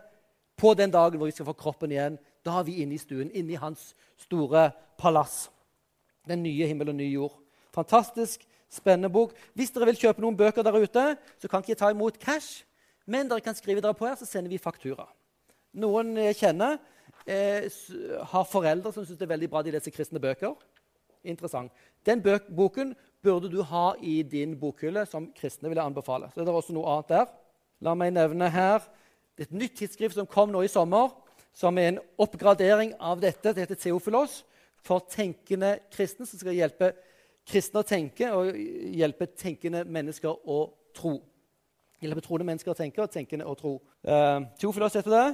på 0.59 0.73
den 0.75 0.91
dagen 0.91 1.21
hvor 1.21 1.29
vi 1.29 1.37
skal 1.37 1.47
få 1.51 1.57
kroppen 1.59 1.93
igjen. 1.93 2.17
Da 2.45 2.59
er 2.59 2.67
vi 2.67 2.81
inne 2.83 2.97
i 2.97 3.03
stuen, 3.03 3.31
inne 3.31 3.55
i 3.55 3.61
hans 3.61 3.93
store 4.25 4.71
palass. 4.99 5.47
Den 6.29 6.43
nye 6.43 6.67
himmel 6.69 6.91
og 6.93 6.99
ny 6.99 7.11
jord. 7.13 7.37
Fantastisk 7.77 8.47
spennende 8.73 9.11
bok. 9.13 9.35
Hvis 9.57 9.71
dere 9.73 9.91
vil 9.91 10.01
kjøpe 10.01 10.25
noen 10.25 10.37
bøker 10.37 10.65
der 10.65 10.77
ute, 10.77 11.05
så 11.41 11.49
kan 11.51 11.63
ikke 11.63 11.75
jeg 11.75 11.81
ta 11.83 11.93
imot 11.93 12.19
cash, 12.21 12.65
men 13.09 13.29
dere 13.29 13.45
kan 13.45 13.57
skrive 13.57 13.85
dere 13.85 13.97
på 13.97 14.09
her, 14.09 14.17
så 14.19 14.29
sender 14.29 14.53
vi 14.53 14.61
faktura. 14.61 15.07
Noen 15.79 16.17
jeg 16.19 16.37
kjenner, 16.41 16.79
eh, 17.27 17.69
har 18.33 18.49
foreldre 18.49 18.93
som 18.93 19.05
syns 19.05 19.19
det 19.19 19.29
er 19.29 19.35
veldig 19.37 19.51
bra 19.51 19.63
de 19.63 19.73
leser 19.73 19.95
kristne 19.95 20.21
bøker. 20.21 20.57
Interessant. 21.25 21.73
Den 22.07 22.23
boken 22.23 22.95
burde 23.23 23.51
du 23.51 23.63
ha 23.63 23.93
i 24.01 24.23
din 24.23 24.55
bokhylle 24.61 25.05
som 25.07 25.31
kristne 25.37 25.69
ville 25.69 25.83
anbefale. 25.83 26.31
Så 26.35 26.41
det 26.41 26.49
er 26.49 26.61
også 26.61 26.77
noe 26.77 26.91
annet 26.93 27.13
der. 27.13 27.33
La 27.85 27.95
meg 27.99 28.15
nevne 28.15 28.51
her 28.51 28.79
er 29.39 29.47
et 29.47 29.55
nytt 29.55 29.77
tidsskrift 29.79 30.19
som 30.19 30.27
kom 30.27 30.51
nå 30.51 30.65
i 30.67 30.71
sommer, 30.71 31.13
som 31.55 31.79
er 31.79 31.93
en 31.93 32.01
oppgradering 32.19 32.95
av 32.99 33.21
dette. 33.23 33.53
Det 33.53 33.65
heter 33.67 33.79
Theofilos 33.79 34.43
for 34.87 35.05
tenkende 35.11 35.77
kristne, 35.95 36.27
som 36.27 36.41
skal 36.41 36.57
hjelpe 36.57 36.93
kristne 37.49 37.83
å 37.83 37.87
tenke 37.87 38.31
og 38.35 38.55
hjelpe 38.55 39.29
tenkende 39.39 39.85
mennesker 39.89 40.47
å 40.47 40.63
tro. 40.97 41.19
Hjelpe 42.03 42.23
troende 42.23 42.47
mennesker 42.47 42.75
å 42.75 42.79
tenke 42.79 43.03
og 43.03 43.11
tenkende 43.11 43.47
å 43.49 43.57
tro. 43.59 43.79
Uh, 44.07 44.47
Theofilos 44.61 44.99
heter 44.99 45.15
det. 45.15 45.29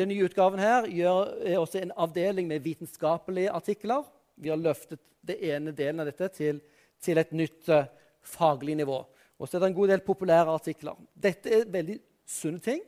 Den 0.00 0.10
nye 0.12 0.26
utgaven 0.28 0.60
her 0.62 0.86
gjør, 0.86 1.30
er 1.42 1.58
også 1.58 1.80
en 1.80 1.94
avdeling 1.98 2.46
med 2.50 2.62
vitenskapelige 2.62 3.52
artikler. 3.52 4.04
Vi 4.40 4.52
har 4.52 4.60
løftet 4.60 5.00
det 5.26 5.36
ene 5.50 5.74
delen 5.76 6.00
av 6.02 6.08
dette 6.08 6.28
til, 6.34 6.60
til 7.00 7.20
et 7.20 7.32
nytt 7.36 7.68
uh, 7.68 7.88
faglig 8.24 8.76
nivå. 8.78 9.02
Og 9.40 9.48
så 9.48 9.56
er 9.56 9.64
det 9.64 9.70
en 9.70 9.76
god 9.76 9.92
del 9.92 10.02
populære 10.04 10.54
artikler. 10.54 10.96
Dette 11.14 11.52
er 11.52 11.68
veldig 11.72 11.98
sunne 12.28 12.60
ting 12.64 12.82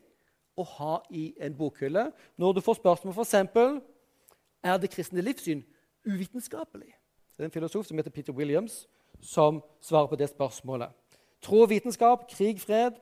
å 0.56 0.64
ha 0.76 0.98
i 1.10 1.30
en 1.40 1.54
bokhylle. 1.56 2.10
Når 2.36 2.58
du 2.58 2.60
får 2.64 2.80
spørsmål 2.80 3.14
f.eks.: 3.14 3.34
Er 4.62 4.80
det 4.80 4.90
kristne 4.92 5.24
livssyn 5.24 5.62
uvitenskapelig? 6.04 6.92
Det 7.36 7.44
er 7.44 7.48
en 7.48 7.54
filosof 7.54 7.86
som 7.86 7.96
heter 7.96 8.10
Peter 8.10 8.32
Williams, 8.32 8.86
som 9.20 9.62
svarer 9.80 10.06
på 10.06 10.16
det 10.16 10.28
spørsmålet. 10.28 10.92
Tro 11.42 11.64
vitenskap, 11.64 12.28
krig, 12.30 12.60
fred 12.60 13.00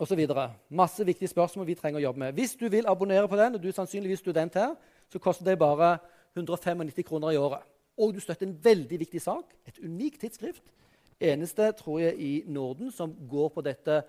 osv. 0.00 0.26
Masse 0.68 1.06
viktige 1.06 1.28
spørsmål 1.28 1.66
vi 1.66 1.74
trenger 1.74 2.00
å 2.00 2.06
jobbe 2.08 2.18
med. 2.18 2.34
Hvis 2.34 2.56
du 2.60 2.68
vil 2.68 2.88
abonnere 2.88 3.28
på 3.28 3.36
den, 3.36 3.54
og 3.54 3.62
du 3.62 3.68
er 3.68 3.76
sannsynligvis 3.76 4.20
student 4.24 4.54
her, 4.54 4.74
så 5.12 5.18
koster 5.18 5.44
det 5.44 5.58
bare 5.58 5.98
195 6.36 7.04
kroner 7.06 7.30
i 7.30 7.36
året. 7.40 7.62
Og 8.00 8.14
du 8.14 8.20
støtter 8.20 8.46
en 8.46 8.58
veldig 8.64 8.98
viktig 9.00 9.20
sak, 9.20 9.52
et 9.68 9.78
unikt 9.84 10.20
tidsskrift. 10.24 10.72
Eneste, 11.20 11.72
tror 11.76 11.98
jeg, 12.00 12.16
i 12.16 12.42
Norden 12.48 12.92
som 12.92 13.12
går 13.28 13.48
på 13.52 13.64
dette 13.64 14.02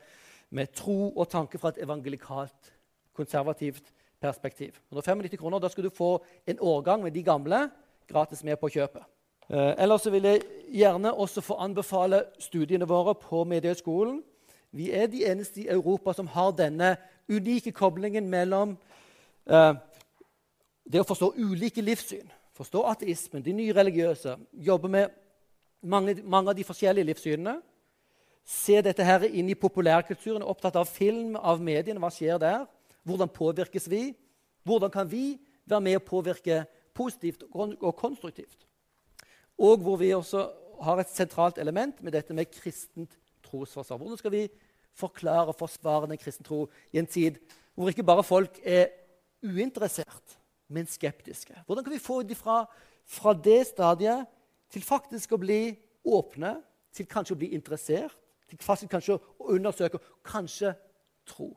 med 0.50 0.72
tro 0.76 1.12
og 1.12 1.28
tanke 1.30 1.60
fra 1.60 1.74
et 1.74 1.82
evangelikalt, 1.84 2.72
konservativt 3.14 3.92
perspektiv. 4.22 4.80
195 4.89 5.39
kroner, 5.39 5.60
Da 5.60 5.70
skal 5.70 5.84
du 5.84 5.89
få 5.89 6.24
en 6.48 6.58
årgang 6.60 7.04
med 7.04 7.12
de 7.12 7.24
gamle 7.24 7.70
gratis 8.08 8.44
med 8.44 8.58
på 8.58 8.70
kjøpet. 8.70 9.04
Eh, 9.50 9.74
ellers 9.78 10.12
vil 10.12 10.24
jeg 10.24 10.42
gjerne 10.74 11.14
også 11.14 11.42
få 11.42 11.54
anbefale 11.60 12.24
studiene 12.39 12.88
våre 12.88 13.16
på 13.16 13.44
Mediehøgskolen. 13.44 14.24
Vi 14.72 14.92
er 14.92 15.08
de 15.08 15.26
eneste 15.32 15.62
i 15.62 15.68
Europa 15.68 16.14
som 16.14 16.28
har 16.28 16.52
denne 16.52 16.98
unike 17.30 17.72
koblingen 17.72 18.30
mellom 18.30 18.78
eh, 19.48 19.74
det 20.92 21.02
å 21.02 21.08
forstå 21.08 21.34
ulike 21.38 21.82
livssyn, 21.82 22.32
forstå 22.58 22.84
ateismen, 22.91 23.43
de 23.43 23.54
nye 23.56 23.74
religiøse, 23.76 24.36
jobbe 24.54 24.89
med 24.91 25.14
mange, 25.82 26.18
mange 26.24 26.52
av 26.52 26.58
de 26.58 26.66
forskjellige 26.68 27.10
livssynene, 27.12 27.60
se 28.45 28.82
dette 28.84 29.06
her 29.06 29.28
inn 29.30 29.52
i 29.52 29.58
populærkulturen, 29.58 30.43
opptatt 30.43 30.76
av 30.80 30.89
film, 30.89 31.36
av 31.38 31.62
mediene. 31.62 32.02
Hva 32.02 32.10
skjer 32.14 32.39
der? 32.41 32.66
Hvordan 33.08 33.30
påvirkes 33.32 33.86
vi? 33.89 34.12
Hvordan 34.66 34.91
kan 34.93 35.08
vi 35.10 35.38
være 35.70 35.86
med 35.86 35.99
å 35.99 36.06
påvirke 36.06 36.64
positivt 36.97 37.45
og 37.54 37.93
konstruktivt? 37.99 38.66
Og 39.62 39.86
hvor 39.86 39.99
vi 40.02 40.10
også 40.18 40.47
har 40.82 41.02
et 41.02 41.14
sentralt 41.14 41.62
element 41.62 42.02
med 42.02 42.16
dette 42.18 42.34
med 42.34 42.49
kristent 42.49 43.14
trosforsvar. 43.45 43.99
Hvordan 44.02 44.18
skal 44.18 44.34
vi 44.34 44.43
forklare 44.97 45.54
og 45.54 45.60
forsvare 45.60 46.10
den 46.10 46.20
kristne 46.20 46.45
tro 46.45 46.66
i 46.91 46.99
en 46.99 47.10
tid 47.10 47.38
hvor 47.76 47.89
ikke 47.89 48.06
bare 48.06 48.24
folk 48.26 48.60
er 48.68 48.89
uinteressert, 49.41 50.38
men 50.72 50.88
skeptiske? 50.90 51.56
Hvordan 51.66 51.86
kan 51.86 51.94
vi 51.94 52.02
få 52.02 52.22
dem 52.24 52.38
fra, 52.40 52.64
fra 53.06 53.34
det 53.36 53.66
stadiet 53.68 54.28
til 54.72 54.84
faktisk 54.86 55.36
å 55.36 55.42
bli 55.42 55.76
åpne, 56.08 56.56
til 56.96 57.08
kanskje 57.12 57.36
å 57.36 57.42
bli 57.42 57.52
interessert, 57.56 58.16
til 58.50 58.60
faktisk 58.60 58.92
kanskje 58.92 59.18
å 59.18 59.52
undersøke, 59.56 60.00
kanskje 60.28 60.74
tro? 61.28 61.52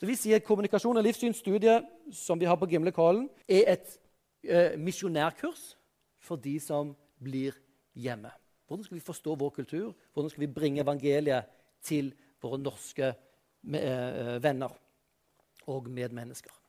Så 0.00 0.08
vi 0.08 0.16
sier 0.18 0.42
Kommunikasjon 0.44 0.98
og 0.98 1.06
livssynsstudie 1.06 1.78
som 2.12 2.40
vi 2.40 2.48
har 2.48 2.58
på 2.60 2.68
Gimlekollen, 2.68 3.28
er 3.48 3.76
et 3.76 3.94
eh, 4.42 4.74
misjonærkurs 4.80 5.74
for 6.24 6.40
de 6.40 6.56
som 6.60 6.96
blir 7.22 7.54
hjemme. 7.94 8.32
Hvordan 8.66 8.84
skal 8.84 8.98
vi 8.98 9.06
forstå 9.06 9.36
vår 9.38 9.54
kultur? 9.60 9.92
Hvordan 10.12 10.32
skal 10.32 10.46
vi 10.46 10.52
bringe 10.56 10.82
evangeliet 10.82 11.52
til 11.84 12.10
våre 12.42 12.58
norske 12.58 13.12
eh, 13.12 14.36
venner 14.42 14.74
og 15.70 15.88
medmennesker? 15.88 16.63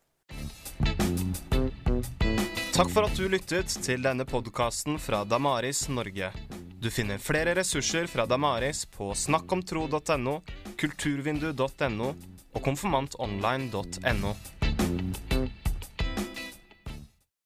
Takk 2.76 2.90
for 2.92 3.06
at 3.08 3.16
du 3.16 3.28
lyttet 3.32 3.72
til 3.84 4.02
denne 4.04 4.26
podkasten 4.28 4.98
fra 5.00 5.22
Damaris 5.24 5.86
Norge. 5.88 6.32
Du 6.76 6.90
finner 6.92 7.18
flere 7.22 7.54
ressurser 7.56 8.06
fra 8.10 8.26
Damaris 8.28 8.84
på 8.92 9.14
snakkomtro.no, 9.16 10.34
kulturvindu.no 10.76 12.10
og 12.52 12.62
konfirmantonline.no. 12.68 14.34